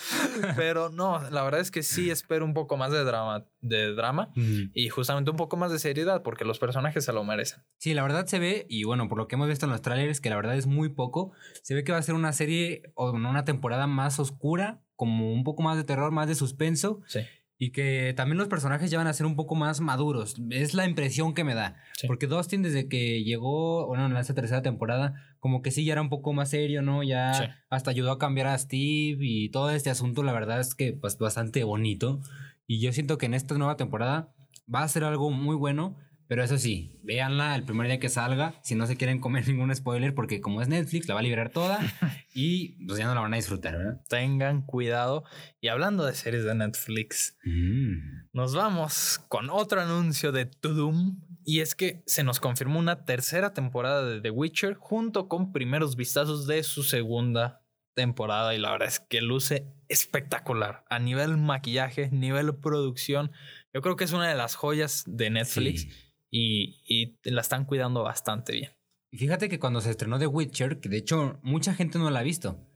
Pero 0.57 0.91
no, 0.91 1.21
la 1.31 1.45
verdad 1.45 1.61
es 1.61 1.71
que 1.71 1.85
sí 1.85 2.11
espero 2.11 2.45
un 2.45 2.55
poco 2.55 2.77
más 2.77 2.91
de 2.91 3.05
drama, 3.05 3.47
de 3.61 3.95
drama 3.95 4.33
y 4.35 4.89
justamente 4.89 5.31
un 5.31 5.37
poco 5.37 5.57
más 5.57 5.71
de 5.71 5.79
seriedad 5.79 6.25
porque 6.25 6.45
los 6.45 6.59
personajes 6.59 7.05
se 7.05 7.13
lo 7.13 7.23
merecen. 7.23 7.63
Sí, 7.79 7.95
la 7.95 8.03
verdad 8.03 8.27
se 8.27 8.41
ve, 8.41 8.67
y 8.69 8.83
bueno, 8.83 9.07
por 9.09 9.19
lo 9.19 9.29
que 9.29 9.37
hemos 9.37 9.47
visto 9.47 9.67
en 9.67 9.71
los 9.71 9.81
trailers, 9.81 10.21
que 10.21 10.29
la 10.29 10.35
verdad 10.35 10.57
es 10.57 10.67
muy 10.67 10.89
poco, 10.89 11.31
se 11.63 11.77
ve 11.77 11.85
que 11.85 11.93
va 11.93 11.99
a 11.99 12.03
ser 12.03 12.17
una 12.17 12.33
serie 12.33 12.83
o 12.95 13.13
una 13.13 13.45
temporada 13.45 13.87
más 13.87 14.19
oscura 14.19 14.83
como 15.03 15.33
un 15.33 15.43
poco 15.43 15.65
más 15.65 15.77
de 15.77 15.83
terror, 15.83 16.13
más 16.13 16.29
de 16.29 16.37
suspenso. 16.37 17.01
Sí. 17.09 17.23
Y 17.59 17.73
que 17.73 18.15
también 18.17 18.39
los 18.39 18.47
personajes 18.47 18.89
ya 18.89 18.99
van 18.99 19.09
a 19.09 19.13
ser 19.13 19.27
un 19.27 19.35
poco 19.35 19.57
más 19.57 19.81
maduros. 19.81 20.37
Es 20.51 20.75
la 20.75 20.87
impresión 20.87 21.35
que 21.35 21.43
me 21.43 21.57
da. 21.57 21.75
Porque 22.07 22.29
Dustin 22.29 22.63
desde 22.63 22.87
que 22.87 23.25
llegó, 23.25 23.89
bueno, 23.89 24.07
en 24.07 24.17
esta 24.17 24.33
tercera 24.33 24.63
temporada, 24.63 25.15
como 25.41 25.61
que 25.61 25.73
sí 25.73 25.85
ya 25.85 25.95
era 25.95 26.03
un 26.03 26.09
poco 26.09 26.33
más 26.33 26.51
serio, 26.51 26.83
¿no? 26.83 27.03
Ya 27.03 27.65
hasta 27.69 27.91
ayudó 27.91 28.13
a 28.13 28.19
cambiar 28.21 28.47
a 28.47 28.57
Steve 28.57 29.19
y 29.19 29.49
todo 29.51 29.71
este 29.71 29.91
asunto, 29.91 30.23
la 30.23 30.33
verdad 30.33 30.61
es 30.61 30.77
que 30.77 30.93
pues 30.93 31.19
bastante 31.19 31.65
bonito. 31.65 32.21
Y 32.69 32.81
yo 32.81 32.93
siento 32.93 33.19
que 33.19 33.27
en 33.27 33.35
esta 33.35 33.59
nueva 33.59 33.77
temporada 33.77 34.33
va 34.73 34.85
a 34.85 34.89
ser 34.89 35.03
algo 35.03 35.33
muy 35.33 35.57
bueno. 35.57 35.97
Pero 36.33 36.45
eso 36.45 36.57
sí, 36.57 36.99
véanla 37.03 37.55
el 37.55 37.65
primer 37.65 37.89
día 37.89 38.01
que 38.01 38.09
salga, 38.09 38.55
si 38.63 38.75
no 38.75 38.87
se 38.87 38.97
quieren 38.97 39.21
comer 39.21 39.47
ningún 39.49 39.75
spoiler, 39.77 40.15
porque 40.15 40.41
como 40.41 40.63
es 40.63 40.69
Netflix, 40.69 41.07
la 41.07 41.13
va 41.13 41.21
a 41.21 41.23
liberar 41.23 41.51
toda 41.51 41.79
y 42.35 42.87
pues 42.87 42.99
ya 42.99 43.05
no 43.05 43.15
la 43.15 43.21
van 43.21 43.35
a 43.35 43.37
disfrutar, 43.37 43.77
¿verdad? 43.77 44.01
Tengan 44.09 44.63
cuidado. 44.63 45.25
Y 45.61 45.69
hablando 45.69 46.07
de 46.07 46.15
series 46.15 46.45
de 46.45 46.55
Netflix, 46.55 47.37
mm. 47.45 48.31
nos 48.33 48.55
vamos 48.55 49.21
con 49.29 49.51
otro 49.51 49.83
anuncio 49.83 50.33
de 50.33 50.47
Tudum. 50.47 51.21
Y 51.45 51.61
es 51.61 51.75
que 51.75 52.03
se 52.07 52.25
nos 52.25 52.41
confirmó 52.41 52.79
una 52.79 53.05
tercera 53.05 53.53
temporada 53.53 54.03
de 54.03 54.23
The 54.23 54.31
Witcher 54.31 54.73
junto 54.73 55.29
con 55.29 55.53
primeros 55.53 55.97
vistazos 55.97 56.47
de 56.47 56.63
su 56.63 56.83
segunda 56.83 57.63
temporada. 57.93 58.55
Y 58.55 58.59
la 58.59 58.73
verdad 58.73 58.89
es 58.89 59.01
que 59.01 59.21
luce 59.21 59.67
espectacular 59.89 60.87
a 60.89 60.99
nivel 60.99 61.37
maquillaje, 61.37 62.09
nivel 62.11 62.55
producción. 62.55 63.33
Yo 63.75 63.83
creo 63.83 63.97
que 63.97 64.05
es 64.05 64.13
una 64.13 64.31
de 64.31 64.35
las 64.35 64.55
joyas 64.55 65.05
de 65.07 65.29
Netflix 65.29 65.89
y, 66.33 67.19
la 67.25 67.43
están 67.43 67.67
cuidando 67.67 68.03
bastante 68.03 68.53
bien. 68.53 68.71
Y 69.11 69.19
fíjate 69.19 69.49
que 69.49 69.59
cuando 69.59 69.81
se 69.81 69.91
estrenó 69.91 70.19
The 70.19 70.27
Witcher, 70.27 70.81
que 70.81 70.89
de 70.89 70.97
hecho 70.97 71.39
mucha 71.43 71.75
gente 71.75 71.99
no 71.99 72.11
la 72.11 72.21
ha 72.21 72.25
visto, 72.25 72.67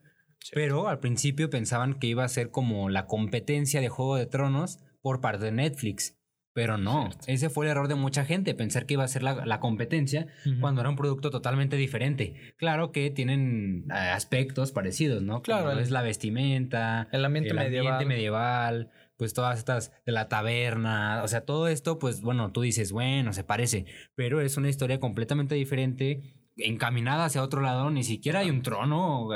pero 0.52 0.88
al 0.88 1.00
principio 1.00 1.48
pensaban 1.48 1.98
que 1.98 2.06
iba 2.06 2.22
a 2.24 2.28
ser 2.28 2.50
como 2.50 2.90
la 2.90 3.06
competencia 3.06 3.80
de 3.80 3.88
Juego 3.88 4.16
de 4.16 4.26
Tronos 4.26 4.78
por 5.00 5.20
parte 5.20 5.46
de 5.46 5.52
Netflix. 5.52 6.12
Pero 6.52 6.78
no, 6.78 7.10
ese 7.26 7.50
fue 7.50 7.66
el 7.66 7.72
error 7.72 7.86
de 7.86 7.96
mucha 7.96 8.24
gente, 8.24 8.54
pensar 8.54 8.86
que 8.86 8.94
iba 8.94 9.04
a 9.04 9.08
ser 9.08 9.22
la, 9.22 9.60
competencia 9.60 10.26
cuando 10.58 10.80
era 10.80 10.88
un 10.88 10.96
producto 10.96 11.28
totalmente 11.28 11.76
diferente. 11.76 12.54
Claro 12.56 12.92
que 12.92 13.10
tienen 13.10 13.84
eh, 13.90 13.94
aspectos 13.94 14.72
parecidos, 14.72 15.22
¿no? 15.22 15.42
Claro. 15.42 15.78
es 15.78 15.90
la 15.90 16.00
vestimenta, 16.00 17.08
el 17.12 17.26
ambiente 17.26 17.50
Ambiente 17.50 18.06
medieval 18.06 18.90
pues 19.16 19.34
todas 19.34 19.58
estas 19.58 19.92
de 20.04 20.12
la 20.12 20.28
taberna, 20.28 21.22
o 21.22 21.28
sea, 21.28 21.42
todo 21.42 21.68
esto, 21.68 21.98
pues 21.98 22.20
bueno, 22.20 22.52
tú 22.52 22.62
dices, 22.62 22.92
bueno, 22.92 23.32
se 23.32 23.44
parece, 23.44 23.86
pero 24.14 24.40
es 24.40 24.56
una 24.56 24.68
historia 24.68 25.00
completamente 25.00 25.54
diferente, 25.54 26.22
encaminada 26.56 27.26
hacia 27.26 27.42
otro 27.42 27.60
lado, 27.60 27.90
ni 27.90 28.04
siquiera 28.04 28.40
hay 28.40 28.50
un 28.50 28.62
trono 28.62 29.28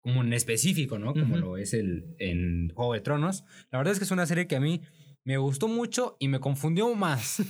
como 0.00 0.22
en 0.22 0.32
específico, 0.34 0.98
¿no? 0.98 1.14
Como 1.14 1.38
lo 1.38 1.56
es 1.56 1.72
el 1.72 2.14
en 2.18 2.68
Juego 2.74 2.92
de 2.92 3.00
Tronos. 3.00 3.44
La 3.70 3.78
verdad 3.78 3.92
es 3.92 3.98
que 3.98 4.04
es 4.04 4.10
una 4.10 4.26
serie 4.26 4.46
que 4.46 4.56
a 4.56 4.60
mí 4.60 4.82
me 5.24 5.38
gustó 5.38 5.66
mucho 5.66 6.16
y 6.20 6.28
me 6.28 6.40
confundió 6.40 6.94
más. 6.94 7.42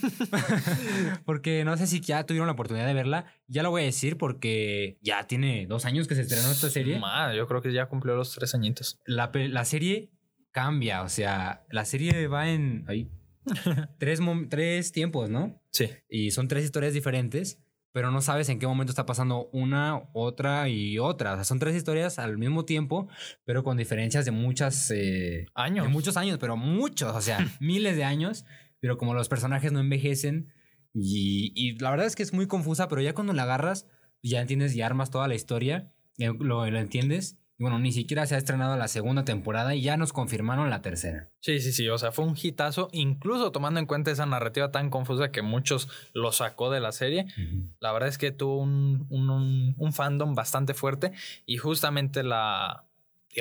porque 1.25 1.65
no 1.65 1.77
sé 1.77 1.89
si 1.89 2.01
ya 2.01 2.25
tuvieron 2.25 2.47
la 2.47 2.53
oportunidad 2.53 2.87
de 2.87 2.95
verla. 2.95 3.27
Ya 3.49 3.65
lo 3.65 3.71
voy 3.71 3.83
a 3.83 3.87
decir 3.87 4.17
porque 4.17 4.99
ya 5.03 5.27
tiene 5.27 5.67
dos 5.67 5.85
años 5.85 6.07
que 6.07 6.15
se 6.15 6.23
estrenó 6.23 6.53
esta 6.53 6.71
serie. 6.71 7.01
yo 7.37 7.47
creo 7.49 7.61
que 7.61 7.73
ya 7.73 7.87
cumplió 7.87 8.15
los 8.15 8.33
tres 8.33 8.55
añitos. 8.55 9.01
La, 9.05 9.33
la 9.35 9.65
serie 9.65 10.13
cambia. 10.55 11.03
O 11.03 11.09
sea, 11.11 11.67
la 11.71 11.85
serie 11.85 12.29
va 12.29 12.49
en 12.49 12.85
ahí, 12.89 13.11
tres, 13.99 14.21
tres 14.49 14.93
tiempos, 14.93 15.29
¿no? 15.29 15.61
Sí. 15.71 15.91
Y 16.09 16.31
son 16.31 16.49
tres 16.49 16.65
historias 16.65 16.95
diferentes, 16.95 17.61
pero 17.93 18.11
no 18.11 18.23
sabes 18.23 18.49
en 18.49 18.59
qué 18.59 18.67
momento 18.67 18.93
está 18.93 19.05
pasando 19.05 19.51
una, 19.53 20.09
otra 20.15 20.69
y 20.69 20.99
otra. 20.99 21.33
O 21.33 21.35
sea, 21.35 21.45
son 21.45 21.59
tres 21.59 21.75
historias 21.77 22.19
al 22.19 22.39
mismo 22.39 22.65
tiempo, 22.65 23.09
pero 23.45 23.63
con 23.65 23.77
diferencias 23.77 24.25
de 24.25 24.31
muchas... 24.31 24.91
Eh, 24.91 25.47
años. 25.55 25.87
De 25.87 25.93
muchos 25.93 26.17
años, 26.17 26.39
pero 26.41 26.57
muchos, 26.57 27.15
o 27.15 27.21
sea, 27.21 27.39
miles 27.61 27.97
de 27.97 28.05
años. 28.05 28.47
Pero 28.81 28.97
como 28.97 29.15
los 29.15 29.29
personajes 29.29 29.73
no 29.73 29.81
envejecen 29.81 30.53
y, 30.93 31.53
y, 31.57 31.77
la 31.79 31.91
verdad 31.91 32.07
es 32.07 32.15
que 32.15 32.23
es 32.23 32.33
muy 32.33 32.47
confusa, 32.47 32.87
pero 32.87 33.01
ya 33.01 33.15
cuando 33.15 33.33
la 33.33 33.43
agarras, 33.43 33.89
ya 34.23 34.41
entiendes 34.41 34.77
y 34.77 34.83
armas 34.83 35.11
toda 35.11 35.27
la 35.27 35.35
historia, 35.35 35.93
eh, 36.19 36.33
lo, 36.39 36.71
lo 36.71 36.79
entiendes 36.79 37.39
y 37.57 37.63
bueno, 37.63 37.79
ni 37.79 37.93
siquiera 37.93 38.27
se 38.27 38.35
ha 38.35 38.39
estrenado 38.39 38.77
la 38.77 38.89
segunda 38.89 39.25
temporada 39.25 39.75
y 39.75 39.83
ya 39.83 39.97
nos 39.97 40.13
confirmaron 40.13 40.71
la 40.71 40.83
tercera. 40.83 41.31
Sí, 41.41 41.61
sí, 41.61 41.73
sí. 41.73 41.89
O 41.89 41.99
sea, 41.99 42.11
fue 42.11 42.25
un 42.25 42.37
hitazo, 42.41 42.89
incluso 42.93 43.53
tomando 43.53 43.79
en 43.79 43.87
cuenta 43.87 44.11
esa 44.11 44.27
narrativa 44.27 44.73
tan 44.73 44.91
confusa 44.91 45.31
que 45.31 45.43
muchos 45.43 45.89
lo 46.15 46.33
sacó 46.33 46.71
de 46.71 46.81
la 46.81 46.91
serie. 46.91 47.27
La 47.79 47.93
verdad 47.93 48.09
es 48.09 48.19
que 48.19 48.33
tuvo 48.33 48.59
un, 48.59 49.07
un 49.09 49.93
fandom 49.93 50.35
bastante 50.35 50.75
fuerte 50.75 51.13
y 51.47 51.59
justamente 51.59 52.25
la, 52.25 52.87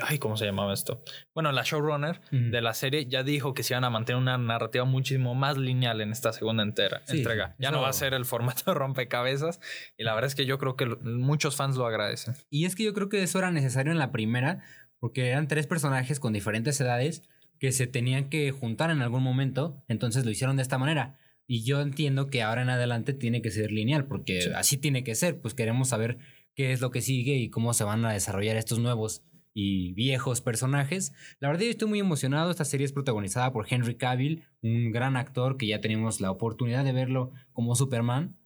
ay, 0.01 0.17
¿cómo 0.17 0.37
se 0.37 0.45
llamaba 0.45 0.73
esto? 0.73 1.03
Bueno, 1.33 1.51
la 1.51 1.63
showrunner 1.63 2.21
de 2.31 2.61
la 2.61 2.73
serie 2.73 3.05
ya 3.05 3.23
dijo 3.23 3.53
que 3.53 3.63
se 3.63 3.73
iban 3.73 3.83
a 3.83 3.89
mantener 3.89 4.21
una 4.21 4.37
narrativa 4.37 4.85
muchísimo 4.85 5.35
más 5.35 5.57
lineal 5.57 6.01
en 6.01 6.11
esta 6.11 6.33
segunda 6.33 6.63
entera, 6.63 7.03
entrega. 7.07 7.55
Ya 7.59 7.71
no 7.71 7.81
va 7.81 7.89
a 7.89 7.93
ser 7.93 8.13
el 8.13 8.25
formato 8.25 8.63
de 8.65 8.73
rompecabezas 8.79 9.59
y 9.97 10.03
la 10.03 10.13
verdad 10.13 10.27
es 10.27 10.35
que 10.35 10.45
yo 10.45 10.57
creo 10.57 10.75
que 10.75 10.85
muchos 11.03 11.55
fans 11.55 11.75
lo 11.75 11.85
agradecen. 11.85 12.35
Y 12.49 12.65
es 12.65 12.75
que 12.75 12.83
yo 12.83 12.93
creo 12.93 13.09
que 13.09 13.23
eso 13.23 13.39
era 13.39 13.51
necesario 13.51 13.91
en 13.91 13.99
la 13.99 14.11
primera 14.11 14.63
porque 14.99 15.29
eran 15.29 15.47
tres 15.47 15.67
personajes 15.67 16.19
con 16.19 16.33
diferentes 16.33 16.79
edades 16.79 17.23
que 17.59 17.71
se 17.71 17.87
tenían 17.87 18.29
que 18.29 18.51
juntar 18.51 18.89
en 18.89 19.01
algún 19.01 19.23
momento, 19.23 19.83
entonces 19.87 20.25
lo 20.25 20.31
hicieron 20.31 20.57
de 20.57 20.63
esta 20.63 20.77
manera. 20.77 21.17
Y 21.47 21.63
yo 21.63 21.81
entiendo 21.81 22.27
que 22.27 22.41
ahora 22.41 22.61
en 22.61 22.69
adelante 22.69 23.13
tiene 23.13 23.41
que 23.41 23.51
ser 23.51 23.71
lineal, 23.71 24.05
porque 24.05 24.51
así 24.55 24.77
tiene 24.77 25.03
que 25.03 25.15
ser, 25.15 25.39
pues 25.39 25.53
queremos 25.53 25.89
saber 25.89 26.17
qué 26.55 26.71
es 26.71 26.81
lo 26.81 26.91
que 26.91 27.01
sigue 27.01 27.35
y 27.35 27.49
cómo 27.49 27.73
se 27.73 27.83
van 27.83 28.05
a 28.05 28.13
desarrollar 28.13 28.57
estos 28.57 28.79
nuevos 28.79 29.23
y 29.53 29.93
viejos 29.93 30.41
personajes. 30.41 31.13
La 31.39 31.49
verdad 31.49 31.63
yo 31.65 31.71
estoy 31.71 31.87
muy 31.87 31.99
emocionado. 31.99 32.51
Esta 32.51 32.65
serie 32.65 32.85
es 32.85 32.91
protagonizada 32.91 33.51
por 33.51 33.67
Henry 33.69 33.95
Cavill, 33.95 34.45
un 34.61 34.91
gran 34.91 35.15
actor 35.15 35.57
que 35.57 35.67
ya 35.67 35.81
tenemos 35.81 36.21
la 36.21 36.31
oportunidad 36.31 36.83
de 36.83 36.93
verlo 36.93 37.31
como 37.51 37.75
Superman. 37.75 38.37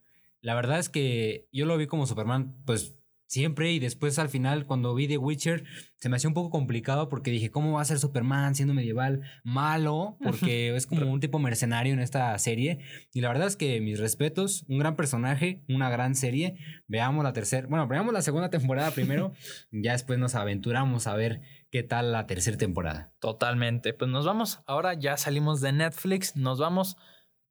La 0.42 0.56
verdad 0.56 0.80
es 0.80 0.90
que 0.90 1.48
yo 1.52 1.66
lo 1.66 1.78
vi 1.78 1.88
como 1.88 2.08
Superman, 2.08 2.56
pues 2.66 2.97
siempre 3.28 3.72
y 3.72 3.80
después 3.80 4.18
al 4.20 4.30
final 4.30 4.66
cuando 4.66 4.96
vi 4.96 5.08
The 5.08 5.18
Witcher 5.18 5.64
se 5.98 6.10
me 6.10 6.16
hacía 6.16 6.28
un 6.28 6.34
poco 6.34 6.50
complicado 6.50 7.10
porque 7.10 7.32
dije, 7.32 7.50
¿cómo 7.50 7.74
va 7.74 7.82
a 7.82 7.86
ser 7.86 8.00
Superman 8.00 8.56
siendo 8.56 8.74
medieval 8.74 9.22
malo? 9.44 10.18
Porque 10.22 10.76
es 10.76 10.86
como 10.86 11.12
un 11.12 11.20
tipo 11.20 11.40
mercenario 11.40 11.94
en 11.94 12.00
esta 12.00 12.38
serie. 12.38 12.80
Y 13.14 13.22
la 13.22 13.30
verdad 13.30 13.48
es 13.48 13.56
que 13.56 13.82
mis 13.82 14.00
respetos, 14.00 14.64
un 14.68 14.78
gran 14.78 14.96
personaje, 14.96 15.64
una 15.68 15.90
gran 15.90 16.16
serie. 16.16 16.58
Veamos 16.88 17.24
la 17.24 17.34
tercera, 17.34 17.68
bueno, 17.68 17.88
veamos 17.88 18.14
la 18.14 18.22
segunda 18.22 18.50
temporada 18.50 18.92
primero, 18.92 19.34
ya 19.72 19.94
después 19.94 20.20
nos 20.20 20.36
aventuramos 20.36 21.08
a 21.08 21.16
ver 21.16 21.42
qué 21.72 21.84
tal 21.84 22.12
la 22.12 22.28
tercera 22.28 22.58
temporada. 22.58 23.12
Totalmente. 23.20 23.94
Pues 23.94 24.10
nos 24.12 24.26
vamos, 24.26 24.60
ahora 24.68 24.94
ya 24.94 25.18
salimos 25.18 25.62
de 25.62 25.72
Netflix, 25.72 26.36
nos 26.36 26.60
vamos 26.60 26.96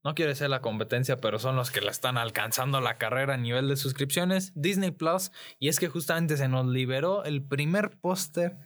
no 0.07 0.14
quiere 0.14 0.37
ser 0.37 0.51
la 0.51 0.61
competencia, 0.61 1.16
pero 1.16 1.40
son 1.40 1.57
los 1.57 1.73
que 1.73 1.81
la 1.81 1.90
están 1.90 2.16
alcanzando 2.16 2.81
la 2.81 2.97
carrera 2.97 3.35
a 3.35 3.37
nivel 3.37 3.69
de 3.69 3.75
suscripciones, 3.75 4.53
Disney 4.55 4.92
Plus. 4.92 5.33
Y 5.59 5.66
es 5.66 5.81
que 5.81 5.88
justamente 5.88 6.37
se 6.37 6.47
nos 6.47 6.64
liberó 6.64 7.25
el 7.25 7.42
primer 7.42 7.90
póster 7.90 8.57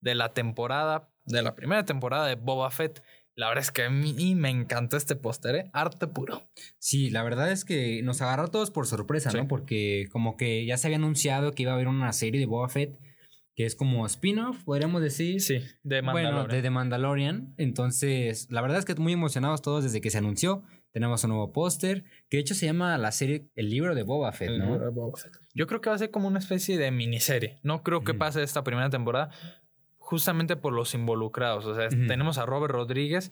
de 0.00 0.16
la 0.16 0.34
temporada, 0.34 1.08
de 1.26 1.42
la 1.42 1.54
primera 1.54 1.84
temporada 1.84 2.26
de 2.26 2.34
Boba 2.34 2.72
Fett. 2.72 3.04
La 3.36 3.46
verdad 3.46 3.62
es 3.62 3.70
que 3.70 3.84
a 3.84 3.90
mí 3.90 4.34
me 4.34 4.50
encantó 4.50 4.96
este 4.96 5.14
póster, 5.14 5.54
¿eh? 5.54 5.70
arte 5.72 6.08
puro. 6.08 6.50
Sí, 6.80 7.08
la 7.08 7.22
verdad 7.22 7.52
es 7.52 7.64
que 7.64 8.02
nos 8.02 8.20
agarró 8.20 8.46
a 8.46 8.50
todos 8.50 8.72
por 8.72 8.88
sorpresa, 8.88 9.30
¿no? 9.30 9.46
Porque 9.46 10.08
como 10.10 10.36
que 10.36 10.66
ya 10.66 10.76
se 10.76 10.88
había 10.88 10.96
anunciado 10.96 11.52
que 11.52 11.62
iba 11.62 11.70
a 11.70 11.76
haber 11.76 11.86
una 11.86 12.12
serie 12.12 12.40
de 12.40 12.46
Boba 12.46 12.68
Fett 12.68 12.98
que 13.60 13.66
es 13.66 13.74
como 13.74 14.06
spin-off, 14.06 14.64
podríamos 14.64 15.02
decir. 15.02 15.40
Sí, 15.40 15.58
de 15.82 16.00
Mandalorian. 16.00 16.34
Bueno, 16.34 16.48
de 16.48 16.62
The 16.62 16.70
Mandalorian. 16.70 17.54
Entonces, 17.58 18.46
la 18.50 18.62
verdad 18.62 18.78
es 18.78 18.86
que 18.86 18.94
muy 18.94 19.12
emocionados 19.12 19.60
todos 19.60 19.84
desde 19.84 20.00
que 20.00 20.08
se 20.08 20.16
anunció. 20.16 20.62
Tenemos 20.92 21.22
un 21.24 21.30
nuevo 21.30 21.52
póster, 21.52 22.04
que 22.28 22.36
de 22.36 22.40
hecho 22.40 22.54
se 22.54 22.66
llama 22.66 22.98
la 22.98 23.12
serie 23.12 23.48
El 23.54 23.70
libro 23.70 23.94
de 23.94 24.02
Boba 24.02 24.32
Fett, 24.32 24.50
¿no? 24.50 24.78
Yo 25.54 25.66
creo 25.66 25.80
que 25.80 25.88
va 25.88 25.96
a 25.96 25.98
ser 25.98 26.10
como 26.10 26.26
una 26.26 26.38
especie 26.38 26.78
de 26.78 26.90
miniserie. 26.90 27.60
No 27.62 27.82
creo 27.82 28.02
que 28.02 28.14
pase 28.14 28.42
esta 28.42 28.64
primera 28.64 28.90
temporada, 28.90 29.30
justamente 29.98 30.56
por 30.56 30.72
los 30.72 30.94
involucrados. 30.94 31.64
O 31.66 31.74
sea, 31.74 31.88
tenemos 31.88 32.38
a 32.38 32.46
Robert 32.46 32.72
Rodríguez, 32.72 33.30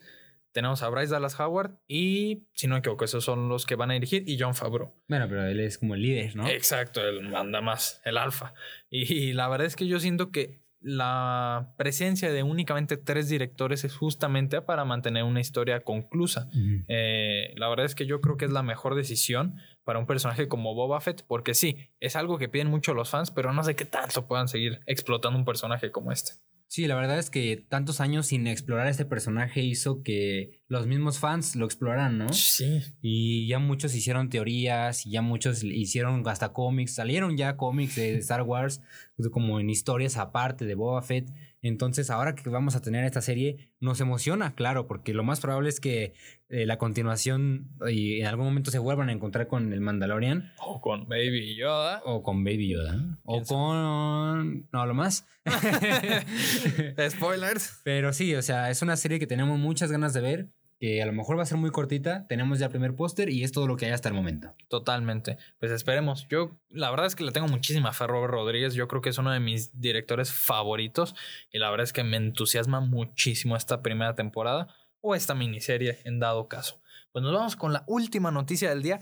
tenemos 0.53 0.81
a 0.83 0.89
Bryce 0.89 1.11
Dallas 1.11 1.39
Howard 1.39 1.77
y, 1.87 2.47
si 2.53 2.67
no 2.67 2.75
me 2.75 2.79
equivoco, 2.79 3.05
esos 3.05 3.23
son 3.23 3.49
los 3.49 3.65
que 3.65 3.75
van 3.75 3.91
a 3.91 3.93
dirigir 3.95 4.23
y 4.27 4.39
John 4.39 4.55
Favreau. 4.55 4.93
Bueno, 5.07 5.27
pero 5.27 5.45
él 5.45 5.59
es 5.59 5.77
como 5.77 5.95
el 5.95 6.01
líder, 6.01 6.35
¿no? 6.35 6.47
Exacto, 6.47 7.01
él 7.01 7.29
manda 7.29 7.61
más, 7.61 8.01
el 8.05 8.17
alfa. 8.17 8.53
y 8.89 9.33
la 9.33 9.49
verdad 9.49 9.67
es 9.67 9.75
que 9.75 9.85
yo 9.85 9.99
siento 9.99 10.31
que 10.31 10.61
la 10.81 11.73
presencia 11.77 12.31
de 12.31 12.43
únicamente 12.43 12.95
tres 12.95 13.27
directores 13.27 13.83
es 13.83 13.95
justamente 13.95 14.61
para 14.61 14.85
mantener 14.85 15.23
una 15.23 15.41
historia 15.41 15.81
conclusa. 15.81 16.49
Eh, 16.87 17.53
la 17.57 17.67
verdad 17.67 17.85
es 17.85 17.95
que 17.95 18.05
yo 18.05 18.21
creo 18.21 18.37
que 18.37 18.45
es 18.45 18.51
la 18.51 18.63
mejor 18.63 18.95
decisión 18.95 19.55
para 19.83 19.99
un 19.99 20.05
personaje 20.05 20.47
como 20.47 20.73
Boba 20.75 21.01
Fett, 21.01 21.25
porque 21.27 21.53
sí, 21.53 21.89
es 21.99 22.15
algo 22.15 22.37
que 22.37 22.47
piden 22.47 22.67
mucho 22.67 22.93
los 22.93 23.09
fans, 23.09 23.31
pero 23.31 23.51
no 23.51 23.63
sé 23.63 23.75
qué 23.75 23.85
tanto 23.85 24.27
puedan 24.27 24.47
seguir 24.47 24.79
explotando 24.85 25.37
un 25.37 25.45
personaje 25.45 25.91
como 25.91 26.11
este. 26.11 26.33
Sí, 26.69 26.85
la 26.85 26.93
verdad 26.93 27.17
es 27.17 27.31
que 27.31 27.65
tantos 27.67 27.99
años 27.99 28.27
sin 28.27 28.45
explorar 28.45 28.85
este 28.85 29.03
personaje 29.03 29.63
hizo 29.63 30.03
que 30.03 30.61
los 30.67 30.85
mismos 30.85 31.17
fans 31.17 31.55
lo 31.55 31.65
exploraran, 31.65 32.19
¿no? 32.19 32.31
Sí. 32.31 32.83
Y 33.01 33.47
ya 33.47 33.57
muchos 33.57 33.95
hicieron 33.95 34.29
teorías, 34.29 35.07
y 35.07 35.09
ya 35.09 35.23
muchos 35.23 35.63
hicieron 35.63 36.21
hasta 36.27 36.53
cómics, 36.53 36.93
salieron 36.93 37.37
ya 37.37 37.57
cómics 37.57 37.95
de 37.95 38.15
Star 38.19 38.43
Wars, 38.43 38.83
pues, 39.17 39.29
como 39.29 39.59
en 39.59 39.71
historias 39.71 40.15
aparte 40.17 40.65
de 40.65 40.75
Boba 40.75 41.01
Fett. 41.01 41.27
Entonces, 41.61 42.09
ahora 42.09 42.35
que 42.35 42.49
vamos 42.49 42.75
a 42.75 42.81
tener 42.81 43.03
esta 43.03 43.21
serie, 43.21 43.71
nos 43.79 43.99
emociona, 43.99 44.55
claro, 44.55 44.87
porque 44.87 45.13
lo 45.13 45.23
más 45.23 45.41
probable 45.41 45.69
es 45.69 45.79
que 45.79 46.13
eh, 46.47 46.65
la 46.65 46.77
continuación 46.77 47.71
y 47.89 48.21
en 48.21 48.27
algún 48.27 48.45
momento 48.45 48.71
se 48.71 48.79
vuelvan 48.79 49.09
a 49.09 49.11
encontrar 49.11 49.47
con 49.47 49.73
el 49.73 49.81
Mandalorian. 49.81 50.53
O 50.65 50.79
con 50.79 51.07
Baby 51.07 51.55
Yoda. 51.55 52.01
O 52.05 52.23
con 52.23 52.43
Baby 52.43 52.69
Yoda. 52.69 53.19
O 53.23 53.43
con... 53.43 54.67
No, 54.71 54.85
lo 54.85 54.93
más. 54.93 55.27
Spoilers. 57.09 57.81
Pero 57.83 58.13
sí, 58.13 58.35
o 58.35 58.41
sea, 58.41 58.69
es 58.69 58.81
una 58.81 58.95
serie 58.95 59.19
que 59.19 59.27
tenemos 59.27 59.59
muchas 59.59 59.91
ganas 59.91 60.13
de 60.13 60.21
ver 60.21 60.49
que 60.79 61.01
a 61.01 61.05
lo 61.05 61.11
mejor 61.11 61.37
va 61.37 61.43
a 61.43 61.45
ser 61.45 61.57
muy 61.57 61.71
cortita. 61.71 62.25
Tenemos 62.27 62.57
ya 62.57 62.67
el 62.67 62.71
primer 62.71 62.95
póster 62.95 63.29
y 63.29 63.43
es 63.43 63.51
todo 63.51 63.67
lo 63.67 63.75
que 63.75 63.85
hay 63.85 63.91
hasta 63.91 64.07
el 64.07 64.15
momento. 64.15 64.55
Totalmente. 64.69 65.37
Pues 65.59 65.71
esperemos. 65.73 66.25
Yo, 66.29 66.57
la 66.69 66.89
verdad 66.89 67.05
es 67.05 67.15
que 67.15 67.25
le 67.25 67.33
tengo 67.33 67.47
muchísima 67.47 67.91
fe 67.91 68.05
a 68.05 68.07
Robert 68.07 68.31
Rodríguez. 68.31 68.73
Yo 68.73 68.87
creo 68.87 69.01
que 69.01 69.09
es 69.09 69.17
uno 69.17 69.31
de 69.31 69.41
mis 69.41 69.79
directores 69.79 70.31
favoritos 70.31 71.15
y 71.51 71.59
la 71.59 71.69
verdad 71.69 71.83
es 71.83 71.93
que 71.93 72.05
me 72.05 72.15
entusiasma 72.15 72.79
muchísimo 72.79 73.57
esta 73.57 73.81
primera 73.81 74.15
temporada 74.15 74.73
o 75.01 75.15
esta 75.15 75.35
miniserie 75.35 75.99
en 76.05 76.19
dado 76.19 76.47
caso. 76.47 76.81
Pues 77.11 77.23
nos 77.23 77.33
vamos 77.33 77.55
con 77.57 77.73
la 77.73 77.83
última 77.87 78.31
noticia 78.31 78.69
del 78.69 78.81
día. 78.81 79.01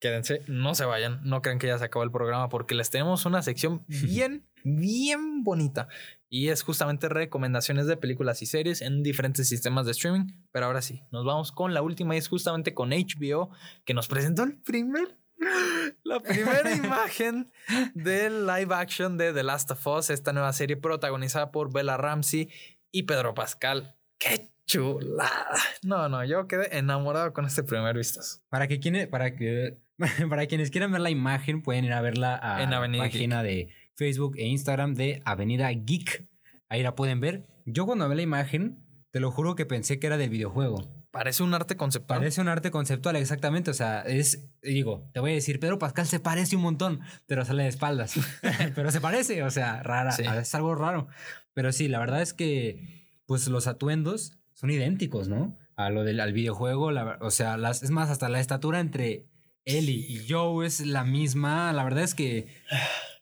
Quédense, 0.00 0.42
no 0.46 0.74
se 0.74 0.84
vayan, 0.86 1.20
no 1.24 1.42
crean 1.42 1.58
que 1.58 1.66
ya 1.66 1.76
se 1.76 1.84
acabó 1.84 2.04
el 2.04 2.12
programa 2.12 2.48
porque 2.48 2.74
les 2.74 2.88
tenemos 2.88 3.26
una 3.26 3.42
sección 3.42 3.84
bien, 3.88 4.47
bien 4.64 5.44
bonita. 5.44 5.88
Y 6.30 6.48
es 6.48 6.62
justamente 6.62 7.08
recomendaciones 7.08 7.86
de 7.86 7.96
películas 7.96 8.42
y 8.42 8.46
series 8.46 8.82
en 8.82 9.02
diferentes 9.02 9.48
sistemas 9.48 9.86
de 9.86 9.92
streaming. 9.92 10.26
Pero 10.52 10.66
ahora 10.66 10.82
sí, 10.82 11.02
nos 11.10 11.24
vamos 11.24 11.52
con 11.52 11.72
la 11.72 11.82
última 11.82 12.14
y 12.14 12.18
es 12.18 12.28
justamente 12.28 12.74
con 12.74 12.90
HBO 12.90 13.50
que 13.84 13.94
nos 13.94 14.08
presentó 14.08 14.42
el 14.42 14.56
primer 14.56 15.16
la 16.04 16.20
primera 16.20 16.74
imagen 16.74 17.50
del 17.94 18.46
live 18.46 18.74
action 18.74 19.16
de 19.16 19.32
The 19.32 19.42
Last 19.42 19.70
of 19.70 19.86
Us, 19.86 20.10
esta 20.10 20.32
nueva 20.32 20.52
serie 20.52 20.76
protagonizada 20.76 21.50
por 21.50 21.72
Bella 21.72 21.96
Ramsey 21.96 22.50
y 22.90 23.04
Pedro 23.04 23.34
Pascal. 23.34 23.94
¡Qué 24.18 24.50
chulada! 24.66 25.56
No, 25.82 26.08
no, 26.08 26.24
yo 26.24 26.46
quedé 26.46 26.76
enamorado 26.76 27.32
con 27.32 27.46
este 27.46 27.62
primer 27.62 27.96
vistazo. 27.96 28.40
Para 28.48 28.68
que, 28.68 29.08
para 29.10 29.34
que 29.36 29.78
para 30.28 30.46
quienes 30.46 30.70
quieran 30.70 30.92
ver 30.92 31.00
la 31.00 31.10
imagen, 31.10 31.62
pueden 31.62 31.84
ir 31.84 31.92
a 31.92 32.00
verla 32.00 32.36
a 32.36 32.60
la 32.64 32.98
página 32.98 33.42
de 33.42 33.68
Facebook 33.98 34.36
e 34.38 34.46
Instagram 34.46 34.94
de 34.94 35.20
Avenida 35.24 35.68
Geek. 35.70 36.24
Ahí 36.68 36.84
la 36.84 36.94
pueden 36.94 37.18
ver. 37.18 37.48
Yo 37.66 37.84
cuando 37.84 38.08
vi 38.08 38.14
la 38.14 38.22
imagen, 38.22 38.78
te 39.10 39.18
lo 39.18 39.32
juro 39.32 39.56
que 39.56 39.66
pensé 39.66 39.98
que 39.98 40.06
era 40.06 40.16
del 40.16 40.30
videojuego. 40.30 40.88
Parece 41.10 41.42
un 41.42 41.52
arte 41.52 41.76
conceptual. 41.76 42.20
Parece 42.20 42.40
un 42.40 42.46
arte 42.46 42.70
conceptual, 42.70 43.16
exactamente. 43.16 43.72
O 43.72 43.74
sea, 43.74 44.02
es, 44.02 44.46
digo, 44.62 45.10
te 45.12 45.18
voy 45.18 45.32
a 45.32 45.34
decir, 45.34 45.58
Pedro 45.58 45.80
Pascal 45.80 46.06
se 46.06 46.20
parece 46.20 46.54
un 46.54 46.62
montón, 46.62 47.00
pero 47.26 47.44
sale 47.44 47.64
de 47.64 47.70
espaldas. 47.70 48.14
pero 48.76 48.92
se 48.92 49.00
parece, 49.00 49.42
o 49.42 49.50
sea, 49.50 49.82
rara, 49.82 50.14
es 50.14 50.54
algo 50.54 50.76
raro. 50.76 51.08
Pero 51.52 51.72
sí, 51.72 51.88
la 51.88 51.98
verdad 51.98 52.22
es 52.22 52.32
que, 52.32 53.08
pues 53.26 53.48
los 53.48 53.66
atuendos 53.66 54.38
son 54.52 54.70
idénticos, 54.70 55.28
¿no? 55.28 55.58
A 55.74 55.90
lo 55.90 56.04
del 56.04 56.20
al 56.20 56.32
videojuego, 56.32 56.92
o 57.20 57.30
sea, 57.32 57.56
las, 57.56 57.82
es 57.82 57.90
más, 57.90 58.10
hasta 58.10 58.28
la 58.28 58.38
estatura 58.38 58.78
entre 58.78 59.26
Ellie 59.64 60.06
y 60.08 60.28
Joe 60.28 60.64
es 60.66 60.86
la 60.86 61.04
misma. 61.04 61.72
La 61.72 61.82
verdad 61.82 62.04
es 62.04 62.14
que 62.14 62.46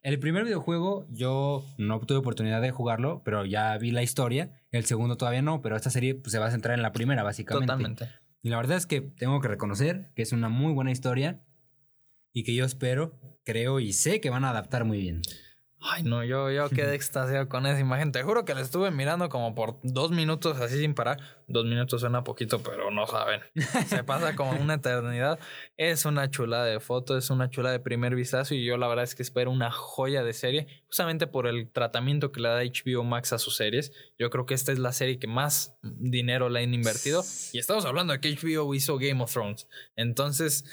el 0.07 0.21
primer 0.21 0.45
videojuego 0.45 1.05
yo 1.11 1.65
no 1.79 1.99
tuve 1.99 2.19
oportunidad 2.19 2.63
de 2.63 2.71
jugarlo, 2.71 3.23
pero 3.25 3.45
ya 3.45 3.77
vi 3.77 3.91
la 3.91 4.05
historia. 4.05 4.53
El 4.71 4.85
segundo 4.85 5.17
todavía 5.17 5.43
no, 5.43 5.63
pero 5.63 5.75
esta 5.75 5.91
serie 5.91 6.15
pues, 6.15 6.31
se 6.31 6.39
va 6.39 6.47
a 6.47 6.51
centrar 6.53 6.77
en 6.77 6.83
la 6.83 6.93
primera, 6.93 7.25
básicamente. 7.25 7.67
Totalmente. 7.67 8.09
Y 8.41 8.51
la 8.51 8.57
verdad 8.57 8.77
es 8.77 8.87
que 8.87 9.01
tengo 9.01 9.41
que 9.41 9.49
reconocer 9.49 10.13
que 10.15 10.23
es 10.23 10.31
una 10.31 10.49
muy 10.49 10.73
buena 10.73 10.93
historia 10.93 11.43
y 12.33 12.45
que 12.45 12.55
yo 12.55 12.65
espero, 12.65 13.19
creo 13.45 13.81
y 13.81 13.93
sé 13.93 14.21
que 14.21 14.31
van 14.31 14.45
a 14.45 14.51
adaptar 14.51 14.85
muy 14.85 15.01
bien. 15.01 15.23
Ay, 15.81 16.03
no, 16.03 16.25
yo, 16.25 16.51
yo 16.51 16.69
quedé 16.71 16.95
extasiado 16.97 17.49
con 17.49 17.67
esa 17.67 17.79
imagen. 17.79 18.11
Te 18.11 18.23
juro 18.23 18.45
que 18.45 18.55
la 18.55 18.61
estuve 18.61 18.91
mirando 18.91 19.29
como 19.29 19.55
por 19.55 19.79
dos 19.83 20.11
minutos 20.11 20.59
así 20.59 20.79
sin 20.79 20.95
parar. 20.95 21.19
Dos 21.49 21.65
minutos 21.65 22.01
suena 22.01 22.25
poquito, 22.25 22.63
pero 22.63 22.91
no 22.91 23.07
saben. 23.07 23.41
Se 23.87 24.03
pasa 24.03 24.35
como 24.35 24.53
una 24.53 24.75
eternidad. 24.75 25.39
Es 25.77 26.05
una 26.05 26.31
chula 26.31 26.65
de 26.65 26.81
foto, 26.81 27.17
es 27.17 27.31
una 27.31 27.51
chula 27.51 27.71
de 27.71 27.79
primer 27.79 28.15
vistazo 28.15 28.55
y 28.55 28.65
yo 28.65 28.77
la 28.79 28.89
verdad 28.89 29.05
es 29.05 29.15
que 29.15 29.23
espero 29.23 29.51
una 29.51 29.71
joya 29.71 30.25
de 30.25 30.33
serie, 30.33 30.67
justamente 30.87 31.27
por 31.27 31.47
el 31.47 31.71
tratamiento 31.71 32.33
que 32.33 32.41
le 32.41 32.49
da 32.49 32.63
HBO 32.63 33.05
Max 33.05 33.33
a 33.33 33.39
sus 33.39 33.57
series. 33.57 33.93
Yo 34.19 34.31
creo 34.31 34.47
que 34.47 34.55
esta 34.55 34.73
es 34.73 34.79
la 34.79 34.93
serie 34.93 35.19
que 35.19 35.29
más 35.29 35.77
dinero 35.83 36.49
le 36.49 36.65
han 36.65 36.75
invertido 36.75 37.23
y 37.53 37.59
estamos 37.59 37.85
hablando 37.85 38.13
de 38.13 38.21
que 38.21 38.35
HBO 38.35 38.75
hizo 38.75 38.99
Game 38.99 39.23
of 39.23 39.33
Thrones. 39.33 39.69
Entonces, 39.95 40.65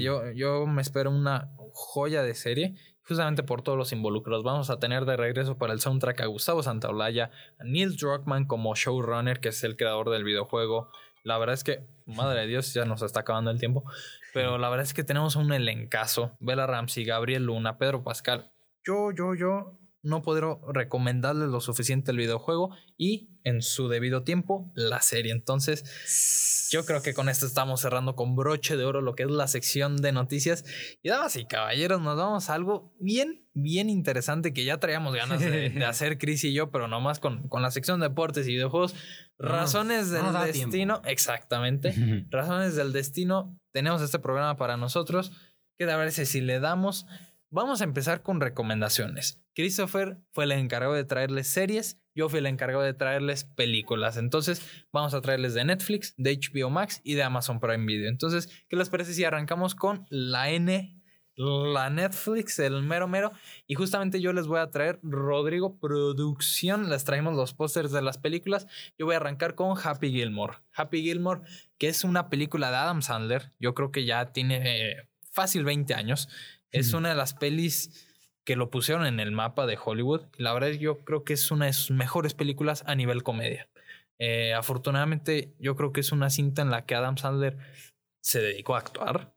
yo, 0.00 0.30
yo 0.32 0.66
me 0.66 0.82
espero 0.82 1.10
una 1.10 1.50
joya 1.72 2.22
de 2.22 2.34
serie 2.34 2.74
justamente 3.06 3.42
por 3.42 3.62
todos 3.62 3.78
los 3.78 3.92
involucrados. 3.92 4.44
Vamos 4.44 4.70
a 4.70 4.78
tener 4.78 5.04
de 5.04 5.16
regreso 5.16 5.58
para 5.58 5.72
el 5.72 5.80
soundtrack 5.80 6.20
a 6.22 6.26
Gustavo 6.26 6.62
Santaolalla, 6.62 7.30
a 7.58 7.64
Neil 7.64 7.96
Druckmann 7.96 8.46
como 8.46 8.74
showrunner, 8.74 9.40
que 9.40 9.50
es 9.50 9.64
el 9.64 9.76
creador 9.76 10.10
del 10.10 10.24
videojuego. 10.24 10.90
La 11.22 11.38
verdad 11.38 11.54
es 11.54 11.64
que, 11.64 11.86
madre 12.06 12.40
de 12.40 12.46
Dios, 12.46 12.74
ya 12.74 12.84
nos 12.84 13.02
está 13.02 13.20
acabando 13.20 13.50
el 13.50 13.58
tiempo. 13.58 13.84
Pero 14.32 14.58
la 14.58 14.68
verdad 14.68 14.84
es 14.84 14.94
que 14.94 15.04
tenemos 15.04 15.36
un 15.36 15.52
elencazo. 15.52 16.36
Bella 16.40 16.66
Ramsey, 16.66 17.04
Gabriel 17.04 17.44
Luna, 17.44 17.78
Pedro 17.78 18.02
Pascal. 18.02 18.50
Yo, 18.84 19.10
yo, 19.12 19.34
yo 19.34 19.78
no 20.04 20.22
puedo 20.22 20.60
recomendarles 20.72 21.48
lo 21.48 21.60
suficiente 21.60 22.12
el 22.12 22.18
videojuego 22.18 22.70
y 22.96 23.30
en 23.42 23.62
su 23.62 23.88
debido 23.88 24.22
tiempo 24.22 24.70
la 24.74 25.00
serie. 25.00 25.32
Entonces, 25.32 26.68
yo 26.70 26.84
creo 26.84 27.02
que 27.02 27.14
con 27.14 27.28
esto 27.28 27.46
estamos 27.46 27.80
cerrando 27.80 28.14
con 28.14 28.36
broche 28.36 28.76
de 28.76 28.84
oro 28.84 29.00
lo 29.00 29.14
que 29.14 29.24
es 29.24 29.30
la 29.30 29.48
sección 29.48 29.96
de 29.96 30.12
noticias. 30.12 30.64
Y 31.02 31.08
damas 31.08 31.36
y 31.36 31.46
caballeros, 31.46 32.00
nos 32.02 32.16
vamos 32.16 32.50
a 32.50 32.54
algo 32.54 32.94
bien, 33.00 33.46
bien 33.54 33.88
interesante 33.88 34.52
que 34.52 34.64
ya 34.64 34.78
traíamos 34.78 35.14
ganas 35.14 35.40
de, 35.40 35.72
hacer 35.86 36.18
Chris 36.18 36.44
y 36.44 36.52
yo, 36.52 36.70
pero 36.70 36.86
nomás 36.86 37.18
con, 37.18 37.48
con 37.48 37.62
la 37.62 37.70
sección 37.70 37.98
de 37.98 38.08
deportes 38.08 38.46
y 38.46 38.52
videojuegos. 38.52 38.94
Razones 39.38 40.10
del 40.10 40.32
destino, 40.44 41.00
exactamente. 41.06 41.94
Razones 42.30 42.76
del 42.76 42.92
destino. 42.92 43.58
Tenemos 43.72 44.02
este 44.02 44.18
programa 44.18 44.56
para 44.56 44.76
nosotros. 44.76 45.32
Que 45.76 45.90
a 45.90 45.96
ver 45.96 46.12
si 46.12 46.40
le 46.40 46.60
damos. 46.60 47.06
Vamos 47.54 47.80
a 47.80 47.84
empezar 47.84 48.22
con 48.22 48.40
recomendaciones. 48.40 49.40
Christopher 49.54 50.18
fue 50.32 50.42
el 50.42 50.50
encargado 50.50 50.92
de 50.92 51.04
traerles 51.04 51.46
series, 51.46 52.00
yo 52.12 52.28
fui 52.28 52.40
el 52.40 52.46
encargado 52.46 52.82
de 52.82 52.94
traerles 52.94 53.44
películas. 53.44 54.16
Entonces, 54.16 54.60
vamos 54.92 55.14
a 55.14 55.20
traerles 55.20 55.54
de 55.54 55.64
Netflix, 55.64 56.14
de 56.16 56.36
HBO 56.36 56.68
Max 56.70 57.00
y 57.04 57.14
de 57.14 57.22
Amazon 57.22 57.60
Prime 57.60 57.86
Video. 57.86 58.08
Entonces, 58.08 58.48
¿qué 58.68 58.74
les 58.74 58.90
parece 58.90 59.14
si 59.14 59.22
arrancamos 59.22 59.76
con 59.76 60.04
la 60.10 60.50
N, 60.50 61.00
la 61.36 61.90
Netflix, 61.90 62.58
el 62.58 62.82
mero 62.82 63.06
mero? 63.06 63.30
Y 63.68 63.76
justamente 63.76 64.20
yo 64.20 64.32
les 64.32 64.48
voy 64.48 64.58
a 64.58 64.72
traer, 64.72 64.98
Rodrigo 65.04 65.78
Producción, 65.78 66.90
les 66.90 67.04
traemos 67.04 67.36
los 67.36 67.54
pósters 67.54 67.92
de 67.92 68.02
las 68.02 68.18
películas. 68.18 68.66
Yo 68.98 69.06
voy 69.06 69.14
a 69.14 69.18
arrancar 69.18 69.54
con 69.54 69.78
Happy 69.80 70.10
Gilmore. 70.10 70.54
Happy 70.74 71.02
Gilmore, 71.02 71.42
que 71.78 71.86
es 71.86 72.02
una 72.02 72.30
película 72.30 72.72
de 72.72 72.78
Adam 72.78 73.00
Sandler, 73.00 73.52
yo 73.60 73.74
creo 73.74 73.92
que 73.92 74.04
ya 74.04 74.32
tiene 74.32 74.90
eh, 74.90 75.08
fácil 75.30 75.62
20 75.62 75.94
años. 75.94 76.28
Es 76.74 76.92
una 76.92 77.10
de 77.10 77.14
las 77.14 77.34
pelis 77.34 78.06
que 78.44 78.56
lo 78.56 78.70
pusieron 78.70 79.06
en 79.06 79.20
el 79.20 79.32
mapa 79.32 79.66
de 79.66 79.78
Hollywood. 79.82 80.22
La 80.36 80.52
verdad 80.52 80.70
yo 80.70 81.04
creo 81.04 81.24
que 81.24 81.32
es 81.32 81.50
una 81.50 81.66
de 81.66 81.72
sus 81.72 81.90
mejores 81.90 82.34
películas 82.34 82.84
a 82.86 82.94
nivel 82.94 83.22
comedia. 83.22 83.68
Eh, 84.18 84.54
afortunadamente 84.54 85.54
yo 85.58 85.76
creo 85.76 85.92
que 85.92 86.00
es 86.00 86.12
una 86.12 86.30
cinta 86.30 86.62
en 86.62 86.70
la 86.70 86.84
que 86.84 86.94
Adam 86.94 87.16
Sandler 87.16 87.58
se 88.22 88.40
dedicó 88.40 88.74
a 88.74 88.78
actuar. 88.78 89.34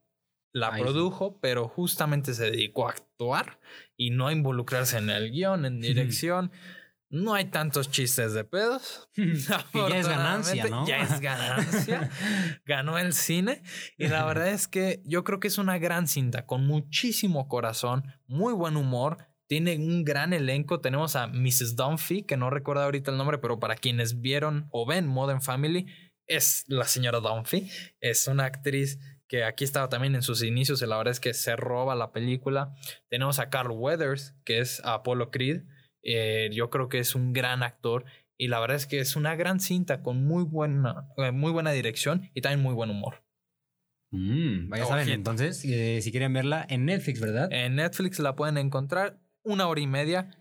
La 0.53 0.71
produjo, 0.71 1.39
pero 1.39 1.67
justamente 1.67 2.33
se 2.33 2.49
dedicó 2.49 2.87
a 2.87 2.91
actuar 2.91 3.59
y 3.95 4.09
no 4.09 4.27
a 4.27 4.33
involucrarse 4.33 4.97
en 4.97 5.09
el 5.09 5.31
guion, 5.31 5.65
en 5.65 5.79
dirección. 5.79 6.51
No 7.09 7.33
hay 7.33 7.45
tantos 7.45 7.89
chistes 7.89 8.33
de 8.33 8.43
pedos. 8.43 9.07
ya 9.15 9.97
es 9.97 10.07
ganancia, 10.07 10.65
¿no? 10.65 10.85
Ya 10.85 11.01
es 11.01 11.21
ganancia. 11.21 12.09
Ganó 12.65 12.97
el 12.97 13.13
cine. 13.13 13.63
Y 13.97 14.07
la 14.07 14.25
verdad 14.25 14.49
es 14.49 14.67
que 14.67 15.01
yo 15.05 15.23
creo 15.23 15.39
que 15.39 15.47
es 15.47 15.57
una 15.57 15.77
gran 15.77 16.07
cinta 16.07 16.45
con 16.45 16.67
muchísimo 16.67 17.47
corazón, 17.47 18.03
muy 18.27 18.53
buen 18.53 18.75
humor. 18.75 19.19
Tiene 19.47 19.77
un 19.77 20.03
gran 20.03 20.33
elenco. 20.33 20.81
Tenemos 20.81 21.15
a 21.15 21.27
Mrs. 21.27 21.77
Dunphy, 21.77 22.23
que 22.23 22.35
no 22.35 22.49
recuerdo 22.49 22.83
ahorita 22.83 23.11
el 23.11 23.17
nombre, 23.17 23.37
pero 23.37 23.59
para 23.59 23.75
quienes 23.75 24.19
vieron 24.19 24.67
o 24.71 24.85
ven 24.85 25.07
Modern 25.07 25.41
Family, 25.41 25.85
es 26.25 26.65
la 26.67 26.83
señora 26.83 27.21
Dunphy. 27.21 27.69
Es 28.01 28.27
una 28.27 28.43
actriz 28.43 28.99
que 29.29 29.45
aquí 29.45 29.63
estaba 29.63 29.87
también 29.87 30.15
en 30.15 30.21
sus 30.21 30.43
inicios 30.43 30.81
y 30.81 30.85
la 30.85 30.97
verdad 30.97 31.11
es 31.13 31.21
que 31.21 31.33
se 31.33 31.55
roba 31.55 31.95
la 31.95 32.11
película. 32.11 32.73
Tenemos 33.09 33.39
a 33.39 33.49
Carl 33.49 33.71
Weathers, 33.71 34.35
que 34.43 34.59
es 34.59 34.81
Apollo 34.83 35.31
Creed 35.31 35.63
eh, 36.09 36.49
yo 36.53 36.69
creo 36.69 36.87
que 36.87 36.99
es 36.99 37.15
un 37.15 37.33
gran 37.33 37.63
actor 37.63 38.05
y 38.37 38.47
la 38.47 38.61
verdad 38.61 38.77
es 38.77 38.87
que 38.87 38.99
es 38.99 39.17
una 39.17 39.35
gran 39.35 39.59
cinta 39.59 40.01
con 40.01 40.25
muy 40.25 40.45
buena, 40.45 41.09
eh, 41.17 41.31
muy 41.31 41.51
buena 41.51 41.71
dirección 41.71 42.29
y 42.33 42.39
también 42.39 42.61
muy 42.61 42.73
buen 42.73 42.89
humor. 42.89 43.25
Mm, 44.11 44.69
vaya 44.69 44.85
saben, 44.85 45.09
entonces, 45.09 45.65
eh, 45.65 45.99
si 46.01 46.11
quieren 46.11 46.31
verla 46.31 46.65
en 46.69 46.85
Netflix, 46.85 47.19
¿verdad? 47.19 47.51
En 47.51 47.75
Netflix 47.75 48.19
la 48.19 48.37
pueden 48.37 48.57
encontrar 48.57 49.19
una 49.43 49.67
hora 49.67 49.81
y 49.81 49.87
media. 49.87 50.31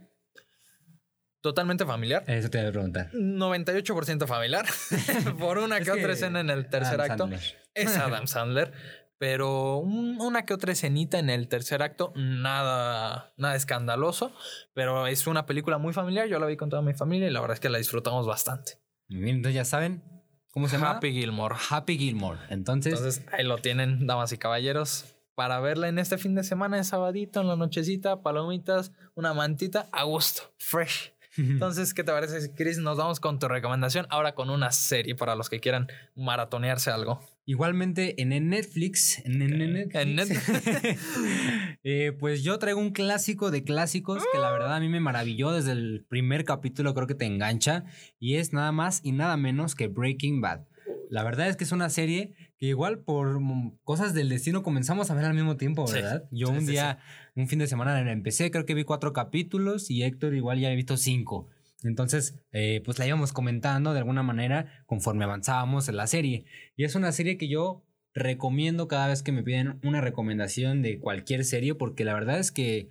Totalmente 1.40 1.85
familiar. 1.85 2.22
Eso 2.29 2.48
te 2.48 2.59
voy 2.59 2.68
a 2.68 2.70
preguntar. 2.70 3.11
98% 3.12 4.26
familiar. 4.29 4.66
Por 5.38 5.59
una 5.59 5.81
que, 5.81 5.90
otra 5.90 6.12
escena 6.12 6.40
en 6.40 6.50
el 6.50 6.68
tercer 6.68 7.00
acto. 7.00 7.29
Es 7.74 7.96
Adam 7.96 8.29
Sandler 8.29 8.72
pero 9.18 9.79
una 9.79 10.44
que 10.44 10.55
otra 10.55 10.72
escenita 10.72 11.18
en 11.18 11.31
el 11.31 11.48
tercer 11.48 11.83
acto, 11.83 12.12
nada, 12.16 13.33
nada 13.37 13.55
escandaloso, 13.55 14.33
pero 14.74 15.07
es 15.07 15.26
una 15.26 15.46
película 15.46 15.79
muy 15.79 15.92
familiar, 15.92 16.29
yo 16.29 16.38
la 16.38 16.46
vi 16.46 16.57
con 16.57 16.70
toda 16.70 16.83
mi 16.83 16.94
familia 16.94 17.29
y 17.29 17.31
la 17.31 17.40
verdad 17.40 17.55
es 17.55 17.61
que 17.61 17.68
la 17.68 17.79
disfrutamos 17.79 18.26
bastante. 18.26 18.79
Muy 19.09 19.20
bien, 19.20 19.37
entonces 19.37 19.55
ya 19.55 19.64
saben, 19.64 20.02
¿cómo 20.50 20.68
se 20.68 20.76
llama? 20.76 20.90
Happy 20.90 21.12
Gilmore. 21.12 21.57
Happy 21.70 21.96
Gilmore. 21.96 22.40
Entonces, 22.50 22.94
entonces 22.94 23.24
ahí 23.33 23.44
lo 23.44 23.59
tienen, 23.59 24.07
damas 24.07 24.33
y 24.33 24.38
caballeros, 24.38 25.16
para 25.35 25.61
verla 25.61 25.88
en 25.88 25.98
este 25.98 26.18
fin 26.18 26.35
de 26.35 26.42
semana, 26.42 26.79
de 26.79 26.85
sabadito, 26.85 27.40
en 27.40 27.48
la 27.48 27.57
nochecita, 27.57 28.22
palomitas, 28.22 28.92
una 29.14 29.35
mantita, 29.35 29.87
a 29.92 30.02
gusto, 30.05 30.42
fresh. 30.59 31.12
Entonces, 31.37 31.92
¿qué 31.92 32.02
te 32.02 32.12
parece, 32.12 32.55
Chris? 32.55 32.79
Nos 32.79 32.96
vamos 32.96 33.20
con 33.20 33.38
tu 33.38 33.46
recomendación 33.46 34.07
ahora 34.09 34.35
con 34.35 34.48
una 34.48 34.72
serie 34.72 35.14
para 35.14 35.35
los 35.35 35.50
que 35.50 35.61
quieran 35.61 35.88
maratonearse 36.14 36.90
algo. 36.90 37.20
Igualmente 37.48 38.20
en 38.20 38.30
Netflix, 38.48 39.22
en, 39.24 39.38
Netflix, 39.38 40.42
eh, 41.85 42.12
pues 42.18 42.42
yo 42.42 42.59
traigo 42.59 42.80
un 42.80 42.90
clásico 42.90 43.52
de 43.52 43.62
clásicos 43.62 44.24
que 44.32 44.38
la 44.40 44.50
verdad 44.50 44.74
a 44.74 44.80
mí 44.80 44.88
me 44.88 44.98
maravilló 44.98 45.52
desde 45.52 45.70
el 45.70 46.04
primer 46.09 46.44
capítulo, 46.44 46.92
creo 46.92 47.06
que 47.06 47.14
te 47.14 47.24
engancha, 47.24 47.85
y 48.18 48.35
es 48.35 48.52
nada 48.52 48.72
más 48.72 49.00
y 49.04 49.12
nada 49.12 49.37
menos 49.37 49.76
que 49.76 49.87
Breaking 49.87 50.40
Bad. 50.40 50.62
La 51.09 51.22
verdad 51.22 51.48
es 51.48 51.56
que 51.56 51.62
es 51.62 51.70
una 51.70 51.88
serie 51.88 52.35
que 52.59 52.66
igual 52.66 52.98
por 52.98 53.40
cosas 53.85 54.12
del 54.12 54.28
destino 54.28 54.64
comenzamos 54.64 55.12
a 55.12 55.14
ver 55.14 55.26
al 55.26 55.35
mismo 55.35 55.56
tiempo, 55.56 55.87
¿verdad? 55.88 56.24
yo 56.32 56.48
un 56.48 56.66
día, 56.66 56.98
un 57.37 57.46
fin 57.46 57.61
de 57.61 57.68
semana 57.68 58.02
la 58.02 58.11
empecé, 58.11 58.50
creo 58.50 58.66
que 58.66 58.74
vi 58.74 58.82
cuatro 58.82 59.12
capítulos 59.12 59.88
y 59.88 60.02
Héctor 60.02 60.35
igual 60.35 60.59
ya 60.59 60.72
he 60.72 60.74
visto 60.74 60.96
cinco. 60.96 61.48
Entonces, 61.82 62.38
eh, 62.52 62.82
pues 62.84 62.98
la 62.98 63.06
íbamos 63.06 63.32
comentando 63.32 63.92
de 63.92 63.98
alguna 63.98 64.22
manera 64.22 64.84
conforme 64.86 65.24
avanzábamos 65.24 65.88
en 65.88 65.96
la 65.96 66.06
serie. 66.06 66.44
Y 66.76 66.84
es 66.84 66.94
una 66.94 67.12
serie 67.12 67.36
que 67.36 67.48
yo 67.48 67.84
recomiendo 68.14 68.88
cada 68.88 69.08
vez 69.08 69.22
que 69.22 69.32
me 69.32 69.42
piden 69.42 69.78
una 69.84 70.00
recomendación 70.00 70.82
de 70.82 70.98
cualquier 70.98 71.44
serie, 71.44 71.74
porque 71.74 72.04
la 72.04 72.14
verdad 72.14 72.38
es 72.38 72.50
que, 72.50 72.88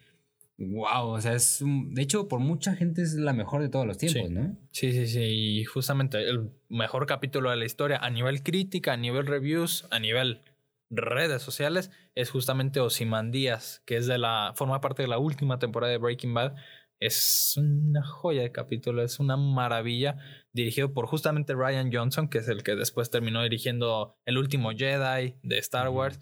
wow, 0.59 1.07
o 1.07 1.19
sea, 1.19 1.33
es, 1.33 1.63
de 1.65 2.01
hecho, 2.01 2.27
por 2.27 2.39
mucha 2.39 2.75
gente 2.75 3.01
es 3.01 3.15
la 3.15 3.33
mejor 3.33 3.63
de 3.63 3.69
todos 3.69 3.87
los 3.87 3.97
tiempos, 3.97 4.29
¿no? 4.29 4.55
Sí, 4.71 4.91
sí, 4.91 5.07
sí, 5.07 5.23
y 5.23 5.63
justamente 5.65 6.19
el 6.29 6.51
mejor 6.69 7.07
capítulo 7.07 7.49
de 7.49 7.57
la 7.57 7.65
historia 7.65 7.97
a 7.97 8.09
nivel 8.11 8.43
crítica, 8.43 8.93
a 8.93 8.97
nivel 8.97 9.25
reviews, 9.25 9.87
a 9.89 9.99
nivel 9.99 10.41
redes 10.91 11.41
sociales, 11.41 11.91
es 12.13 12.29
justamente 12.29 12.79
Díaz 13.31 13.81
que 13.85 13.97
es 13.97 14.07
de 14.07 14.17
la, 14.17 14.53
forma 14.55 14.81
parte 14.81 15.01
de 15.01 15.07
la 15.07 15.17
última 15.17 15.59
temporada 15.59 15.91
de 15.91 15.97
Breaking 15.97 16.33
Bad 16.33 16.55
es 16.99 17.55
una 17.58 18.03
joya 18.03 18.41
de 18.41 18.51
capítulo, 18.51 19.03
es 19.03 19.19
una 19.19 19.38
maravilla, 19.38 20.17
dirigido 20.53 20.93
por 20.93 21.08
justamente 21.08 21.53
Ryan 21.53 21.91
Johnson, 21.91 22.29
que 22.29 22.39
es 22.39 22.47
el 22.47 22.63
que 22.63 22.75
después 22.75 23.10
terminó 23.10 23.43
dirigiendo 23.43 24.17
El 24.25 24.38
último 24.38 24.71
Jedi 24.71 25.36
de 25.43 25.58
Star 25.58 25.89
Wars, 25.89 26.19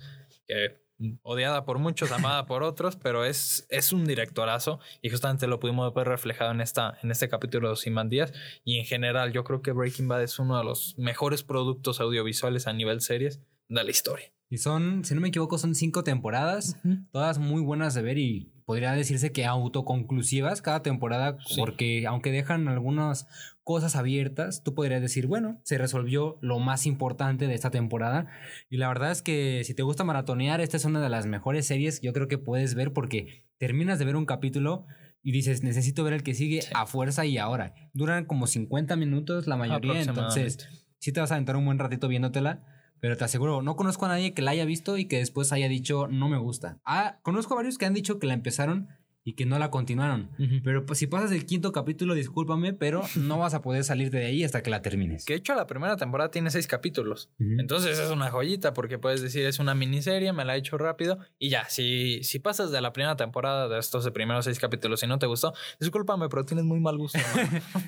que 0.47 0.83
odiada 1.21 1.65
por 1.65 1.79
muchos, 1.79 2.11
amada 2.11 2.45
por 2.45 2.63
otros, 2.63 2.95
pero 2.95 3.25
es, 3.25 3.65
es 3.69 3.91
un 3.91 4.05
directorazo 4.05 4.79
y 5.01 5.09
justamente 5.09 5.47
lo 5.47 5.59
pudimos 5.59 5.93
ver 5.93 6.07
reflejado 6.07 6.51
en, 6.51 6.61
esta, 6.61 6.97
en 7.01 7.11
este 7.11 7.29
capítulo 7.29 7.71
de 7.71 7.75
Simán 7.75 8.09
Díaz 8.09 8.31
y 8.63 8.79
en 8.79 8.85
general 8.85 9.33
yo 9.33 9.43
creo 9.43 9.61
que 9.61 9.71
Breaking 9.71 10.07
Bad 10.07 10.23
es 10.23 10.39
uno 10.39 10.57
de 10.57 10.63
los 10.63 10.97
mejores 10.97 11.43
productos 11.43 11.99
audiovisuales 11.99 12.67
a 12.67 12.73
nivel 12.73 13.01
series 13.01 13.41
de 13.67 13.83
la 13.83 13.89
historia. 13.89 14.31
Y 14.49 14.59
son, 14.59 15.03
si 15.03 15.15
no 15.15 15.21
me 15.21 15.29
equivoco, 15.29 15.57
son 15.57 15.73
cinco 15.73 16.03
temporadas, 16.03 16.77
todas 17.11 17.39
muy 17.39 17.61
buenas 17.61 17.95
de 17.95 18.03
ver 18.03 18.19
y 18.19 18.52
podría 18.65 18.93
decirse 18.93 19.31
que 19.31 19.45
autoconclusivas 19.45 20.61
cada 20.61 20.81
temporada, 20.81 21.37
porque 21.57 22.05
aunque 22.07 22.31
dejan 22.31 22.67
algunas 22.67 23.27
cosas 23.63 23.95
abiertas, 23.95 24.63
tú 24.63 24.73
podrías 24.73 25.01
decir, 25.01 25.27
bueno, 25.27 25.59
se 25.63 25.77
resolvió 25.77 26.37
lo 26.41 26.59
más 26.59 26.85
importante 26.85 27.47
de 27.47 27.53
esta 27.53 27.71
temporada. 27.71 28.27
Y 28.69 28.77
la 28.77 28.87
verdad 28.87 29.11
es 29.11 29.21
que 29.21 29.63
si 29.63 29.73
te 29.73 29.83
gusta 29.83 30.03
maratonear, 30.03 30.61
esta 30.61 30.77
es 30.77 30.85
una 30.85 31.01
de 31.01 31.09
las 31.09 31.25
mejores 31.25 31.65
series 31.65 32.01
yo 32.01 32.13
creo 32.13 32.27
que 32.27 32.37
puedes 32.37 32.75
ver 32.75 32.93
porque 32.93 33.45
terminas 33.57 33.99
de 33.99 34.05
ver 34.05 34.15
un 34.15 34.25
capítulo 34.25 34.85
y 35.21 35.31
dices, 35.31 35.63
necesito 35.63 36.03
ver 36.03 36.13
el 36.13 36.23
que 36.23 36.33
sigue 36.33 36.61
a 36.73 36.85
fuerza 36.85 37.25
y 37.25 37.37
ahora. 37.37 37.73
Duran 37.93 38.25
como 38.25 38.47
50 38.47 38.95
minutos 38.97 39.47
la 39.47 39.55
mayoría, 39.55 40.01
entonces 40.01 40.67
sí 40.99 41.13
te 41.13 41.21
vas 41.21 41.31
a 41.31 41.35
aventar 41.35 41.55
un 41.55 41.65
buen 41.65 41.79
ratito 41.79 42.07
viéndotela 42.09 42.63
pero 43.03 43.17
te 43.17 43.25
aseguro, 43.25 43.61
no 43.61 43.75
conozco 43.75 44.05
a 44.05 44.07
nadie 44.07 44.33
que 44.33 44.41
la 44.41 44.51
haya 44.51 44.63
visto 44.63 44.97
y 44.97 45.09
que 45.09 45.17
después 45.17 45.51
haya 45.51 45.67
dicho 45.67 46.07
no 46.07 46.29
me 46.29 46.37
gusta. 46.37 46.79
Ah, 46.85 47.19
conozco 47.21 47.53
a 47.53 47.57
varios 47.57 47.77
que 47.77 47.85
han 47.85 47.93
dicho 47.93 48.17
que 48.17 48.27
la 48.27 48.33
empezaron 48.33 48.87
y 49.25 49.33
que 49.33 49.45
no 49.45 49.57
la 49.57 49.69
continuaron. 49.69 50.31
Pero 50.63 50.85
pues 50.85 50.99
si 50.99 51.07
pasas 51.07 51.31
el 51.31 51.45
quinto 51.45 51.71
capítulo, 51.71 52.13
discúlpame, 52.13 52.73
pero 52.73 53.03
no 53.15 53.37
vas 53.39 53.53
a 53.53 53.61
poder 53.61 53.83
salir 53.83 54.11
de 54.11 54.25
ahí 54.25 54.43
hasta 54.43 54.61
que 54.61 54.69
la 54.69 54.81
termines. 54.81 55.25
Que 55.25 55.33
de 55.33 55.39
hecho 55.39 55.55
la 55.55 55.65
primera 55.65 55.95
temporada 55.95 56.29
tiene 56.29 56.51
seis 56.51 56.67
capítulos. 56.67 57.29
Entonces 57.39 57.99
es 57.99 58.09
una 58.11 58.31
joyita 58.31 58.73
porque 58.73 58.99
puedes 58.99 59.21
decir 59.21 59.45
es 59.45 59.59
una 59.59 59.75
miniserie, 59.75 60.33
me 60.33 60.43
la 60.43 60.55
he 60.55 60.59
hecho 60.59 60.77
rápido 60.77 61.19
y 61.39 61.49
ya, 61.49 61.65
si, 61.69 62.23
si 62.23 62.39
pasas 62.39 62.71
de 62.71 62.81
la 62.81 62.91
primera 62.91 63.15
temporada 63.15 63.69
de 63.69 63.79
estos 63.79 64.09
primeros 64.11 64.45
seis 64.45 64.59
capítulos 64.59 65.01
y 65.03 65.07
no 65.07 65.19
te 65.19 65.25
gustó, 65.25 65.53
discúlpame, 65.79 66.27
pero 66.27 66.45
tienes 66.45 66.65
muy 66.65 66.79
mal 66.79 66.97
gusto. 66.97 67.19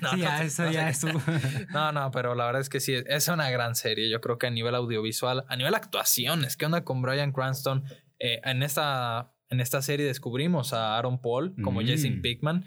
No, 0.00 0.16
ya, 0.16 0.42
eso 0.42 0.70
ya 0.70 0.88
es 0.88 1.04
No, 1.72 1.92
no, 1.92 2.10
pero 2.10 2.34
la 2.34 2.46
verdad 2.46 2.62
es 2.62 2.68
que 2.68 2.80
sí, 2.80 2.94
es 3.06 3.28
una 3.28 3.50
gran 3.50 3.74
serie. 3.74 4.10
Yo 4.10 4.20
creo 4.20 4.38
que 4.38 4.46
a 4.46 4.50
nivel 4.50 4.74
audiovisual, 4.74 5.44
a 5.48 5.56
nivel 5.56 5.74
actuaciones, 5.74 6.56
¿qué 6.56 6.64
onda 6.64 6.84
con 6.84 7.02
Brian 7.02 7.32
Cranston? 7.32 7.84
Eh, 8.18 8.40
en 8.44 8.62
esta 8.62 9.35
en 9.50 9.60
esta 9.60 9.82
serie 9.82 10.06
descubrimos 10.06 10.72
a 10.72 10.96
Aaron 10.96 11.20
Paul 11.20 11.54
como 11.62 11.80
Jesse 11.80 12.10
mm. 12.10 12.20
Pickman. 12.20 12.64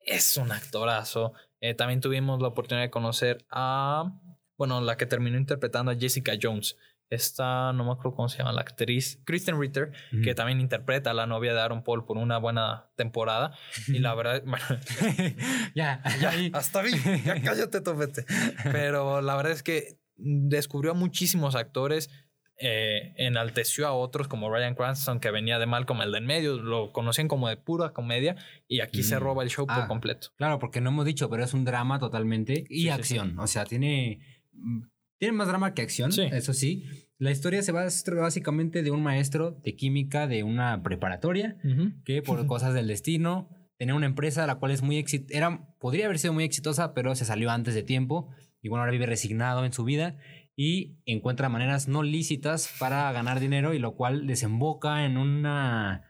es 0.00 0.36
un 0.36 0.52
actorazo. 0.52 1.32
Eh, 1.60 1.74
también 1.74 2.00
tuvimos 2.00 2.40
la 2.42 2.48
oportunidad 2.48 2.84
de 2.84 2.90
conocer 2.90 3.44
a, 3.50 4.12
bueno, 4.56 4.80
la 4.80 4.96
que 4.96 5.06
terminó 5.06 5.38
interpretando 5.38 5.92
a 5.92 5.96
Jessica 5.96 6.32
Jones. 6.40 6.76
Esta, 7.12 7.74
no 7.74 7.84
me 7.84 7.92
acuerdo 7.92 8.14
cómo 8.14 8.28
se 8.30 8.38
llama 8.38 8.52
la 8.52 8.62
actriz, 8.62 9.20
Kristen 9.26 9.60
Ritter, 9.60 9.92
que 10.24 10.34
también 10.34 10.62
interpreta 10.62 11.10
a 11.10 11.14
la 11.14 11.26
novia 11.26 11.52
de 11.52 11.60
Aaron 11.60 11.84
Paul 11.84 12.06
por 12.06 12.16
una 12.16 12.38
buena 12.38 12.90
temporada. 12.96 13.54
Y 13.88 13.98
la 13.98 14.14
verdad, 14.16 14.42
bueno, 14.46 14.64
ya, 15.74 16.02
ya, 16.18 16.32
hasta 16.54 16.80
vi, 16.80 16.92
ya 17.22 17.42
cállate, 17.42 17.82
topete. 17.82 18.24
Pero 18.64 19.20
la 19.20 19.36
verdad 19.36 19.52
es 19.52 19.62
que 19.62 19.98
descubrió 20.16 20.92
a 20.92 20.94
muchísimos 20.94 21.54
actores. 21.54 22.08
Eh, 22.58 23.14
enalteció 23.16 23.88
a 23.88 23.92
otros 23.92 24.28
como 24.28 24.48
Ryan 24.48 24.74
Cranston 24.76 25.18
que 25.18 25.30
venía 25.32 25.58
de 25.58 25.66
mal 25.66 25.84
como 25.84 26.02
el 26.04 26.12
de 26.12 26.18
en 26.18 26.26
medio, 26.26 26.58
lo 26.58 26.92
conocían 26.92 27.26
como 27.26 27.48
de 27.48 27.56
pura 27.56 27.92
comedia 27.92 28.36
y 28.68 28.80
aquí 28.80 29.02
se 29.02 29.18
roba 29.18 29.42
el 29.42 29.48
show 29.50 29.66
por 29.66 29.80
Ah, 29.80 29.88
completo. 29.88 30.28
Claro, 30.36 30.58
porque 30.60 30.80
no 30.80 30.90
hemos 30.90 31.04
dicho, 31.04 31.28
pero 31.28 31.42
es 31.42 31.54
un 31.54 31.64
drama 31.64 31.98
totalmente 31.98 32.64
y 32.68 32.76
Sí, 32.76 32.82
sí, 32.82 32.88
acción. 32.90 33.38
O 33.40 33.46
sea, 33.48 33.64
tiene, 33.64 34.20
mm, 34.52 34.82
tiene 35.18 35.32
más 35.36 35.48
drama 35.48 35.74
que 35.74 35.82
acción, 35.82 36.12
Sí. 36.12 36.22
eso 36.30 36.52
sí. 36.52 36.84
La 37.18 37.30
historia 37.32 37.62
se 37.62 37.72
basa 37.72 38.14
básicamente 38.14 38.82
de 38.82 38.90
un 38.92 39.02
maestro 39.02 39.52
de 39.64 39.74
química 39.74 40.26
de 40.28 40.42
una 40.44 40.82
preparatoria 40.82 41.56
que 42.04 42.22
por 42.22 42.46
cosas 42.46 42.74
del 42.74 42.86
destino 42.86 43.48
tenía 43.76 43.94
una 43.96 44.06
empresa 44.06 44.46
la 44.46 44.56
cual 44.56 44.70
es 44.70 44.82
muy 44.82 44.98
exit 44.98 45.28
era 45.32 45.74
podría 45.80 46.04
haber 46.04 46.18
sido 46.20 46.32
muy 46.32 46.44
exitosa, 46.44 46.94
pero 46.94 47.14
se 47.16 47.24
salió 47.24 47.50
antes 47.50 47.74
de 47.74 47.82
tiempo 47.82 48.28
y 48.60 48.68
bueno, 48.68 48.82
ahora 48.82 48.92
vive 48.92 49.06
resignado 49.06 49.64
en 49.64 49.72
su 49.72 49.82
vida 49.82 50.16
y 50.56 50.96
encuentra 51.06 51.48
maneras 51.48 51.88
no 51.88 52.02
lícitas 52.02 52.74
para 52.78 53.10
ganar 53.12 53.40
dinero 53.40 53.74
y 53.74 53.78
lo 53.78 53.94
cual 53.94 54.26
desemboca 54.26 55.04
en 55.04 55.16
una 55.16 56.08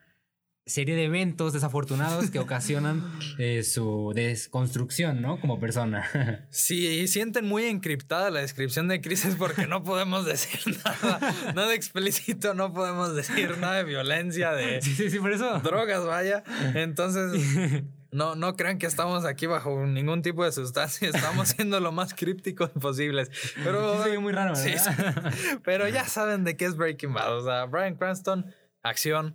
serie 0.64 0.94
de 0.94 1.04
eventos 1.04 1.52
desafortunados 1.52 2.30
que 2.30 2.38
ocasionan 2.38 3.02
eh, 3.38 3.62
su 3.62 4.12
desconstrucción, 4.14 5.20
¿no? 5.20 5.40
Como 5.40 5.58
persona. 5.58 6.08
Si 6.50 7.08
sienten 7.08 7.46
muy 7.46 7.64
encriptada 7.64 8.30
la 8.30 8.40
descripción 8.40 8.88
de 8.88 9.00
Chris 9.00 9.24
es 9.24 9.36
porque 9.36 9.66
no 9.66 9.82
podemos 9.82 10.24
decir 10.24 10.60
nada, 10.84 11.34
nada 11.54 11.74
explícito, 11.74 12.54
no 12.54 12.72
podemos 12.72 13.14
decir 13.14 13.58
nada 13.58 13.78
de 13.78 13.84
violencia, 13.84 14.52
de 14.52 14.80
sí, 14.82 14.94
sí, 14.94 15.10
sí, 15.10 15.18
por 15.18 15.32
eso. 15.32 15.58
drogas, 15.60 16.04
vaya. 16.04 16.44
Entonces, 16.74 17.82
no, 18.12 18.34
no 18.36 18.54
crean 18.56 18.78
que 18.78 18.86
estamos 18.86 19.24
aquí 19.24 19.46
bajo 19.46 19.84
ningún 19.86 20.22
tipo 20.22 20.44
de 20.44 20.52
sustancia, 20.52 21.08
estamos 21.08 21.48
siendo 21.56 21.80
lo 21.80 21.92
más 21.92 22.14
crípticos 22.14 22.70
posibles. 22.70 23.30
Pero, 23.64 24.04
Sí, 24.04 24.18
muy 24.18 24.32
raro, 24.32 24.54
Sí, 24.54 24.70
¿verdad? 24.70 25.32
sí. 25.32 25.48
pero 25.64 25.88
ya 25.88 26.04
saben 26.08 26.44
de 26.44 26.56
qué 26.56 26.66
es 26.66 26.76
Breaking 26.76 27.12
Bad. 27.14 27.38
O 27.38 27.44
sea, 27.44 27.64
Brian 27.64 27.96
Cranston, 27.96 28.54
acción, 28.82 29.34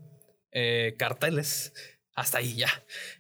eh, 0.52 0.96
carteles, 0.98 1.74
hasta 2.16 2.38
ahí 2.40 2.56
ya. 2.56 2.70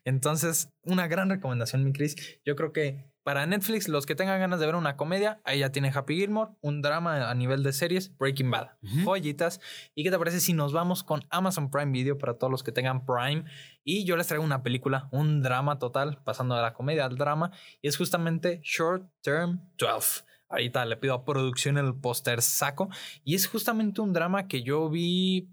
Entonces, 0.05 0.69
una 0.83 1.07
gran 1.07 1.29
recomendación, 1.29 1.83
mi 1.83 1.91
Chris. 1.93 2.15
Yo 2.45 2.55
creo 2.55 2.71
que 2.71 3.11
para 3.27 3.45
Netflix, 3.45 3.89
los 3.89 4.05
que 4.05 4.15
tengan 4.15 4.39
ganas 4.39 4.61
de 4.61 4.65
ver 4.65 4.75
una 4.75 4.95
comedia, 4.95 5.41
ahí 5.43 5.59
ya 5.59 5.69
tiene 5.69 5.91
Happy 5.93 6.15
Gilmore, 6.15 6.51
un 6.61 6.81
drama 6.81 7.29
a 7.29 7.33
nivel 7.35 7.61
de 7.61 7.73
series, 7.73 8.17
Breaking 8.17 8.49
Bad, 8.49 8.69
joyitas. 9.03 9.59
¿Y 9.95 10.05
qué 10.05 10.11
te 10.11 10.17
parece 10.17 10.39
si 10.39 10.53
nos 10.53 10.71
vamos 10.71 11.03
con 11.03 11.25
Amazon 11.29 11.69
Prime 11.69 11.91
Video 11.91 12.17
para 12.17 12.37
todos 12.37 12.49
los 12.49 12.63
que 12.63 12.71
tengan 12.71 13.05
Prime? 13.05 13.43
Y 13.83 14.05
yo 14.05 14.15
les 14.15 14.27
traigo 14.27 14.45
una 14.45 14.63
película, 14.63 15.09
un 15.11 15.41
drama 15.41 15.77
total, 15.77 16.21
pasando 16.23 16.55
de 16.55 16.61
la 16.61 16.73
comedia 16.73 17.03
al 17.03 17.17
drama, 17.17 17.51
y 17.81 17.89
es 17.89 17.97
justamente 17.97 18.61
Short 18.63 19.11
Term 19.19 19.59
12. 19.77 20.23
Ahorita 20.47 20.85
le 20.85 20.95
pido 20.95 21.13
a 21.13 21.25
producción 21.25 21.77
el 21.77 21.95
póster 21.95 22.41
saco, 22.41 22.87
y 23.25 23.35
es 23.35 23.45
justamente 23.45 23.99
un 23.99 24.13
drama 24.13 24.47
que 24.47 24.63
yo 24.63 24.89
vi 24.89 25.49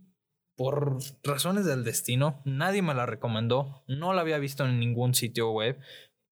por 0.57 0.99
razones 1.25 1.65
del 1.65 1.83
destino. 1.83 2.41
Nadie 2.45 2.83
me 2.83 2.95
la 2.95 3.07
recomendó, 3.07 3.83
no 3.89 4.13
la 4.13 4.21
había 4.21 4.39
visto 4.39 4.65
en 4.65 4.79
ningún 4.79 5.15
sitio 5.15 5.51
web. 5.51 5.81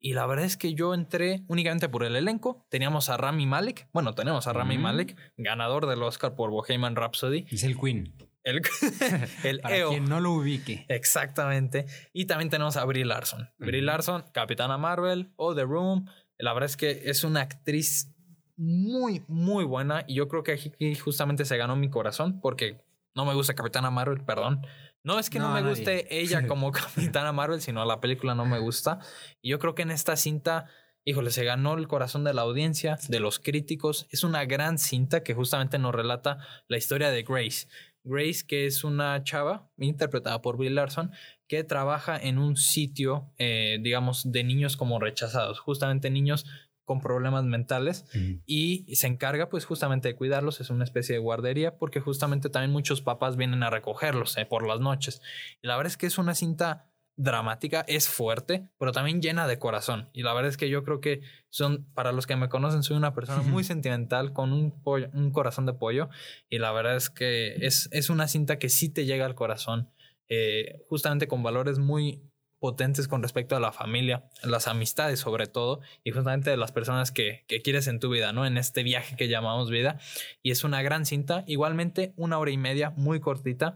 Y 0.05 0.15
la 0.15 0.27
verdad 0.27 0.45
es 0.45 0.57
que 0.57 0.75
yo 0.75 0.95
entré 0.95 1.45
únicamente 1.47 1.89
por 1.89 2.03
el 2.03 2.17
elenco. 2.17 2.67
Teníamos 2.69 3.09
a 3.09 3.17
Rami 3.17 3.47
Malek. 3.47 3.89
Bueno, 3.93 4.15
tenemos 4.17 4.49
a 4.49 4.53
Rami 4.53 4.77
Mm. 4.77 4.83
Malek, 4.83 5.17
ganador 5.37 5.87
del 5.87 6.03
Oscar 6.03 6.35
por 6.35 6.51
Bohemian 6.51 6.97
Rhapsody. 6.97 7.47
Es 7.51 7.63
el 7.63 7.79
Queen. 7.79 8.13
El, 8.43 8.61
el 9.45 9.61
Para 9.61 9.77
EO. 9.77 9.91
quien 9.91 10.05
no 10.07 10.19
lo 10.19 10.33
ubique. 10.33 10.85
Exactamente. 10.89 11.87
Y 12.13 12.25
también 12.25 12.51
tenemos 12.51 12.77
a 12.77 12.85
Brie 12.85 13.05
Larson. 13.05 13.49
Brie. 13.59 13.81
Larson, 13.81 14.25
Capitana 14.35 14.77
Marvel 14.77 15.31
o 15.37 15.55
The 15.55 15.63
Room. 15.63 16.07
La 16.37 16.53
verdad 16.53 16.69
es 16.71 16.77
que 16.77 17.03
es 17.05 17.23
una 17.23 17.43
actriz 17.43 18.13
muy, 18.57 19.23
muy 19.29 19.65
buena. 19.65 20.05
Y 20.09 20.15
yo 20.17 20.27
creo 20.27 20.43
que 20.43 20.53
aquí 20.53 20.95
justamente 20.97 21.45
se 21.45 21.57
ganó 21.57 21.77
mi 21.77 21.89
corazón 21.91 22.41
porque 22.41 22.81
no 23.15 23.25
me 23.25 23.35
gusta 23.35 23.55
Capitana 23.55 23.91
Marvel, 23.93 24.25
perdón. 24.25 24.67
No 25.05 25.19
es 25.19 25.31
que 25.31 25.39
no, 25.39 25.49
No, 25.49 25.55
me 25.55 25.61
nadie. 25.63 25.75
guste 25.75 26.21
ella 26.21 26.47
como 26.49 26.71
Capitana 26.73 27.33
Marvel, 27.33 27.61
sino 27.61 27.85
la 27.85 28.01
película 28.01 28.35
no 28.35 28.45
me 28.47 28.59
gusta. 28.59 29.01
Y 29.41 29.51
yo 29.51 29.59
creo 29.59 29.75
que 29.75 29.83
en 29.83 29.91
esta 29.91 30.17
cinta, 30.17 30.67
híjole, 31.05 31.31
se 31.31 31.45
ganó 31.45 31.75
el 31.75 31.89
corazón 31.89 32.25
de 32.25 32.35
la 32.35 32.43
audiencia, 32.43 32.99
de 33.09 33.21
los 33.21 33.39
críticos. 33.39 34.07
Es 34.11 34.23
una 34.25 34.45
gran 34.45 34.79
cinta 34.79 35.23
que 35.23 35.35
justamente 35.35 35.79
nos 35.79 35.95
relata 35.95 36.39
la 36.69 36.77
historia 36.79 37.11
de 37.11 37.23
Grace. 37.23 37.67
Grace, 38.05 38.45
que 38.47 38.67
es 38.67 38.83
una 38.85 39.23
chava 39.23 39.71
interpretada 39.79 40.43
por 40.43 40.59
Bill 40.59 40.75
Larson, 40.75 41.13
que 41.49 41.63
trabaja 41.63 42.17
en 42.17 42.39
un 42.39 42.57
sitio, 42.57 43.33
eh, 43.39 43.79
digamos, 43.81 44.31
de 44.33 44.43
niños 44.43 44.77
como 44.77 44.99
rechazados, 44.99 45.61
justamente 45.61 46.11
niños 46.11 46.45
con 46.85 47.01
problemas 47.01 47.45
mentales 47.45 48.05
y 48.47 48.95
se 48.97 49.07
encarga 49.07 49.49
pues 49.49 49.65
justamente 49.65 50.09
de 50.09 50.17
cuidarlos, 50.17 50.61
es 50.61 50.71
una 50.71 50.85
especie 50.85 51.15
de 51.15 51.19
guardería 51.21 51.79
porque 51.79 52.01
justamente 52.01 52.51
también 52.51 52.73
muchos 52.73 53.01
papás 53.03 53.37
vienen 53.37 53.63
a 53.63 53.71
recogerlos 53.71 54.37
eh, 54.37 54.47
por 54.47 54.67
las 54.67 54.81
noches. 54.81 55.21
Y 55.63 55.67
la 55.69 55.77
verdad 55.77 55.91
es 55.93 55.97
que 55.97 56.07
es 56.07 56.19
una 56.19 56.35
cinta 56.35 56.89
dramática, 57.15 57.85
es 57.89 58.09
fuerte, 58.09 58.69
pero 58.79 58.91
también 58.91 59.21
llena 59.21 59.47
de 59.47 59.59
corazón. 59.59 60.09
Y 60.13 60.23
la 60.23 60.33
verdad 60.33 60.49
es 60.49 60.57
que 60.57 60.71
yo 60.71 60.83
creo 60.83 61.01
que 61.01 61.21
son, 61.51 61.85
para 61.95 62.11
los 62.11 62.27
que 62.27 62.37
me 62.37 62.49
conocen, 62.49 62.83
soy 62.83 62.97
una 62.97 63.15
persona 63.15 63.43
muy 63.53 63.65
sentimental 63.65 64.33
con 64.33 64.53
un, 64.53 64.83
pollo- 64.83 65.11
un 65.13 65.31
corazón 65.31 65.67
de 65.67 65.75
pollo. 65.75 66.09
Y 66.49 66.59
la 66.59 66.73
verdad 66.73 66.97
es 66.97 67.11
que 67.11 67.55
es, 67.67 67.89
es 67.93 68.09
una 68.11 68.29
cinta 68.29 68.59
que 68.59 68.69
sí 68.71 68.89
te 68.89 69.05
llega 69.05 69.27
al 69.27 69.35
corazón, 69.35 69.91
eh, 70.29 70.81
justamente 70.89 71.29
con 71.29 71.43
valores 71.43 71.79
muy 71.79 72.23
potentes 72.63 73.09
con 73.09 73.23
respecto 73.23 73.57
a 73.57 73.61
la 73.61 73.73
familia, 73.73 74.23
las 74.45 74.69
amistades 74.69 75.19
sobre 75.19 75.49
todo, 75.49 75.81
y 76.05 76.13
justamente 76.13 76.49
de 76.49 76.57
las 76.57 76.71
personas 76.71 77.11
que, 77.11 77.45
que 77.49 77.61
quieres 77.61 77.89
en 77.89 77.99
tu 77.99 78.09
vida, 78.09 78.33
¿no? 78.33 78.47
En 78.47 78.57
este 78.57 78.85
viaje 78.85 79.17
que 79.17 79.27
llamamos 79.27 79.69
vida. 79.69 79.99
Y 80.45 80.53
es 80.53 80.63
una 80.63 80.81
gran 80.81 81.05
cinta, 81.05 81.43
igualmente 81.49 82.13
una 82.15 82.39
hora 82.39 82.53
y 82.53 82.59
media, 82.59 82.91
muy 82.91 83.19
cortita. 83.19 83.75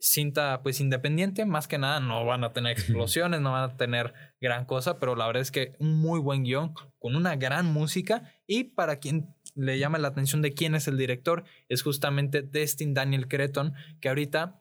Cinta 0.00 0.64
pues 0.64 0.80
independiente, 0.80 1.46
más 1.46 1.68
que 1.68 1.78
nada 1.78 2.00
no 2.00 2.24
van 2.24 2.42
a 2.42 2.52
tener 2.52 2.72
explosiones, 2.72 3.40
no 3.40 3.52
van 3.52 3.70
a 3.70 3.76
tener 3.76 4.12
gran 4.40 4.64
cosa, 4.64 4.98
pero 4.98 5.14
la 5.14 5.28
verdad 5.28 5.42
es 5.42 5.52
que 5.52 5.76
un 5.78 5.94
muy 6.00 6.18
buen 6.18 6.42
guion, 6.42 6.74
con 6.98 7.14
una 7.14 7.36
gran 7.36 7.66
música 7.66 8.34
y 8.48 8.64
para 8.64 8.96
quien 8.96 9.32
le 9.54 9.78
llama 9.78 9.98
la 9.98 10.08
atención 10.08 10.42
de 10.42 10.54
quién 10.54 10.74
es 10.74 10.88
el 10.88 10.98
director, 10.98 11.44
es 11.68 11.84
justamente 11.84 12.42
Destin 12.42 12.94
Daniel 12.94 13.28
Creton, 13.28 13.74
que 14.00 14.08
ahorita 14.08 14.60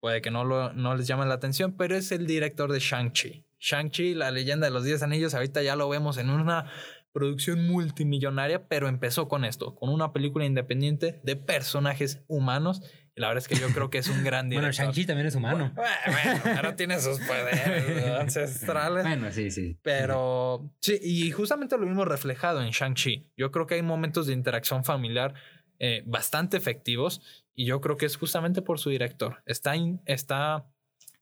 puede 0.00 0.20
que 0.22 0.30
no, 0.30 0.44
lo, 0.44 0.72
no 0.72 0.94
les 0.94 1.06
llame 1.06 1.26
la 1.26 1.34
atención, 1.34 1.76
pero 1.76 1.96
es 1.96 2.12
el 2.12 2.26
director 2.26 2.72
de 2.72 2.78
Shang-Chi. 2.78 3.44
Shang-Chi, 3.60 4.14
la 4.14 4.30
leyenda 4.30 4.66
de 4.66 4.72
los 4.72 4.84
10 4.84 5.02
anillos, 5.02 5.34
ahorita 5.34 5.62
ya 5.62 5.76
lo 5.76 5.88
vemos 5.88 6.18
en 6.18 6.30
una 6.30 6.70
producción 7.12 7.66
multimillonaria, 7.66 8.68
pero 8.68 8.88
empezó 8.88 9.28
con 9.28 9.44
esto, 9.44 9.74
con 9.74 9.90
una 9.90 10.12
película 10.12 10.44
independiente 10.44 11.20
de 11.24 11.36
personajes 11.36 12.22
humanos. 12.28 12.82
Y 13.16 13.20
la 13.20 13.28
verdad 13.28 13.42
es 13.42 13.48
que 13.48 13.56
yo 13.56 13.68
creo 13.74 13.90
que 13.90 13.98
es 13.98 14.08
un 14.08 14.22
gran 14.22 14.48
Bueno, 14.48 14.60
director. 14.60 14.86
Shang-Chi 14.86 15.06
también 15.06 15.26
es 15.26 15.34
humano. 15.34 15.72
Bueno, 15.74 15.90
bueno, 16.06 16.40
pero 16.44 16.74
tiene 16.76 17.00
sus 17.00 17.18
poderes 17.18 18.06
ancestrales. 18.20 19.02
Bueno, 19.02 19.32
sí, 19.32 19.50
sí. 19.50 19.76
Pero 19.82 20.70
sí, 20.80 20.98
y 21.02 21.30
justamente 21.32 21.76
lo 21.76 21.86
vimos 21.86 22.06
reflejado 22.06 22.62
en 22.62 22.70
Shang-Chi. 22.70 23.32
Yo 23.36 23.50
creo 23.50 23.66
que 23.66 23.74
hay 23.74 23.82
momentos 23.82 24.28
de 24.28 24.34
interacción 24.34 24.84
familiar 24.84 25.34
eh, 25.78 26.02
bastante 26.06 26.56
efectivos 26.56 27.20
y 27.54 27.66
yo 27.66 27.80
creo 27.80 27.96
que 27.96 28.06
es 28.06 28.16
justamente 28.16 28.62
por 28.62 28.78
su 28.78 28.90
director. 28.90 29.42
Está, 29.46 29.76
in- 29.76 30.00
está, 30.06 30.66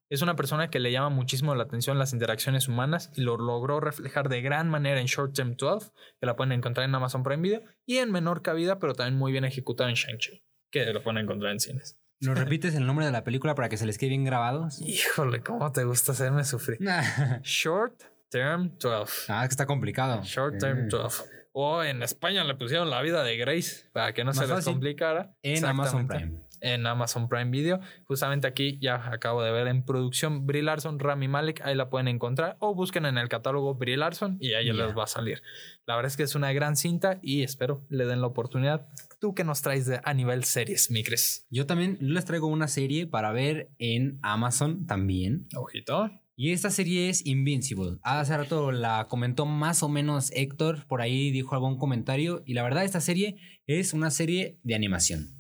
es 0.09 0.23
una 0.23 0.37
persona 0.37 0.71
que 0.71 0.79
le 0.81 0.93
llama 0.93 1.09
muchísimo 1.09 1.55
la 1.55 1.65
atención 1.65 1.99
las 1.99 2.13
interacciones 2.13 2.69
humanas 2.69 3.11
y 3.15 3.23
lo 3.23 3.37
logró 3.37 3.81
reflejar 3.81 4.29
de 4.29 4.41
gran 4.43 4.69
manera 4.69 5.01
en 5.01 5.07
Short 5.07 5.35
Term 5.35 5.57
12, 5.57 5.91
que 6.21 6.27
la 6.27 6.37
pueden 6.37 6.53
encontrar 6.53 6.89
en 6.89 6.95
Amazon 6.95 7.23
Prime 7.23 7.43
Video, 7.43 7.63
y 7.87 7.99
en 7.99 8.13
menor 8.13 8.43
cabida, 8.43 8.79
pero 8.79 8.95
también 8.95 9.19
muy 9.19 9.33
bien 9.33 9.45
ejecutado 9.45 9.89
en 9.89 9.97
Shang-Chi, 9.97 10.43
que 10.71 10.87
lo 10.93 11.03
pueden 11.03 11.23
encontrar 11.25 11.53
en 11.53 11.61
cines. 11.61 11.99
¿Nos 12.21 12.39
repites 12.39 12.75
el 12.75 12.87
nombre 12.87 13.05
de 13.05 13.13
la 13.13 13.25
película 13.25 13.55
para 13.55 13.69
que 13.69 13.77
se 13.77 13.85
les 13.85 13.99
quede 13.99 14.11
bien 14.11 14.25
grabados? 14.25 14.81
Híjole, 14.81 15.43
¿cómo 15.43 15.71
te 15.73 15.85
gusta 15.85 16.13
hacerme 16.13 16.45
sufrir? 16.45 16.79
ah, 16.89 17.41
Short 17.43 18.03
Term 18.31 18.77
12. 18.79 19.33
es 19.33 19.39
que 19.41 19.45
está 19.49 19.67
complicado. 19.67 20.23
Short 20.23 20.59
Term 20.59 20.79
Eh, 20.87 20.89
12. 20.89 21.25
O 21.59 21.83
en 21.83 22.03
España 22.03 22.45
le 22.45 22.55
pusieron 22.55 22.91
la 22.91 23.01
vida 23.01 23.25
de 23.25 23.35
Grace 23.39 23.89
para 23.95 24.13
que 24.13 24.25
no 24.25 24.33
Más 24.35 24.37
se 24.37 24.47
les 24.47 24.63
complicara. 24.67 25.35
En 25.43 25.65
Amazon. 25.65 26.07
Prime. 26.07 26.43
En 26.61 26.87
Amazon 26.87 27.31
Prime 27.31 27.51
Video. 27.51 27.81
Justamente 28.05 28.47
aquí 28.47 28.79
ya 28.79 29.11
acabo 29.11 29.43
de 29.43 29.51
ver 29.53 29.67
en 29.69 29.83
producción 29.83 30.47
Brie 30.47 30.63
Larson, 30.63 30.99
Rami 30.99 31.29
Malek. 31.29 31.63
Ahí 31.65 31.75
la 31.75 31.89
pueden 31.89 32.09
encontrar. 32.09 32.59
O 32.61 32.75
busquen 32.75 33.07
en 33.07 33.17
el 33.17 33.31
catálogo 33.31 33.75
Brie 33.75 33.97
Larson 33.97 34.37
y 34.39 34.53
ahí 34.53 34.67
Ya. 34.67 34.75
les 34.75 34.95
va 34.95 35.05
a 35.05 35.07
salir. 35.07 35.41
La 35.87 35.97
verdad 35.97 36.11
es 36.11 36.19
que 36.19 36.25
es 36.25 36.35
una 36.35 36.53
gran 36.53 36.77
cinta 36.77 37.21
y 37.23 37.43
espero 37.43 37.87
le 37.89 38.05
den 38.05 38.21
la 38.21 38.27
oportunidad. 38.27 38.87
¿Tú 39.19 39.35
qué 39.35 39.43
nos 39.43 39.63
traes 39.63 39.87
de, 39.87 39.99
a 40.05 40.13
nivel 40.13 40.45
series, 40.45 40.91
mi 40.91 41.05
Cris? 41.05 41.47
Yo 41.49 41.65
también 41.65 41.97
les 42.03 42.27
traigo 42.27 42.49
una 42.49 42.69
serie 42.69 43.07
para 43.07 43.33
ver 43.33 43.71
en 43.79 44.19
Amazon 44.21 44.87
también. 44.87 45.49
Ojito. 45.57 46.11
Y 46.39 46.53
esta 46.53 46.71
serie 46.71 47.09
es 47.09 47.25
Invincible. 47.25 47.99
Hace 48.03 48.37
rato 48.37 48.71
la 48.71 49.07
comentó 49.09 49.47
más 49.47 49.83
o 49.83 49.89
menos 49.89 50.31
Héctor, 50.33 50.87
por 50.87 51.01
ahí 51.01 51.31
dijo 51.31 51.55
algún 51.55 51.79
comentario. 51.79 52.43
Y 52.45 52.53
la 52.53 52.63
verdad, 52.63 52.85
esta 52.85 53.01
serie 53.01 53.37
es 53.67 53.95
una 53.95 54.11
serie 54.11 54.61
de 54.63 54.75
animación. 54.75 55.31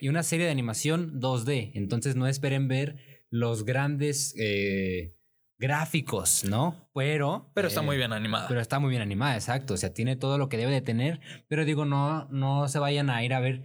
Y 0.00 0.08
una 0.08 0.22
serie 0.22 0.46
de 0.46 0.52
animación 0.52 1.20
2D. 1.20 1.72
Entonces 1.74 2.16
no 2.16 2.26
esperen 2.26 2.68
ver 2.68 2.96
los 3.30 3.66
grandes 3.66 4.34
eh, 4.38 5.14
gráficos, 5.58 6.44
¿no? 6.44 6.88
Pero... 6.94 7.52
Pero 7.54 7.68
está 7.68 7.82
eh, 7.82 7.84
muy 7.84 7.98
bien 7.98 8.14
animada. 8.14 8.48
Pero 8.48 8.62
está 8.62 8.78
muy 8.78 8.88
bien 8.88 9.02
animada, 9.02 9.34
exacto. 9.34 9.74
O 9.74 9.76
sea, 9.76 9.92
tiene 9.92 10.16
todo 10.16 10.38
lo 10.38 10.48
que 10.48 10.56
debe 10.56 10.72
de 10.72 10.80
tener. 10.80 11.20
Pero 11.48 11.66
digo, 11.66 11.84
no, 11.84 12.28
no 12.30 12.66
se 12.68 12.78
vayan 12.78 13.10
a 13.10 13.22
ir 13.22 13.34
a 13.34 13.40
ver 13.40 13.62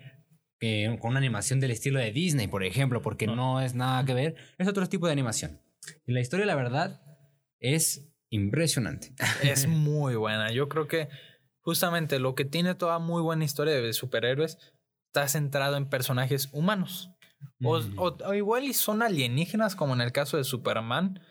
eh, 0.60 0.98
con 1.00 1.12
una 1.12 1.20
animación 1.20 1.62
del 1.62 1.72
estilo 1.72 2.00
de 2.00 2.12
Disney, 2.12 2.48
por 2.48 2.66
ejemplo, 2.66 3.02
porque 3.02 3.28
no 3.28 3.62
es 3.62 3.76
nada 3.76 4.04
que 4.04 4.14
ver. 4.14 4.36
Es 4.58 4.68
otro 4.68 4.86
tipo 4.88 5.06
de 5.06 5.14
animación. 5.14 5.62
Y 6.06 6.14
la 6.14 6.22
historia, 6.22 6.46
la 6.46 6.56
verdad, 6.56 7.02
es 7.60 8.12
impresionante. 8.30 9.14
Es 9.44 9.68
muy 9.68 10.16
buena. 10.16 10.52
Yo 10.52 10.70
creo 10.70 10.88
que 10.88 11.10
justamente 11.62 12.20
lo 12.20 12.36
que 12.36 12.46
tiene 12.46 12.76
toda 12.76 13.00
muy 13.00 13.22
buena 13.22 13.46
historia 13.46 13.80
de 13.80 13.94
superhéroes 13.94 14.58
está 15.08 15.28
centrado 15.28 15.78
en 15.78 15.90
personajes 15.90 16.50
humanos. 16.54 17.12
O, 17.64 17.80
mm. 17.80 18.34
igual 18.36 18.66
y 18.66 18.74
son 18.74 19.02
alienígenas, 19.02 19.76
como 19.76 19.94
en 19.94 20.02
el 20.02 20.12
caso 20.12 20.38
de 20.38 20.44
Superman. 20.44 21.22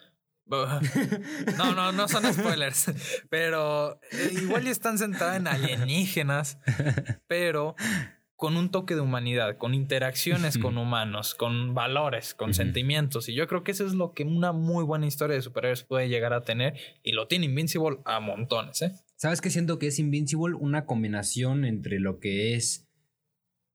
No, 1.56 1.74
no, 1.76 1.92
no 1.92 2.08
son 2.08 2.24
spoilers. 2.34 2.92
Pero 3.28 4.00
eh, 4.10 4.30
igual 4.32 4.66
y 4.66 4.70
están 4.70 4.98
centrados 4.98 5.36
en 5.36 5.46
alienígenas. 5.46 6.58
Pero 7.28 7.76
con 8.40 8.56
un 8.56 8.70
toque 8.70 8.94
de 8.94 9.02
humanidad, 9.02 9.58
con 9.58 9.74
interacciones 9.74 10.56
con 10.56 10.78
humanos, 10.78 11.34
con 11.34 11.74
valores, 11.74 12.32
con 12.32 12.54
sentimientos. 12.54 13.28
Y 13.28 13.34
yo 13.34 13.46
creo 13.46 13.62
que 13.62 13.72
eso 13.72 13.84
es 13.84 13.92
lo 13.92 14.14
que 14.14 14.24
una 14.24 14.52
muy 14.52 14.82
buena 14.82 15.06
historia 15.06 15.36
de 15.36 15.42
superhéroes 15.42 15.84
puede 15.84 16.08
llegar 16.08 16.32
a 16.32 16.40
tener. 16.40 16.74
Y 17.02 17.12
lo 17.12 17.28
tiene 17.28 17.44
Invincible 17.44 17.98
a 18.06 18.18
montones, 18.18 18.80
¿eh? 18.80 18.92
¿Sabes 19.16 19.42
qué 19.42 19.50
siento 19.50 19.78
que 19.78 19.88
es 19.88 19.98
Invincible? 19.98 20.54
Una 20.58 20.86
combinación 20.86 21.66
entre 21.66 22.00
lo 22.00 22.18
que 22.18 22.54
es. 22.54 22.88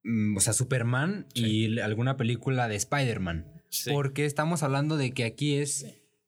Mm, 0.04 0.36
o 0.36 0.40
sea, 0.40 0.52
Superman 0.54 1.28
y 1.36 1.80
alguna 1.80 2.18
película 2.18 2.68
de 2.68 2.76
Spider-Man. 2.76 3.62
Porque 3.94 4.26
estamos 4.26 4.64
hablando 4.64 4.98
de 4.98 5.12
que 5.12 5.26
aquí 5.26 5.58
es 5.58 5.86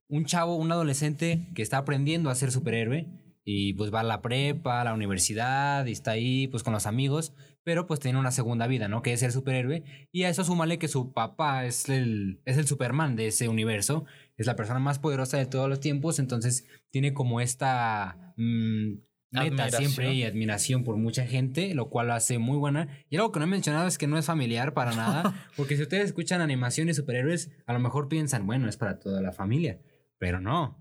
un 0.09 0.25
chavo, 0.25 0.57
un 0.57 0.71
adolescente 0.71 1.47
que 1.55 1.63
está 1.63 1.79
aprendiendo 1.79 2.29
a 2.29 2.35
ser 2.35 2.51
superhéroe 2.51 3.07
y 3.43 3.73
pues 3.73 3.91
va 3.91 4.01
a 4.01 4.03
la 4.03 4.21
prepa, 4.21 4.81
a 4.81 4.83
la 4.83 4.93
universidad 4.93 5.87
y 5.87 5.93
está 5.93 6.11
ahí 6.11 6.47
pues 6.49 6.61
con 6.61 6.73
los 6.73 6.85
amigos, 6.85 7.33
pero 7.67 7.85
pues 7.85 7.99
tiene 7.99 8.17
una 8.17 8.31
segunda 8.31 8.65
vida, 8.65 8.87
¿no? 8.87 9.01
Que 9.01 9.11
es 9.11 9.21
el 9.23 9.33
superhéroe 9.33 9.83
y 10.13 10.23
a 10.23 10.29
eso 10.29 10.45
súmale 10.45 10.79
que 10.79 10.87
su 10.87 11.11
papá 11.11 11.65
es 11.65 11.89
el, 11.89 12.39
es 12.45 12.57
el 12.57 12.65
Superman 12.65 13.17
de 13.17 13.27
ese 13.27 13.49
universo, 13.49 14.05
es 14.37 14.47
la 14.47 14.55
persona 14.55 14.79
más 14.79 14.99
poderosa 14.99 15.35
de 15.35 15.47
todos 15.47 15.67
los 15.67 15.81
tiempos, 15.81 16.17
entonces 16.19 16.65
tiene 16.91 17.13
como 17.13 17.41
esta 17.41 18.33
mm, 18.37 18.93
meta 19.31 19.69
siempre 19.69 20.13
y 20.13 20.23
admiración 20.23 20.85
por 20.85 20.95
mucha 20.95 21.25
gente, 21.25 21.75
lo 21.75 21.89
cual 21.89 22.07
lo 22.07 22.13
hace 22.13 22.37
muy 22.37 22.55
buena. 22.57 22.87
Y 23.09 23.17
algo 23.17 23.33
que 23.33 23.39
no 23.39 23.47
he 23.47 23.49
mencionado 23.49 23.85
es 23.85 23.97
que 23.97 24.07
no 24.07 24.17
es 24.17 24.23
familiar 24.23 24.73
para 24.73 24.95
nada, 24.95 25.35
porque 25.57 25.75
si 25.75 25.81
ustedes 25.81 26.05
escuchan 26.05 26.39
animaciones 26.39 26.95
superhéroes, 26.95 27.51
a 27.65 27.73
lo 27.73 27.79
mejor 27.79 28.07
piensan, 28.07 28.47
bueno, 28.47 28.69
es 28.69 28.77
para 28.77 28.97
toda 29.01 29.21
la 29.21 29.33
familia. 29.33 29.77
Pero 30.19 30.39
no. 30.41 30.79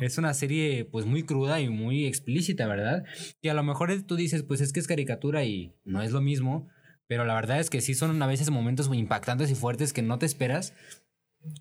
es 0.00 0.18
una 0.18 0.34
serie 0.34 0.84
pues 0.84 1.06
muy 1.06 1.22
cruda 1.22 1.60
y 1.60 1.68
muy 1.68 2.06
explícita, 2.06 2.66
¿verdad? 2.66 3.04
Que 3.40 3.50
a 3.50 3.54
lo 3.54 3.62
mejor 3.62 3.90
tú 4.02 4.16
dices, 4.16 4.42
pues 4.42 4.60
es 4.60 4.72
que 4.72 4.80
es 4.80 4.86
caricatura 4.86 5.44
y 5.44 5.74
no 5.84 6.02
es 6.02 6.12
lo 6.12 6.20
mismo, 6.20 6.68
pero 7.06 7.24
la 7.24 7.34
verdad 7.34 7.60
es 7.60 7.70
que 7.70 7.80
sí 7.80 7.94
son 7.94 8.22
a 8.22 8.26
veces 8.26 8.50
momentos 8.50 8.88
muy 8.88 8.98
impactantes 8.98 9.50
y 9.50 9.54
fuertes 9.54 9.92
que 9.92 10.02
no 10.02 10.18
te 10.18 10.26
esperas, 10.26 10.74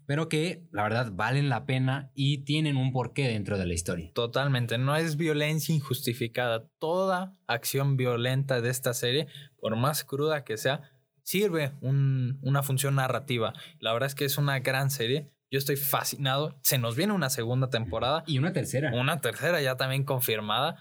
pero 0.05 0.29
que 0.29 0.67
la 0.71 0.83
verdad 0.83 1.11
valen 1.13 1.49
la 1.49 1.65
pena 1.65 2.11
y 2.13 2.39
tienen 2.39 2.77
un 2.77 2.91
porqué 2.91 3.27
dentro 3.27 3.57
de 3.57 3.65
la 3.65 3.73
historia. 3.73 4.11
Totalmente, 4.13 4.77
no 4.77 4.95
es 4.95 5.17
violencia 5.17 5.73
injustificada. 5.73 6.67
Toda 6.77 7.37
acción 7.47 7.97
violenta 7.97 8.61
de 8.61 8.69
esta 8.69 8.93
serie, 8.93 9.27
por 9.57 9.75
más 9.75 10.03
cruda 10.03 10.43
que 10.43 10.57
sea, 10.57 10.91
sirve 11.23 11.71
una 11.81 12.63
función 12.63 12.95
narrativa. 12.95 13.53
La 13.79 13.93
verdad 13.93 14.07
es 14.07 14.15
que 14.15 14.25
es 14.25 14.37
una 14.37 14.59
gran 14.59 14.89
serie 14.91 15.31
yo 15.51 15.59
estoy 15.59 15.75
fascinado. 15.75 16.57
Se 16.63 16.77
nos 16.77 16.95
viene 16.95 17.11
una 17.13 17.29
segunda 17.29 17.69
temporada. 17.69 18.23
Y 18.25 18.39
una 18.39 18.53
tercera. 18.53 18.91
Una 18.93 19.19
tercera 19.19 19.61
ya 19.61 19.75
también 19.75 20.05
confirmada. 20.05 20.77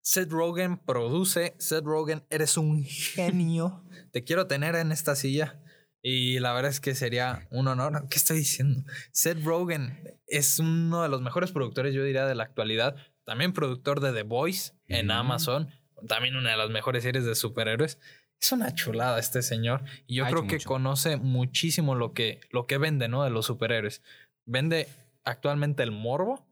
Seth 0.00 0.30
Rogen 0.30 0.76
produce. 0.76 1.54
Seth 1.58 1.84
Rogen, 1.84 2.24
eres 2.28 2.56
un 2.56 2.84
genio. 2.84 3.84
Te 4.10 4.24
quiero 4.24 4.48
tener 4.48 4.74
en 4.74 4.90
esta 4.90 5.14
silla. 5.14 5.60
Y 6.02 6.40
la 6.40 6.52
verdad 6.52 6.72
es 6.72 6.80
que 6.80 6.96
sería 6.96 7.46
un 7.52 7.68
honor. 7.68 8.08
¿Qué 8.10 8.18
estoy 8.18 8.38
diciendo? 8.38 8.82
Seth 9.12 9.44
Rogen 9.44 10.18
es 10.26 10.58
uno 10.58 11.04
de 11.04 11.08
los 11.08 11.22
mejores 11.22 11.52
productores, 11.52 11.94
yo 11.94 12.02
diría, 12.02 12.26
de 12.26 12.34
la 12.34 12.42
actualidad. 12.42 12.96
También 13.24 13.52
productor 13.52 14.00
de 14.00 14.12
The 14.12 14.24
Voice 14.24 14.72
en 14.88 15.12
Amazon. 15.12 15.70
También 16.08 16.34
una 16.34 16.50
de 16.50 16.56
las 16.56 16.70
mejores 16.70 17.04
series 17.04 17.24
de 17.24 17.36
superhéroes 17.36 18.00
es 18.42 18.52
una 18.52 18.74
chulada 18.74 19.18
este 19.20 19.40
señor. 19.40 19.84
Y 20.06 20.16
yo 20.16 20.26
creo 20.26 20.46
que 20.46 20.58
conoce 20.58 21.16
muchísimo 21.16 21.94
lo 21.94 22.12
que, 22.12 22.40
lo 22.50 22.66
que 22.66 22.76
vende, 22.76 23.08
¿no? 23.08 23.22
De 23.22 23.30
los 23.30 23.46
superhéroes. 23.46 24.02
Vende 24.44 24.88
actualmente 25.24 25.84
el 25.84 25.92
morbo. 25.92 26.44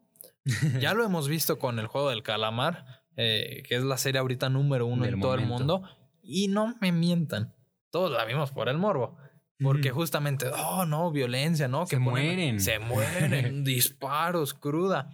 ya 0.80 0.94
lo 0.94 1.04
hemos 1.04 1.28
visto 1.28 1.58
con 1.58 1.80
el 1.80 1.88
juego 1.88 2.10
del 2.10 2.22
calamar, 2.22 3.02
eh, 3.16 3.64
que 3.68 3.74
es 3.74 3.82
la 3.82 3.98
serie 3.98 4.20
ahorita 4.20 4.48
número 4.48 4.86
uno 4.86 5.04
en 5.04 5.20
todo 5.20 5.34
el 5.34 5.44
mundo. 5.44 5.82
Y 6.22 6.46
no 6.46 6.76
me 6.80 6.92
mientan. 6.92 7.54
Todos 7.90 8.12
la 8.12 8.24
vimos 8.24 8.52
por 8.52 8.68
el 8.68 8.78
morbo. 8.78 9.16
Porque 9.58 9.90
justamente, 9.90 10.46
oh, 10.48 10.86
no, 10.86 11.10
violencia, 11.10 11.66
¿no? 11.66 11.84
Que 11.84 11.96
se 11.96 11.98
mueren. 11.98 12.60
Se 12.60 12.78
mueren, 12.78 13.64
disparos, 13.64 14.54
cruda. 14.54 15.10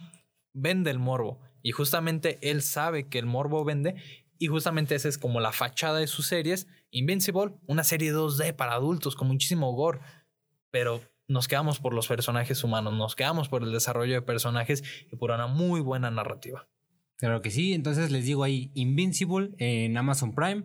Vende 0.52 0.90
el 0.90 0.98
morbo. 0.98 1.40
Y 1.62 1.72
justamente 1.72 2.38
él 2.42 2.62
sabe 2.62 3.08
que 3.08 3.18
el 3.18 3.26
morbo 3.26 3.64
vende 3.64 3.96
y 4.38 4.46
justamente 4.48 4.94
esa 4.94 5.08
es 5.08 5.18
como 5.18 5.40
la 5.40 5.52
fachada 5.52 5.98
de 5.98 6.06
sus 6.06 6.26
series. 6.26 6.66
Invincible, 6.90 7.54
una 7.66 7.84
serie 7.84 8.12
2D 8.12 8.54
para 8.54 8.72
adultos 8.72 9.16
con 9.16 9.28
muchísimo 9.28 9.72
gore. 9.72 10.00
Pero 10.70 11.00
nos 11.28 11.48
quedamos 11.48 11.80
por 11.80 11.94
los 11.94 12.06
personajes 12.06 12.62
humanos, 12.62 12.94
nos 12.94 13.16
quedamos 13.16 13.48
por 13.48 13.62
el 13.62 13.72
desarrollo 13.72 14.14
de 14.14 14.22
personajes 14.22 14.84
y 15.10 15.16
por 15.16 15.30
una 15.30 15.46
muy 15.46 15.80
buena 15.80 16.10
narrativa. 16.10 16.68
Claro 17.16 17.40
que 17.40 17.50
sí, 17.50 17.72
entonces 17.72 18.10
les 18.10 18.26
digo 18.26 18.44
ahí 18.44 18.70
Invincible 18.74 19.50
en 19.58 19.96
Amazon 19.96 20.34
Prime. 20.34 20.64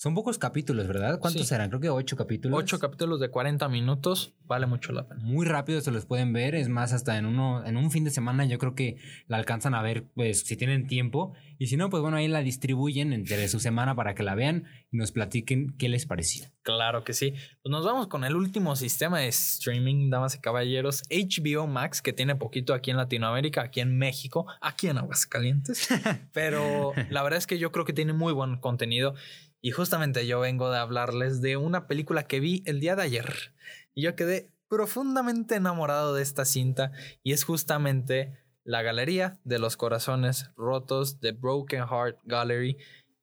Son 0.00 0.14
pocos 0.14 0.38
capítulos, 0.38 0.88
¿verdad? 0.88 1.18
¿Cuántos 1.18 1.46
serán? 1.46 1.68
Creo 1.68 1.78
que 1.78 1.90
ocho 1.90 2.16
capítulos. 2.16 2.58
Ocho 2.58 2.78
capítulos 2.78 3.20
de 3.20 3.28
40 3.28 3.68
minutos. 3.68 4.32
Vale 4.46 4.64
mucho 4.64 4.92
la 4.92 5.06
pena. 5.06 5.22
Muy 5.22 5.44
rápido 5.44 5.82
se 5.82 5.90
los 5.90 6.06
pueden 6.06 6.32
ver. 6.32 6.54
Es 6.54 6.70
más, 6.70 6.94
hasta 6.94 7.18
en 7.18 7.26
uno, 7.26 7.62
en 7.66 7.76
un 7.76 7.90
fin 7.90 8.04
de 8.04 8.10
semana 8.10 8.46
yo 8.46 8.58
creo 8.58 8.74
que 8.74 8.96
la 9.26 9.36
alcanzan 9.36 9.74
a 9.74 9.82
ver, 9.82 10.06
pues, 10.14 10.40
si 10.40 10.56
tienen 10.56 10.86
tiempo. 10.86 11.34
Y 11.58 11.66
si 11.66 11.76
no, 11.76 11.90
pues 11.90 12.00
bueno, 12.00 12.16
ahí 12.16 12.28
la 12.28 12.40
distribuyen 12.40 13.12
entre 13.12 13.46
su 13.48 13.60
semana 13.60 13.94
para 13.94 14.14
que 14.14 14.22
la 14.22 14.34
vean 14.34 14.64
y 14.90 14.96
nos 14.96 15.12
platiquen 15.12 15.76
qué 15.76 15.90
les 15.90 16.06
pareció. 16.06 16.46
Claro 16.62 17.04
que 17.04 17.12
sí. 17.12 17.34
Pues 17.62 17.70
nos 17.70 17.84
vamos 17.84 18.06
con 18.06 18.24
el 18.24 18.36
último 18.36 18.76
sistema 18.76 19.18
de 19.18 19.28
streaming, 19.28 20.08
damas 20.08 20.34
y 20.34 20.40
caballeros, 20.40 21.02
HBO 21.10 21.66
Max, 21.66 22.00
que 22.00 22.14
tiene 22.14 22.36
poquito 22.36 22.72
aquí 22.72 22.90
en 22.90 22.96
Latinoamérica, 22.96 23.60
aquí 23.60 23.80
en 23.80 23.98
México, 23.98 24.46
aquí 24.62 24.86
en 24.86 24.96
Aguascalientes. 24.96 25.88
Pero 26.32 26.94
la 27.10 27.22
verdad 27.22 27.36
es 27.36 27.46
que 27.46 27.58
yo 27.58 27.70
creo 27.70 27.84
que 27.84 27.92
tiene 27.92 28.14
muy 28.14 28.32
buen 28.32 28.56
contenido. 28.56 29.14
Y 29.60 29.72
justamente 29.72 30.26
yo 30.26 30.40
vengo 30.40 30.70
de 30.70 30.78
hablarles 30.78 31.40
de 31.40 31.56
una 31.56 31.86
película 31.86 32.24
que 32.24 32.40
vi 32.40 32.62
el 32.66 32.80
día 32.80 32.96
de 32.96 33.02
ayer. 33.02 33.54
Y 33.94 34.02
yo 34.02 34.16
quedé 34.16 34.52
profundamente 34.68 35.56
enamorado 35.56 36.14
de 36.14 36.22
esta 36.22 36.44
cinta. 36.44 36.92
Y 37.22 37.32
es 37.32 37.44
justamente 37.44 38.38
La 38.64 38.82
Galería 38.82 39.38
de 39.44 39.58
los 39.58 39.76
Corazones 39.76 40.50
Rotos, 40.56 41.20
The 41.20 41.32
Broken 41.32 41.86
Heart 41.86 42.18
Gallery. 42.24 42.78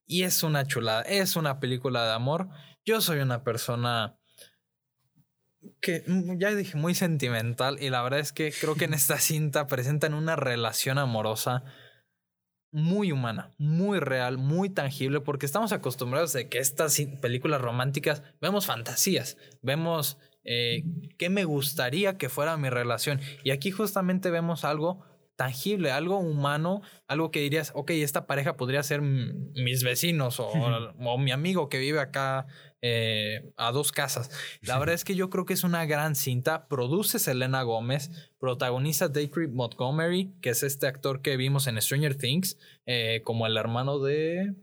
Y 0.05 0.23
es 0.23 0.43
una 0.43 0.65
chulada, 0.65 1.01
es 1.01 1.35
una 1.35 1.59
película 1.59 2.05
de 2.05 2.13
amor. 2.13 2.49
Yo 2.85 3.01
soy 3.01 3.19
una 3.19 3.43
persona 3.43 4.17
que 5.81 6.03
mm, 6.05 6.37
ya 6.39 6.53
dije 6.53 6.77
muy 6.77 6.93
sentimental 6.95 7.77
y 7.81 7.89
la 7.89 8.01
verdad 8.01 8.19
es 8.19 8.31
que 8.31 8.51
creo 8.51 8.75
que 8.75 8.85
en 8.85 8.93
esta 8.93 9.19
cinta 9.19 9.67
presentan 9.67 10.13
una 10.13 10.35
relación 10.35 10.97
amorosa 10.97 11.63
muy 12.77 13.11
humana, 13.11 13.55
muy 13.57 13.99
real, 13.99 14.37
muy 14.37 14.69
tangible, 14.69 15.19
porque 15.19 15.47
estamos 15.47 15.71
acostumbrados 15.71 16.35
a 16.35 16.47
que 16.47 16.59
estas 16.59 17.01
películas 17.19 17.59
románticas 17.59 18.21
vemos 18.39 18.67
fantasías, 18.67 19.35
vemos 19.63 20.19
eh, 20.43 20.83
qué 21.17 21.31
me 21.31 21.43
gustaría 21.43 22.19
que 22.19 22.29
fuera 22.29 22.55
mi 22.55 22.69
relación. 22.69 23.19
Y 23.43 23.49
aquí 23.49 23.71
justamente 23.71 24.29
vemos 24.29 24.63
algo 24.63 25.03
tangible, 25.37 25.91
algo 25.91 26.17
humano, 26.17 26.81
algo 27.07 27.31
que 27.31 27.39
dirías, 27.39 27.71
ok, 27.73 27.91
esta 27.91 28.27
pareja 28.27 28.57
podría 28.57 28.83
ser 28.83 29.01
mis 29.01 29.83
vecinos 29.83 30.41
o, 30.41 30.49
o 30.99 31.17
mi 31.17 31.31
amigo 31.31 31.69
que 31.69 31.77
vive 31.77 32.01
acá 32.01 32.47
eh, 32.81 33.49
a 33.55 33.71
dos 33.71 33.91
casas. 33.91 34.29
La 34.61 34.77
verdad 34.77 34.95
es 34.95 35.03
que 35.03 35.15
yo 35.15 35.29
creo 35.29 35.45
que 35.45 35.53
es 35.53 35.63
una 35.63 35.85
gran 35.85 36.15
cinta. 36.15 36.67
Produce 36.67 37.19
Selena 37.19 37.63
Gómez, 37.63 38.11
protagoniza 38.39 39.07
Dacre 39.07 39.47
Montgomery, 39.47 40.33
que 40.41 40.49
es 40.49 40.63
este 40.63 40.87
actor 40.87 41.21
que 41.21 41.37
vimos 41.37 41.67
en 41.67 41.81
Stranger 41.81 42.15
Things, 42.15 42.57
eh, 42.85 43.21
como 43.23 43.47
el 43.47 43.57
hermano 43.57 43.99
de 43.99 44.53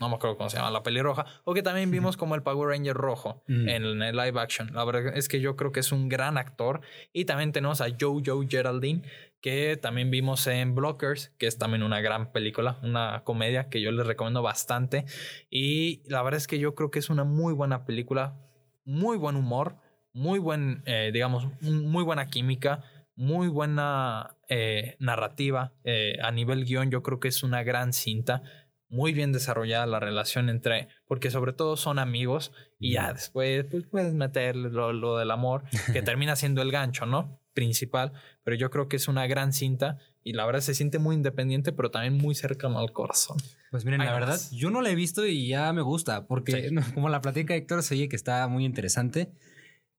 no 0.00 0.08
me 0.08 0.14
acuerdo 0.16 0.36
cómo 0.36 0.48
se 0.50 0.56
llama, 0.56 0.70
la 0.70 0.82
pelirroja, 0.82 1.26
o 1.44 1.54
que 1.54 1.62
también 1.62 1.90
vimos 1.90 2.16
como 2.16 2.34
el 2.34 2.42
Power 2.42 2.70
Ranger 2.70 2.96
rojo 2.96 3.42
Mm. 3.46 3.68
en 3.68 4.02
el 4.02 4.16
live 4.16 4.40
action. 4.40 4.70
La 4.74 4.84
verdad 4.84 5.16
es 5.16 5.28
que 5.28 5.40
yo 5.40 5.56
creo 5.56 5.70
que 5.72 5.80
es 5.80 5.92
un 5.92 6.08
gran 6.08 6.38
actor. 6.38 6.80
Y 7.12 7.26
también 7.26 7.52
tenemos 7.52 7.80
a 7.80 7.86
Jojo 8.00 8.42
Geraldine, 8.48 9.02
que 9.40 9.76
también 9.80 10.10
vimos 10.10 10.46
en 10.46 10.74
Blockers, 10.74 11.30
que 11.38 11.46
es 11.46 11.58
también 11.58 11.82
una 11.82 12.00
gran 12.00 12.32
película, 12.32 12.78
una 12.82 13.22
comedia 13.24 13.68
que 13.68 13.80
yo 13.80 13.90
les 13.92 14.06
recomiendo 14.06 14.42
bastante. 14.42 15.04
Y 15.50 16.02
la 16.10 16.22
verdad 16.22 16.38
es 16.38 16.46
que 16.46 16.58
yo 16.58 16.74
creo 16.74 16.90
que 16.90 16.98
es 16.98 17.10
una 17.10 17.24
muy 17.24 17.52
buena 17.54 17.84
película, 17.84 18.36
muy 18.84 19.16
buen 19.16 19.36
humor, 19.36 19.76
muy 20.12 20.38
buen, 20.38 20.82
eh, 20.86 21.10
digamos, 21.12 21.46
muy 21.62 22.02
buena 22.04 22.26
química, 22.26 22.82
muy 23.16 23.48
buena 23.48 24.36
eh, 24.48 24.96
narrativa. 24.98 25.72
eh, 25.84 26.16
a 26.22 26.30
nivel 26.32 26.64
guion 26.64 26.90
yo 26.90 27.02
creo 27.02 27.20
que 27.20 27.28
es 27.28 27.42
una 27.42 27.62
gran 27.62 27.92
cinta. 27.92 28.42
Muy 28.90 29.12
bien 29.12 29.32
desarrollada 29.32 29.86
la 29.86 30.00
relación 30.00 30.48
entre, 30.48 30.88
porque 31.06 31.30
sobre 31.30 31.52
todo 31.52 31.76
son 31.76 31.98
amigos 31.98 32.52
y 32.78 32.92
ya 32.94 33.12
después 33.12 33.64
pues, 33.70 33.86
puedes 33.86 34.12
meter 34.12 34.56
lo, 34.56 34.92
lo 34.92 35.16
del 35.16 35.30
amor, 35.30 35.62
que 35.92 36.02
termina 36.02 36.36
siendo 36.36 36.60
el 36.60 36.70
gancho, 36.72 37.06
¿no? 37.06 37.40
Principal, 37.54 38.12
pero 38.44 38.56
yo 38.56 38.70
creo 38.70 38.88
que 38.88 38.96
es 38.96 39.08
una 39.08 39.26
gran 39.26 39.52
cinta 39.52 39.98
y 40.22 40.32
la 40.34 40.44
verdad 40.44 40.60
se 40.60 40.74
siente 40.74 40.98
muy 40.98 41.16
independiente, 41.16 41.72
pero 41.72 41.90
también 41.90 42.14
muy 42.14 42.34
cercano 42.34 42.78
al 42.78 42.92
corazón. 42.92 43.38
Pues 43.70 43.84
miren, 43.84 44.04
la 44.04 44.12
verdad, 44.12 44.38
yo 44.52 44.70
no 44.70 44.82
la 44.82 44.90
he 44.90 44.94
visto 44.94 45.26
y 45.26 45.48
ya 45.48 45.72
me 45.72 45.82
gusta, 45.82 46.26
porque 46.26 46.68
Sí. 46.68 46.74
como 46.94 47.08
la 47.08 47.20
platica 47.20 47.54
Héctor, 47.54 47.82
se 47.82 47.94
oye 47.94 48.08
que 48.08 48.16
está 48.16 48.46
muy 48.48 48.64
interesante. 48.64 49.30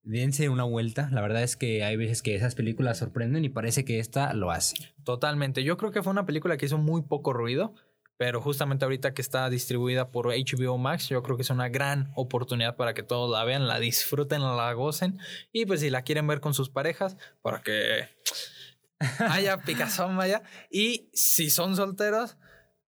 Dense 0.03 0.49
una 0.49 0.63
vuelta. 0.63 1.09
La 1.11 1.21
verdad 1.21 1.43
es 1.43 1.55
que 1.55 1.83
hay 1.83 1.95
veces 1.95 2.21
que 2.23 2.35
esas 2.35 2.55
películas 2.55 2.97
sorprenden 2.97 3.45
y 3.45 3.49
parece 3.49 3.85
que 3.85 3.99
esta 3.99 4.33
lo 4.33 4.49
hace. 4.51 4.75
Totalmente. 5.03 5.63
Yo 5.63 5.77
creo 5.77 5.91
que 5.91 6.01
fue 6.01 6.11
una 6.11 6.25
película 6.25 6.57
que 6.57 6.65
hizo 6.65 6.77
muy 6.79 7.03
poco 7.03 7.33
ruido, 7.33 7.75
pero 8.21 8.39
justamente 8.39 8.85
ahorita 8.85 9.15
que 9.15 9.21
está 9.23 9.49
distribuida 9.49 10.11
por 10.11 10.27
HBO 10.27 10.77
Max, 10.77 11.09
yo 11.09 11.23
creo 11.23 11.37
que 11.37 11.41
es 11.41 11.49
una 11.49 11.69
gran 11.69 12.11
oportunidad 12.13 12.75
para 12.75 12.93
que 12.93 13.01
todos 13.01 13.31
la 13.31 13.43
vean, 13.45 13.67
la 13.67 13.79
disfruten, 13.79 14.41
la 14.41 14.71
gocen 14.73 15.17
y 15.51 15.65
pues 15.65 15.79
si 15.79 15.89
la 15.89 16.03
quieren 16.03 16.27
ver 16.27 16.39
con 16.39 16.53
sus 16.53 16.69
parejas, 16.69 17.17
para 17.41 17.63
que 17.63 18.09
haya 19.27 19.57
picazón, 19.63 20.15
vaya. 20.17 20.43
Y 20.69 21.09
si 21.13 21.49
son 21.49 21.75
solteros, 21.75 22.37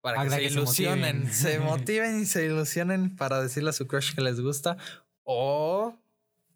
para 0.02 0.22
que 0.22 0.28
se 0.28 0.38
que 0.38 0.48
se 0.50 0.52
ilusionen, 0.52 1.20
motiven. 1.20 1.32
se 1.32 1.58
motiven 1.60 2.20
y 2.20 2.26
se 2.26 2.44
ilusionen 2.44 3.16
para 3.16 3.40
decirle 3.40 3.70
a 3.70 3.72
su 3.72 3.86
crush 3.86 4.14
que 4.14 4.20
les 4.20 4.38
gusta 4.38 4.76
o 5.22 5.98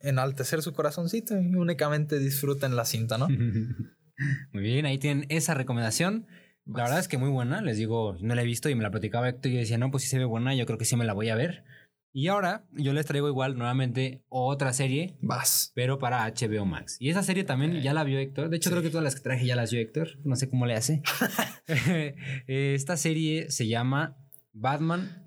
enaltecer 0.01 0.61
su 0.61 0.75
corazoncito 0.75 1.35
y 1.41 1.55
únicamente 1.55 2.19
disfruten 2.19 2.77
la 2.77 2.85
cinta, 2.85 3.17
¿no? 3.17 3.27
Muy 4.53 4.63
bien, 4.63 4.85
ahí 4.85 4.99
tienen 4.99 5.25
esa 5.31 5.55
recomendación. 5.55 6.27
La 6.67 6.83
verdad 6.85 6.99
es 6.99 7.09
que 7.09 7.17
muy 7.19 7.31
buena, 7.31 7.61
les 7.63 7.77
digo, 7.79 8.17
no 8.21 8.35
la 8.35 8.43
he 8.43 8.45
visto 8.45 8.69
y 8.69 8.75
me 8.75 8.83
la 8.83 8.91
platicaba 8.91 9.29
Héctor 9.29 9.51
y 9.51 9.55
yo 9.55 9.61
decía, 9.61 9.79
no, 9.79 9.91
pues 9.91 10.03
sí 10.05 10.09
se 10.11 10.19
ve 10.19 10.25
buena, 10.25 10.55
yo 10.55 10.67
creo 10.67 10.79
que 10.79 10.85
sí 10.85 10.97
me 10.97 11.05
la 11.05 11.13
voy 11.13 11.29
a 11.29 11.37
ver. 11.37 11.65
Y 12.13 12.29
ahora 12.29 12.65
yo 12.73 12.93
les 12.95 13.05
traigo 13.05 13.29
igual 13.29 13.59
nuevamente 13.59 14.25
otra 14.31 14.73
serie, 14.73 15.17
Vas. 15.21 15.71
pero 15.75 15.99
para 15.99 16.27
HBO 16.27 16.65
Max. 16.65 16.97
Y 16.99 17.11
esa 17.11 17.23
serie 17.23 17.45
también 17.45 17.83
ya 17.83 17.93
la 17.93 18.05
vio 18.05 18.19
Héctor. 18.19 18.49
De 18.49 18.57
hecho, 18.57 18.71
Sí. 18.71 18.73
creo 18.75 18.83
que 18.83 18.89
todas 18.89 19.05
las 19.05 19.15
que 19.15 19.21
traje 19.21 19.45
ya 19.47 19.55
las 19.55 19.71
vio 19.71 19.81
Héctor. 19.83 20.19
No 20.25 20.35
sé 20.35 20.49
cómo 20.49 20.65
le 20.65 20.75
hace. 20.75 21.03
Esta 22.47 22.97
serie 22.97 23.51
se 23.51 23.67
llama 23.69 24.17
Batman. 24.53 25.23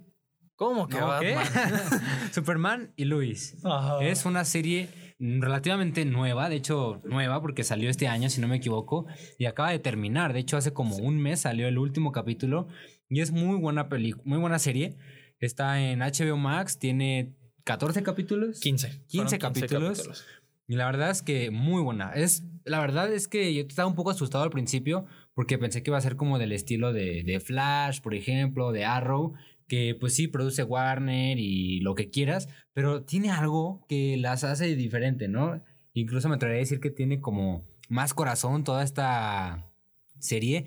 ¿Cómo 0.56 0.88
que 0.88 1.00
¿no? 1.00 1.20
¿Qué? 1.20 1.36
Batman? 1.36 2.02
Superman 2.34 2.94
y 2.96 3.06
Luis. 3.06 3.56
Ajá. 3.64 4.04
Es 4.04 4.26
una 4.26 4.44
serie 4.44 4.90
relativamente 5.20 6.06
nueva, 6.06 6.50
de 6.50 6.56
hecho 6.56 7.02
nueva 7.04 7.42
porque 7.42 7.64
salió 7.64 7.90
este 7.90 8.08
año 8.08 8.30
si 8.30 8.40
no 8.40 8.48
me 8.48 8.56
equivoco 8.56 9.06
y 9.38 9.46
acaba 9.46 9.72
de 9.72 9.80
terminar, 9.80 10.32
de 10.32 10.40
hecho 10.40 10.56
hace 10.56 10.72
como 10.72 10.96
un 10.96 11.18
mes 11.18 11.42
salió 11.42 11.68
el 11.68 11.78
último 11.78 12.12
capítulo 12.12 12.68
y 13.10 13.22
es 13.22 13.32
muy 13.32 13.58
buena 13.58 13.90
película, 13.90 14.24
muy 14.26 14.38
buena 14.38 14.60
serie. 14.60 14.96
Está 15.40 15.82
en 15.82 16.00
HBO 16.00 16.38
Max, 16.38 16.80
tiene 16.80 17.34
14 17.64 18.04
capítulos. 18.04 18.60
15. 18.60 19.06
15 19.08 19.40
Fueron 19.40 19.40
capítulos. 19.40 20.26
Y 20.68 20.76
la 20.76 20.86
verdad 20.86 21.10
es 21.10 21.24
que 21.24 21.50
muy 21.50 21.82
buena. 21.82 22.12
Es, 22.14 22.44
la 22.64 22.80
verdad 22.80 23.12
es 23.12 23.28
que 23.28 23.54
yo 23.54 23.62
estaba 23.62 23.88
un 23.88 23.96
poco 23.96 24.12
asustado 24.12 24.44
al 24.44 24.52
principio 24.52 25.08
porque 25.34 25.58
pensé 25.58 25.82
que 25.82 25.90
iba 25.90 25.98
a 25.98 26.02
ser 26.02 26.16
como 26.16 26.38
del 26.38 26.52
estilo 26.52 26.94
de, 26.94 27.24
de 27.24 27.40
Flash, 27.40 28.02
por 28.02 28.14
ejemplo, 28.14 28.72
de 28.72 28.86
Arrow, 28.86 29.34
que 29.70 29.96
pues 29.98 30.16
sí 30.16 30.28
produce 30.28 30.64
Warner 30.64 31.40
y 31.40 31.80
lo 31.80 31.96
que 31.96 32.10
quieras, 32.10 32.50
pero 32.74 33.04
tiene 33.04 33.32
algo 33.32 33.86
que 33.88 34.18
las 34.18 34.44
hace 34.44 34.76
diferente, 34.76 35.30
¿no? 35.30 35.64
Incluso 35.94 36.28
me 36.28 36.36
atrevería 36.36 36.60
a 36.60 36.66
decir 36.66 36.82
que 36.82 36.92
tiene 36.92 37.22
como 37.22 37.66
más 37.88 38.14
corazón 38.14 38.66
toda 38.66 38.84
esta 38.84 39.72
serie. 40.20 40.66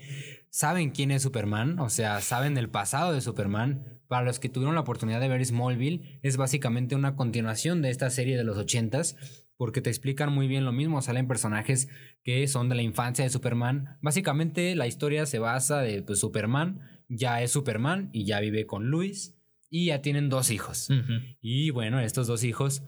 Saben 0.49 0.89
quién 0.91 1.11
es 1.11 1.21
Superman, 1.21 1.79
o 1.79 1.89
sea, 1.89 2.21
saben 2.21 2.55
del 2.55 2.69
pasado 2.69 3.13
de 3.13 3.21
Superman. 3.21 3.99
Para 4.07 4.25
los 4.25 4.39
que 4.39 4.49
tuvieron 4.49 4.75
la 4.75 4.81
oportunidad 4.81 5.19
de 5.19 5.27
ver 5.27 5.43
Smallville, 5.43 6.19
es 6.21 6.37
básicamente 6.37 6.95
una 6.95 7.15
continuación 7.15 7.81
de 7.81 7.89
esta 7.89 8.09
serie 8.09 8.37
de 8.37 8.43
los 8.43 8.57
ochentas 8.57 9.15
porque 9.57 9.81
te 9.81 9.89
explican 9.89 10.33
muy 10.33 10.47
bien 10.47 10.65
lo 10.65 10.71
mismo, 10.71 11.01
salen 11.01 11.27
personajes 11.27 11.87
que 12.23 12.47
son 12.47 12.69
de 12.69 12.75
la 12.75 12.81
infancia 12.81 13.23
de 13.23 13.29
Superman. 13.29 13.97
Básicamente 14.01 14.75
la 14.75 14.87
historia 14.87 15.25
se 15.25 15.39
basa 15.39 15.79
de 15.79 16.01
pues, 16.01 16.19
Superman, 16.19 16.81
ya 17.15 17.41
es 17.41 17.51
Superman 17.51 18.09
y 18.13 18.25
ya 18.25 18.39
vive 18.39 18.65
con 18.65 18.87
Luis 18.89 19.35
y 19.69 19.87
ya 19.87 20.01
tienen 20.01 20.29
dos 20.29 20.51
hijos. 20.51 20.89
Y 21.41 21.69
bueno, 21.71 21.99
estos 21.99 22.27
dos 22.27 22.43
hijos 22.43 22.83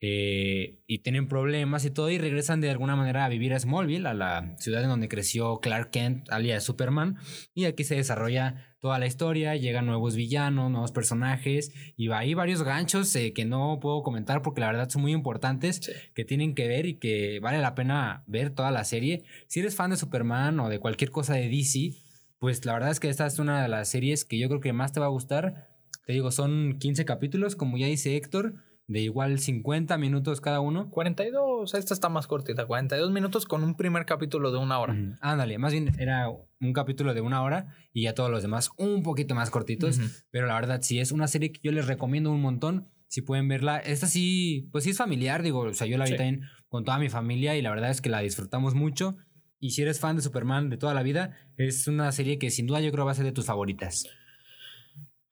eh, 0.00 0.78
y 0.86 0.98
tienen 0.98 1.26
problemas 1.26 1.84
y 1.86 1.90
todo 1.90 2.10
y 2.10 2.18
regresan 2.18 2.60
de 2.60 2.70
alguna 2.70 2.96
manera 2.96 3.24
a 3.24 3.28
vivir 3.30 3.54
a 3.54 3.58
Smallville, 3.58 4.06
a 4.06 4.12
la 4.14 4.54
ciudad 4.58 4.82
en 4.82 4.90
donde 4.90 5.08
creció 5.08 5.58
Clark 5.60 5.90
Kent, 5.90 6.30
alias 6.30 6.64
Superman. 6.64 7.16
Y 7.54 7.64
aquí 7.64 7.82
se 7.82 7.94
desarrolla 7.96 8.76
toda 8.78 8.98
la 8.98 9.06
historia, 9.06 9.56
llegan 9.56 9.86
nuevos 9.86 10.14
villanos, 10.14 10.70
nuevos 10.70 10.92
personajes 10.92 11.72
y 11.96 12.08
va- 12.08 12.18
hay 12.18 12.34
varios 12.34 12.62
ganchos 12.62 13.16
eh, 13.16 13.32
que 13.32 13.46
no 13.46 13.78
puedo 13.80 14.02
comentar 14.02 14.42
porque 14.42 14.60
la 14.60 14.66
verdad 14.68 14.90
son 14.90 15.00
muy 15.02 15.12
importantes 15.12 15.76
Sí. 15.82 15.92
que 16.14 16.24
tienen 16.26 16.54
que 16.54 16.68
ver 16.68 16.84
y 16.86 16.98
que 16.98 17.40
vale 17.40 17.58
la 17.58 17.74
pena 17.74 18.22
ver 18.26 18.50
toda 18.50 18.70
la 18.70 18.84
serie. 18.84 19.24
Si 19.48 19.60
eres 19.60 19.74
fan 19.74 19.90
de 19.90 19.96
Superman 19.96 20.60
o 20.60 20.68
de 20.68 20.78
cualquier 20.78 21.10
cosa 21.10 21.34
de 21.34 21.48
DC, 21.48 21.94
pues 22.38 22.64
la 22.64 22.72
verdad 22.74 22.90
es 22.90 23.00
que 23.00 23.08
esta 23.08 23.26
es 23.26 23.38
una 23.38 23.62
de 23.62 23.68
las 23.68 23.88
series 23.88 24.24
que 24.24 24.38
yo 24.38 24.48
creo 24.48 24.60
que 24.60 24.72
más 24.72 24.92
te 24.92 25.00
va 25.00 25.06
a 25.06 25.10
gustar. 25.10 25.68
Te 26.06 26.12
digo, 26.12 26.30
son 26.30 26.78
15 26.78 27.04
capítulos, 27.04 27.56
como 27.56 27.76
ya 27.78 27.86
dice 27.86 28.16
Héctor, 28.16 28.54
de 28.88 29.00
igual 29.00 29.40
50 29.40 29.98
minutos 29.98 30.40
cada 30.40 30.60
uno. 30.60 30.88
42, 30.90 31.74
esta 31.74 31.92
está 31.94 32.08
más 32.08 32.28
cortita, 32.28 32.66
42 32.66 33.10
minutos 33.10 33.44
con 33.46 33.64
un 33.64 33.74
primer 33.74 34.06
capítulo 34.06 34.52
de 34.52 34.58
una 34.58 34.78
hora. 34.78 34.96
Ándale, 35.20 35.58
más 35.58 35.72
bien 35.72 35.92
era 35.98 36.28
un 36.28 36.72
capítulo 36.72 37.12
de 37.12 37.20
una 37.20 37.42
hora 37.42 37.74
y 37.92 38.02
ya 38.04 38.14
todos 38.14 38.30
los 38.30 38.42
demás 38.42 38.70
un 38.76 39.02
poquito 39.02 39.34
más 39.34 39.50
cortitos. 39.50 39.98
Pero 40.30 40.46
la 40.46 40.54
verdad 40.54 40.80
sí 40.82 41.00
es 41.00 41.10
una 41.10 41.26
serie 41.26 41.50
que 41.50 41.60
yo 41.64 41.72
les 41.72 41.86
recomiendo 41.88 42.30
un 42.30 42.40
montón. 42.40 42.88
Si 43.08 43.22
pueden 43.22 43.48
verla, 43.48 43.78
esta 43.78 44.06
sí, 44.06 44.68
pues 44.72 44.84
sí 44.84 44.90
es 44.90 44.98
familiar, 44.98 45.42
digo, 45.42 45.60
o 45.60 45.72
sea, 45.74 45.86
yo 45.86 45.96
la 45.98 46.04
vi 46.04 46.12
Sí. 46.12 46.16
también 46.16 46.42
con 46.68 46.84
toda 46.84 46.98
mi 46.98 47.08
familia 47.08 47.56
y 47.56 47.62
la 47.62 47.70
verdad 47.70 47.90
es 47.90 48.00
que 48.00 48.08
la 48.10 48.20
disfrutamos 48.20 48.74
mucho. 48.74 49.16
Y 49.58 49.70
si 49.70 49.82
eres 49.82 50.00
fan 50.00 50.16
de 50.16 50.22
Superman 50.22 50.70
de 50.70 50.76
toda 50.76 50.94
la 50.94 51.02
vida, 51.02 51.36
es 51.56 51.86
una 51.88 52.12
serie 52.12 52.38
que 52.38 52.50
sin 52.50 52.66
duda 52.66 52.80
yo 52.80 52.92
creo 52.92 53.04
va 53.04 53.12
a 53.12 53.14
ser 53.14 53.24
de 53.24 53.32
tus 53.32 53.46
favoritas. 53.46 54.04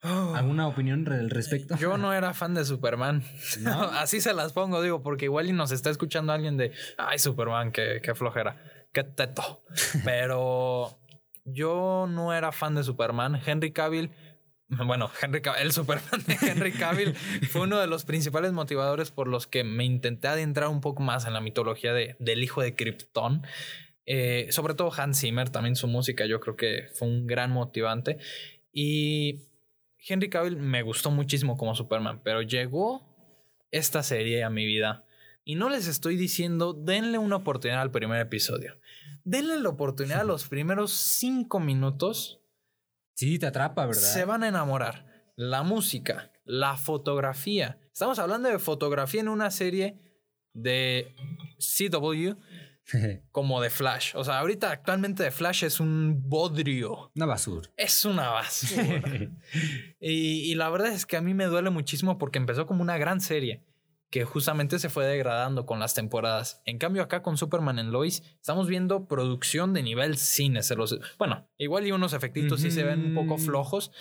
¿Alguna 0.01 0.67
opinión 0.67 1.07
al 1.11 1.29
respecto? 1.29 1.75
Yo 1.77 1.97
no 1.97 2.13
era 2.13 2.33
fan 2.33 2.53
de 2.53 2.63
Superman. 2.63 3.23
¿No? 3.61 3.81
Así 3.93 4.21
se 4.21 4.33
las 4.33 4.53
pongo, 4.53 4.81
digo, 4.81 5.01
porque 5.01 5.25
igual 5.25 5.47
y 5.49 5.53
nos 5.53 5.71
está 5.71 5.89
escuchando 5.89 6.31
alguien 6.31 6.57
de, 6.57 6.71
ay, 6.97 7.17
Superman, 7.17 7.71
qué, 7.71 8.01
qué 8.03 8.13
flojera, 8.13 8.61
qué 8.93 9.03
teto. 9.03 9.63
Pero 10.03 10.99
yo 11.43 12.05
no 12.07 12.33
era 12.33 12.51
fan 12.51 12.75
de 12.75 12.83
Superman. 12.83 13.41
Henry 13.43 13.71
Cavill, 13.71 14.11
bueno, 14.67 15.11
Henry 15.21 15.41
Cavill, 15.41 15.61
el 15.61 15.71
Superman 15.71 16.23
de 16.25 16.37
Henry 16.41 16.71
Cavill 16.71 17.13
fue 17.49 17.61
uno 17.61 17.79
de 17.79 17.87
los 17.87 18.03
principales 18.03 18.51
motivadores 18.51 19.11
por 19.11 19.27
los 19.27 19.45
que 19.45 19.63
me 19.63 19.85
intenté 19.85 20.27
adentrar 20.27 20.69
un 20.69 20.81
poco 20.81 21.03
más 21.03 21.25
en 21.25 21.33
la 21.33 21.41
mitología 21.41 21.93
de, 21.93 22.15
del 22.19 22.43
hijo 22.43 22.61
de 22.61 22.75
Krypton. 22.75 23.43
Eh, 24.05 24.47
sobre 24.51 24.75
todo 24.75 24.91
Hans 24.95 25.19
Zimmer, 25.19 25.49
también 25.49 25.75
su 25.75 25.87
música, 25.87 26.25
yo 26.25 26.39
creo 26.39 26.55
que 26.55 26.87
fue 26.93 27.07
un 27.07 27.25
gran 27.25 27.51
motivante. 27.51 28.17
Y 28.71 29.47
Henry 30.07 30.29
Cavill 30.29 30.57
me 30.57 30.83
gustó 30.83 31.11
muchísimo 31.11 31.57
como 31.57 31.75
Superman, 31.75 32.21
pero 32.23 32.41
llegó 32.41 33.15
esta 33.71 34.03
serie 34.03 34.43
a 34.43 34.49
mi 34.49 34.65
vida. 34.65 35.05
Y 35.43 35.55
no 35.55 35.69
les 35.69 35.87
estoy 35.87 36.15
diciendo, 36.17 36.73
denle 36.73 37.17
una 37.17 37.37
oportunidad 37.37 37.81
al 37.81 37.91
primer 37.91 38.19
episodio. 38.19 38.79
Denle 39.23 39.59
la 39.59 39.69
oportunidad 39.69 40.21
a 40.21 40.25
los 40.25 40.47
primeros 40.49 40.91
cinco 40.91 41.59
minutos. 41.59 42.41
Sí, 43.13 43.39
te 43.39 43.47
atrapa, 43.47 43.85
¿verdad? 43.85 44.01
Se 44.01 44.25
van 44.25 44.43
a 44.43 44.47
enamorar. 44.47 45.05
La 45.35 45.63
música, 45.63 46.31
la 46.45 46.77
fotografía. 46.77 47.79
Estamos 47.91 48.19
hablando 48.19 48.49
de 48.49 48.59
fotografía 48.59 49.21
en 49.21 49.27
una 49.27 49.51
serie 49.51 49.99
de 50.53 51.13
CW 51.57 52.35
como 53.31 53.61
de 53.61 53.69
Flash. 53.69 54.15
O 54.15 54.23
sea, 54.23 54.39
ahorita 54.39 54.71
actualmente 54.71 55.23
de 55.23 55.31
Flash 55.31 55.63
es 55.63 55.79
un 55.79 56.21
bodrio. 56.29 57.11
Una 57.15 57.25
basura. 57.25 57.69
Es 57.77 58.05
una 58.05 58.29
basura. 58.29 59.03
y, 59.99 60.51
y 60.51 60.55
la 60.55 60.69
verdad 60.69 60.91
es 60.91 61.05
que 61.05 61.17
a 61.17 61.21
mí 61.21 61.33
me 61.33 61.45
duele 61.45 61.69
muchísimo 61.69 62.17
porque 62.17 62.37
empezó 62.37 62.65
como 62.65 62.81
una 62.81 62.97
gran 62.97 63.21
serie 63.21 63.63
que 64.15 64.23
justamente 64.23 64.79
se 64.79 64.87
fue 64.87 65.05
degradando 65.05 65.65
con 65.65 65.79
las 65.79 65.93
temporadas. 65.93 66.61
En 66.63 66.77
cambio 66.77 67.03
acá 67.03 67.21
con 67.21 67.37
Superman 67.37 67.79
en 67.79 67.91
Lois 67.91 68.23
estamos 68.39 68.67
viendo 68.67 69.07
producción 69.07 69.73
de 69.73 69.83
nivel 69.83 70.17
cine. 70.17 70.63
Se 70.63 70.75
los, 70.75 70.97
bueno, 71.17 71.49
igual 71.57 71.85
y 71.85 71.91
unos 71.91 72.13
efectitos 72.13 72.61
sí 72.61 72.71
se 72.71 72.83
ven 72.83 73.07
un 73.07 73.13
poco 73.13 73.37
flojos, 73.37 73.91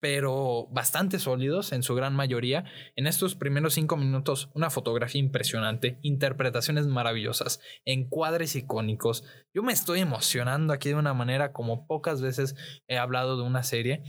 pero 0.00 0.68
bastante 0.70 1.18
sólidos 1.18 1.72
en 1.72 1.82
su 1.82 1.94
gran 1.94 2.14
mayoría. 2.14 2.64
En 2.96 3.06
estos 3.06 3.34
primeros 3.34 3.74
cinco 3.74 3.96
minutos, 3.96 4.50
una 4.54 4.70
fotografía 4.70 5.20
impresionante, 5.20 5.98
interpretaciones 6.02 6.86
maravillosas, 6.86 7.60
encuadres 7.84 8.54
icónicos. 8.56 9.24
Yo 9.52 9.62
me 9.62 9.72
estoy 9.72 10.00
emocionando 10.00 10.72
aquí 10.72 10.90
de 10.90 10.94
una 10.94 11.14
manera 11.14 11.52
como 11.52 11.86
pocas 11.86 12.22
veces 12.22 12.54
he 12.86 12.98
hablado 12.98 13.36
de 13.36 13.42
una 13.42 13.62
serie, 13.62 14.02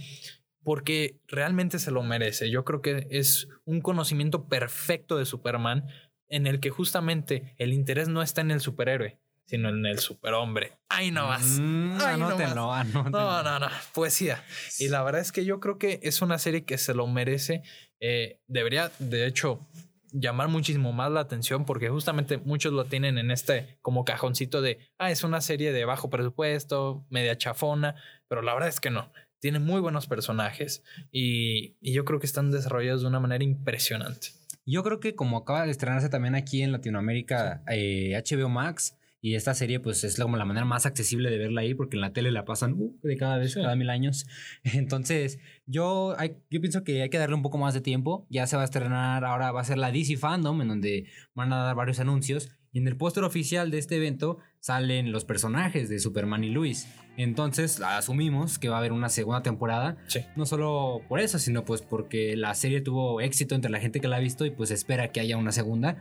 porque 0.63 1.19
realmente 1.27 1.79
se 1.79 1.91
lo 1.91 2.03
merece. 2.03 2.51
Yo 2.51 2.63
creo 2.65 2.81
que 2.81 3.07
es 3.09 3.47
un 3.65 3.81
conocimiento 3.81 4.47
perfecto 4.47 5.17
de 5.17 5.25
Superman 5.25 5.85
en 6.27 6.45
el 6.45 6.59
que 6.59 6.69
justamente 6.69 7.55
el 7.57 7.73
interés 7.73 8.07
no 8.07 8.21
está 8.21 8.41
en 8.41 8.51
el 8.51 8.61
superhéroe, 8.61 9.19
sino 9.49 9.69
en 9.69 9.83
el 9.85 9.97
superhombre. 9.97 10.73
¡Ay, 10.89 11.09
no 11.09 11.27
más! 11.27 11.57
Mm, 11.59 11.97
Ay, 11.99 12.19
no 12.19 12.27
anótenlo, 12.27 12.67
más. 12.67 12.85
anótenlo. 12.85 13.09
No, 13.19 13.43
no, 13.43 13.59
no, 13.59 13.67
poesía. 13.95 14.43
Y 14.77 14.89
la 14.89 15.01
verdad 15.01 15.21
es 15.21 15.31
que 15.31 15.43
yo 15.43 15.59
creo 15.59 15.79
que 15.79 15.99
es 16.03 16.21
una 16.21 16.37
serie 16.37 16.65
que 16.65 16.77
se 16.77 16.93
lo 16.93 17.07
merece. 17.07 17.63
Eh, 17.99 18.39
debería, 18.47 18.91
de 18.99 19.25
hecho, 19.25 19.67
llamar 20.11 20.49
muchísimo 20.49 20.93
más 20.93 21.11
la 21.11 21.21
atención 21.21 21.65
porque 21.65 21.89
justamente 21.89 22.37
muchos 22.37 22.73
lo 22.73 22.85
tienen 22.85 23.17
en 23.17 23.31
este 23.31 23.79
como 23.81 24.05
cajoncito 24.05 24.61
de, 24.61 24.77
ah, 24.99 25.09
es 25.09 25.23
una 25.23 25.41
serie 25.41 25.73
de 25.73 25.83
bajo 25.83 26.11
presupuesto, 26.11 27.05
media 27.09 27.35
chafona, 27.35 27.95
pero 28.27 28.43
la 28.43 28.53
verdad 28.53 28.69
es 28.69 28.79
que 28.79 28.91
no. 28.91 29.11
Tiene 29.39 29.57
muy 29.57 29.81
buenos 29.81 30.05
personajes 30.05 30.83
y, 31.11 31.75
y 31.81 31.93
yo 31.93 32.05
creo 32.05 32.19
que 32.19 32.27
están 32.27 32.51
desarrollados 32.51 33.01
de 33.01 33.07
una 33.07 33.19
manera 33.19 33.43
impresionante. 33.43 34.27
Yo 34.63 34.83
creo 34.83 34.99
que 34.99 35.15
como 35.15 35.37
acaba 35.37 35.65
de 35.65 35.71
estrenarse 35.71 36.09
también 36.09 36.35
aquí 36.35 36.61
en 36.61 36.71
Latinoamérica 36.71 37.63
eh, 37.67 38.21
HBO 38.23 38.49
Max 38.49 38.98
y 39.21 39.35
esta 39.35 39.53
serie 39.53 39.79
pues 39.79 40.03
es 40.03 40.17
como 40.19 40.37
la 40.37 40.45
manera 40.45 40.65
más 40.65 40.85
accesible 40.85 41.29
de 41.29 41.37
verla 41.37 41.61
ahí 41.61 41.73
porque 41.73 41.97
en 41.97 42.01
la 42.01 42.13
tele 42.13 42.31
la 42.31 42.45
pasan 42.45 42.73
uh, 42.77 42.97
de 43.03 43.17
cada 43.17 43.37
vez, 43.37 43.53
Sí. 43.53 43.61
cada 43.61 43.75
mil 43.75 43.89
años. 43.89 44.25
Entonces 44.63 45.39
yo, 45.65 46.15
hay- 46.17 46.37
yo 46.49 46.61
pienso 46.61 46.83
que 46.83 47.01
hay 47.01 47.09
que 47.09 47.17
darle 47.17 47.35
un 47.35 47.41
poco 47.41 47.57
más 47.57 47.73
de 47.73 47.81
tiempo. 47.81 48.25
Ya 48.29 48.47
se 48.47 48.55
va 48.55 48.61
a 48.61 48.65
estrenar, 48.65 49.25
ahora 49.25 49.51
va 49.51 49.61
a 49.61 49.65
ser 49.65 49.77
la 49.77 49.91
DC 49.91 50.17
Fandom 50.17 50.61
en 50.61 50.67
donde 50.69 51.05
van 51.35 51.51
a 51.53 51.63
dar 51.63 51.75
varios 51.75 51.99
anuncios. 51.99 52.49
Y 52.71 52.77
en 52.79 52.87
el 52.87 52.97
póster 52.97 53.23
oficial 53.23 53.71
de 53.71 53.79
este 53.79 53.95
evento 53.97 54.37
salen 54.59 55.11
los 55.11 55.25
personajes 55.25 55.89
de 55.89 55.97
Superman 55.99 56.43
y 56.43 56.49
Luis. 56.49 56.87
Entonces 57.17 57.81
asumimos 57.81 58.59
que 58.59 58.69
va 58.69 58.75
a 58.75 58.79
haber 58.79 58.91
una 58.93 59.09
segunda 59.09 59.41
temporada 59.41 59.97
Sí. 60.07 60.21
no 60.35 60.45
solo 60.45 61.01
por 61.09 61.19
eso, 61.19 61.39
sino 61.39 61.65
pues 61.65 61.81
porque 61.81 62.37
la 62.37 62.53
serie 62.53 62.79
tuvo 62.81 63.21
éxito 63.21 63.55
entre 63.55 63.71
la 63.71 63.79
gente 63.79 63.99
que 63.99 64.07
la 64.07 64.17
ha 64.17 64.19
visto 64.19 64.45
y 64.45 64.51
pues 64.51 64.71
espera 64.71 65.11
que 65.11 65.19
haya 65.19 65.35
una 65.35 65.51
segunda. 65.51 65.97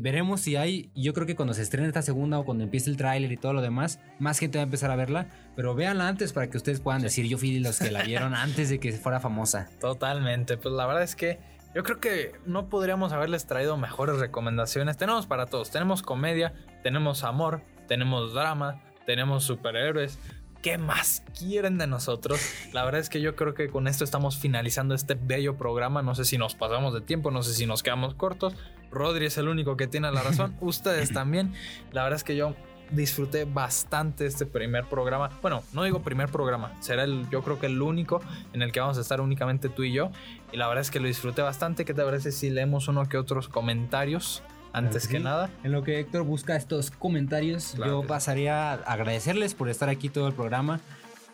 Veremos 0.00 0.40
si 0.40 0.56
hay, 0.56 0.90
yo 0.94 1.12
creo 1.14 1.26
que 1.26 1.36
cuando 1.36 1.54
se 1.54 1.62
estrene 1.62 1.86
esta 1.86 2.02
segunda 2.02 2.38
o 2.38 2.44
cuando 2.44 2.64
empiece 2.64 2.90
el 2.90 2.96
tráiler 2.96 3.30
y 3.32 3.36
todo 3.36 3.52
lo 3.52 3.62
demás, 3.62 4.00
más 4.18 4.38
gente 4.38 4.58
va 4.58 4.62
a 4.62 4.64
empezar 4.64 4.90
a 4.90 4.96
verla, 4.96 5.28
pero 5.54 5.74
véanla 5.74 6.08
antes 6.08 6.32
para 6.32 6.48
que 6.48 6.56
ustedes 6.56 6.80
puedan 6.80 7.02
decir, 7.02 7.26
yo 7.26 7.38
fui 7.38 7.54
de 7.54 7.60
los 7.60 7.78
que 7.78 7.90
la 7.90 8.02
vieron 8.02 8.34
antes 8.34 8.70
de 8.70 8.80
que 8.80 8.92
fuera 8.92 9.20
famosa. 9.20 9.68
Totalmente, 9.80 10.56
pues 10.56 10.74
la 10.74 10.86
verdad 10.86 11.02
es 11.02 11.16
que 11.16 11.38
yo 11.74 11.82
creo 11.84 12.00
que 12.00 12.32
no 12.44 12.68
podríamos 12.68 13.12
haberles 13.12 13.46
traído 13.46 13.76
mejores 13.76 14.18
recomendaciones. 14.18 14.98
Tenemos 14.98 15.26
para 15.26 15.46
todos, 15.46 15.70
tenemos 15.70 16.02
comedia, 16.02 16.52
tenemos 16.82 17.24
amor, 17.24 17.62
tenemos 17.88 18.34
drama, 18.34 18.82
tenemos 19.06 19.44
superhéroes. 19.44 20.18
¿Qué 20.62 20.78
más 20.78 21.24
quieren 21.36 21.78
de 21.78 21.86
nosotros? 21.86 22.40
La 22.72 22.84
verdad 22.84 23.00
es 23.00 23.08
que 23.08 23.20
yo 23.20 23.34
creo 23.34 23.54
que 23.54 23.68
con 23.68 23.88
esto 23.88 24.04
estamos 24.04 24.38
finalizando 24.38 24.94
este 24.94 25.14
bello 25.14 25.56
programa. 25.56 26.02
No 26.02 26.14
sé 26.14 26.24
si 26.24 26.38
nos 26.38 26.54
pasamos 26.54 26.94
de 26.94 27.00
tiempo, 27.00 27.30
no 27.30 27.42
sé 27.42 27.54
si 27.54 27.66
nos 27.66 27.82
quedamos 27.82 28.14
cortos. 28.14 28.54
Rodri 28.92 29.26
es 29.26 29.38
el 29.38 29.48
único 29.48 29.76
que 29.76 29.86
tiene 29.86 30.10
la 30.12 30.22
razón. 30.22 30.54
Ustedes 30.60 31.12
también. 31.12 31.52
La 31.92 32.02
verdad 32.02 32.16
es 32.16 32.24
que 32.24 32.36
yo 32.36 32.54
disfruté 32.92 33.44
bastante 33.44 34.26
este 34.26 34.46
primer 34.46 34.84
programa. 34.84 35.30
Bueno, 35.40 35.62
no 35.72 35.82
digo 35.82 36.02
primer 36.02 36.28
programa, 36.28 36.72
será 36.80 37.04
el, 37.04 37.28
yo 37.30 37.42
creo 37.42 37.58
que 37.58 37.66
el 37.66 37.80
único 37.80 38.20
en 38.52 38.62
el 38.62 38.70
que 38.70 38.80
vamos 38.80 38.98
a 38.98 39.00
estar 39.00 39.20
únicamente 39.20 39.68
tú 39.68 39.82
y 39.82 39.92
yo. 39.92 40.10
Y 40.52 40.56
la 40.58 40.68
verdad 40.68 40.82
es 40.82 40.90
que 40.90 41.00
lo 41.00 41.06
disfruté 41.06 41.42
bastante. 41.42 41.84
¿Qué 41.84 41.94
te 41.94 42.02
parece 42.02 42.32
si 42.32 42.50
leemos 42.50 42.88
uno 42.88 43.08
que 43.08 43.16
otros 43.16 43.48
comentarios 43.48 44.42
antes 44.72 45.08
que 45.08 45.20
nada? 45.20 45.50
En 45.64 45.72
lo 45.72 45.82
que 45.82 46.00
Héctor 46.00 46.24
busca 46.24 46.56
estos 46.56 46.90
comentarios, 46.90 47.72
Claro 47.74 48.02
yo 48.02 48.06
pasaría 48.06 48.72
a 48.72 48.74
agradecerles 48.74 49.54
por 49.54 49.68
estar 49.68 49.88
aquí 49.88 50.08
todo 50.08 50.28
el 50.28 50.34
programa. 50.34 50.80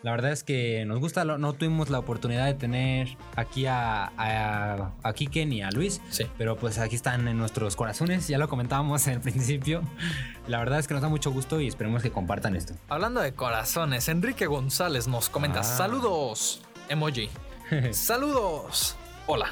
La 0.01 0.11
verdad 0.11 0.31
es 0.31 0.43
que 0.45 0.85
nos 0.85 0.99
gusta, 0.99 1.25
no 1.25 1.53
tuvimos 1.53 1.89
la 1.89 1.99
oportunidad 1.99 2.45
de 2.45 2.53
tener 2.53 3.17
aquí 3.35 3.65
a, 3.65 4.11
a, 4.17 4.91
a 5.03 5.13
Kike 5.13 5.45
ni 5.45 5.61
a 5.61 5.71
Luis, 5.71 6.01
Sí. 6.09 6.25
pero 6.37 6.55
pues 6.55 6.77
aquí 6.77 6.95
están 6.95 7.27
en 7.27 7.37
nuestros 7.37 7.75
corazones, 7.75 8.27
ya 8.29 8.37
lo 8.37 8.47
comentábamos 8.47 9.05
en 9.07 9.15
el 9.15 9.19
principio. 9.21 9.81
La 10.47 10.59
verdad 10.59 10.79
es 10.79 10.87
que 10.87 10.93
nos 10.93 11.03
da 11.03 11.09
mucho 11.09 11.31
gusto 11.31 11.59
y 11.59 11.67
esperemos 11.67 12.01
que 12.01 12.11
compartan 12.11 12.55
esto. 12.55 12.73
Hablando 12.87 13.19
de 13.19 13.33
corazones, 13.33 14.07
Enrique 14.07 14.45
González 14.45 15.07
nos 15.09 15.27
comenta: 15.29 15.59
Ah. 15.59 15.63
Saludos, 15.63 16.61
emoji. 16.87 17.29
Saludos. 17.91 18.95
Hola. 19.27 19.47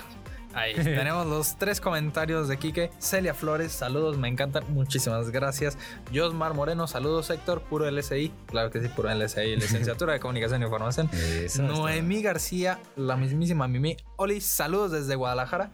Ahí 0.58 0.74
tenemos 0.76 1.28
los 1.28 1.56
tres 1.58 1.80
comentarios 1.80 2.48
de 2.48 2.58
Quique. 2.58 2.90
Celia 2.98 3.36
Flores, 3.36 3.72
saludos, 3.72 4.18
me 4.18 4.28
encantan. 4.28 4.64
Muchísimas 4.70 5.30
gracias. 5.30 5.78
Josmar 6.12 6.56
Moreno, 6.56 6.88
saludos, 6.88 7.30
Héctor. 7.30 7.62
Puro 7.62 7.90
LSI. 7.90 8.34
Claro 8.48 8.72
que 8.72 8.82
sí, 8.82 8.88
puro 8.88 9.14
LSI. 9.14 9.56
Licenciatura 9.58 10.14
de 10.14 10.20
Comunicación 10.20 10.64
e 10.64 10.66
Información. 10.66 11.12
Noemí 11.60 12.24
García, 12.24 12.80
la 12.96 13.18
mismísima 13.18 13.68
Mimi. 13.68 13.98
Oli, 14.16 14.42
saludos 14.42 14.92
desde 14.92 15.14
Guadalajara. 15.14 15.70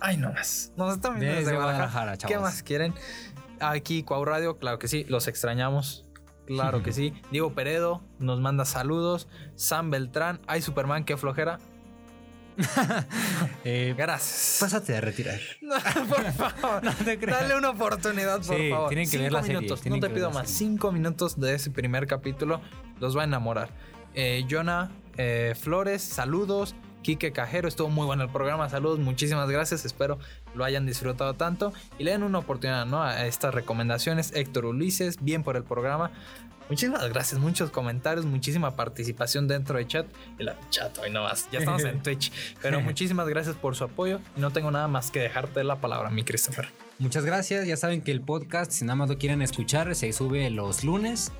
Ay, 0.00 0.16
no 0.16 0.32
más. 0.32 0.72
Nos 0.76 0.94
están 0.94 1.20
viendo 1.20 1.36
desde, 1.36 1.50
Desde 1.50 1.54
Guadalajara. 1.56 1.90
Guadalajara, 1.90 2.28
¿Qué 2.28 2.38
más 2.38 2.62
quieren? 2.62 2.94
Aquí, 3.60 4.02
Cuau 4.02 4.24
Radio, 4.24 4.56
claro 4.56 4.78
que 4.78 4.88
sí, 4.88 5.04
los 5.10 5.28
extrañamos. 5.28 6.06
Claro 6.46 6.82
que 6.82 6.92
sí. 6.94 7.12
Diego 7.30 7.52
Peredo 7.52 8.02
nos 8.18 8.40
manda 8.40 8.64
saludos. 8.64 9.28
Sam 9.56 9.90
Beltrán. 9.90 10.40
Ay, 10.46 10.62
Superman, 10.62 11.04
qué 11.04 11.18
flojera. 11.18 11.58
Eh, 13.64 13.94
Gracias. 13.96 14.58
pásate 14.60 14.96
a 14.96 15.00
retirar. 15.00 15.38
No, 15.60 15.74
por 16.08 16.32
favor. 16.32 16.84
No 16.84 16.92
te 16.92 17.18
creas. 17.18 17.40
Dale 17.42 17.56
una 17.56 17.70
oportunidad, 17.70 18.40
por 18.42 18.56
Sí, 18.56 18.70
favor. 18.70 18.88
tienen 18.88 19.04
que 19.06 19.10
Cinco 19.12 19.22
ver 19.24 19.32
la 19.32 19.42
serie, 19.42 19.56
minutos. 19.58 19.80
tienen 19.80 20.00
no 20.00 20.06
te 20.08 20.12
pido 20.14 20.30
más. 20.30 20.48
serie. 20.50 20.70
Cinco 20.70 20.92
minutos 20.92 21.38
de 21.40 21.54
ese 21.54 21.70
primer 21.70 22.06
capítulo. 22.06 22.60
Los 23.00 23.16
va 23.16 23.22
a 23.22 23.24
enamorar. 23.24 23.70
Eh, 24.14 24.44
Jonah 24.50 24.90
eh, 25.16 25.54
Flores, 25.58 26.02
saludos. 26.02 26.74
Quique 27.02 27.32
Cajero, 27.32 27.66
estuvo 27.66 27.88
muy 27.88 28.06
bueno 28.06 28.22
el 28.22 28.30
programa. 28.30 28.68
Saludos, 28.68 29.00
muchísimas 29.00 29.48
gracias. 29.50 29.84
Espero 29.84 30.18
lo 30.54 30.64
hayan 30.64 30.86
disfrutado 30.86 31.34
tanto. 31.34 31.72
Y 31.98 32.04
le 32.04 32.12
den 32.12 32.22
una 32.22 32.38
oportunidad 32.38 32.86
¿no? 32.86 33.02
a 33.02 33.26
estas 33.26 33.52
recomendaciones. 33.54 34.32
Héctor 34.36 34.66
Ulises, 34.66 35.16
bien 35.20 35.42
por 35.42 35.56
el 35.56 35.64
programa. 35.64 36.12
Muchísimas 36.72 37.06
gracias, 37.10 37.38
muchos 37.38 37.70
comentarios, 37.70 38.24
muchísima 38.24 38.74
participación 38.74 39.46
dentro 39.46 39.76
de 39.76 39.86
chat. 39.86 40.06
El 40.38 40.50
chat 40.70 40.96
hoy 41.00 41.10
no 41.10 41.22
más, 41.24 41.46
ya 41.52 41.58
estamos 41.58 41.84
en 41.84 42.02
Twitch. 42.02 42.32
Pero 42.62 42.80
muchísimas 42.80 43.28
gracias 43.28 43.56
por 43.56 43.76
su 43.76 43.84
apoyo. 43.84 44.20
Y 44.38 44.40
no 44.40 44.52
tengo 44.52 44.70
nada 44.70 44.88
más 44.88 45.10
que 45.10 45.20
dejarte 45.20 45.64
la 45.64 45.82
palabra, 45.82 46.08
mi 46.08 46.24
Christopher. 46.24 46.70
Muchas 46.98 47.26
gracias. 47.26 47.66
Ya 47.66 47.76
saben 47.76 48.00
que 48.00 48.10
el 48.10 48.22
podcast, 48.22 48.72
si 48.72 48.86
nada 48.86 48.96
más 48.96 49.10
lo 49.10 49.18
quieren 49.18 49.42
escuchar, 49.42 49.94
se 49.94 50.10
sube 50.14 50.48
los 50.48 50.82
lunes 50.82 51.30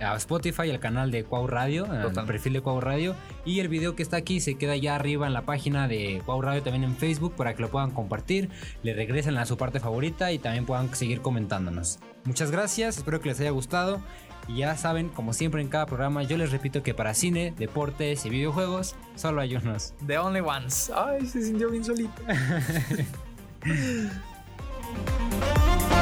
a 0.00 0.16
Spotify, 0.16 0.70
al 0.70 0.80
canal 0.80 1.10
de 1.10 1.22
Cuau 1.22 1.46
Radio, 1.46 1.84
al 1.84 2.24
perfil 2.24 2.54
de 2.54 2.60
Cuau 2.62 2.80
Radio. 2.80 3.14
Y 3.44 3.60
el 3.60 3.68
video 3.68 3.94
que 3.94 4.02
está 4.02 4.16
aquí 4.16 4.40
se 4.40 4.54
queda 4.54 4.74
ya 4.74 4.94
arriba 4.94 5.26
en 5.26 5.34
la 5.34 5.42
página 5.42 5.86
de 5.86 6.22
Cuau 6.24 6.40
Radio, 6.40 6.62
también 6.62 6.84
en 6.84 6.96
Facebook, 6.96 7.34
para 7.34 7.54
que 7.54 7.60
lo 7.60 7.68
puedan 7.68 7.90
compartir, 7.90 8.48
le 8.82 8.94
regresen 8.94 9.36
a 9.36 9.44
su 9.44 9.58
parte 9.58 9.80
favorita 9.80 10.32
y 10.32 10.38
también 10.38 10.64
puedan 10.64 10.94
seguir 10.94 11.20
comentándonos. 11.20 11.98
Muchas 12.24 12.50
gracias, 12.50 12.98
espero 12.98 13.20
que 13.20 13.28
les 13.28 13.40
haya 13.40 13.50
gustado. 13.50 14.00
Y 14.48 14.56
ya 14.56 14.76
saben, 14.76 15.10
como 15.10 15.34
siempre 15.34 15.60
en 15.60 15.68
cada 15.68 15.86
programa, 15.86 16.22
yo 16.22 16.38
les 16.38 16.50
repito 16.50 16.82
que 16.82 16.94
para 16.94 17.14
cine, 17.14 17.52
deportes 17.56 18.24
y 18.24 18.30
videojuegos 18.30 18.96
solo 19.14 19.42
hay 19.42 19.54
unos. 19.54 19.92
The 20.06 20.18
only 20.18 20.40
ones. 20.40 20.90
Ay, 20.94 21.26
se 21.26 21.42
sintió 21.42 21.70
bien 21.70 21.84
solito. 21.84 22.22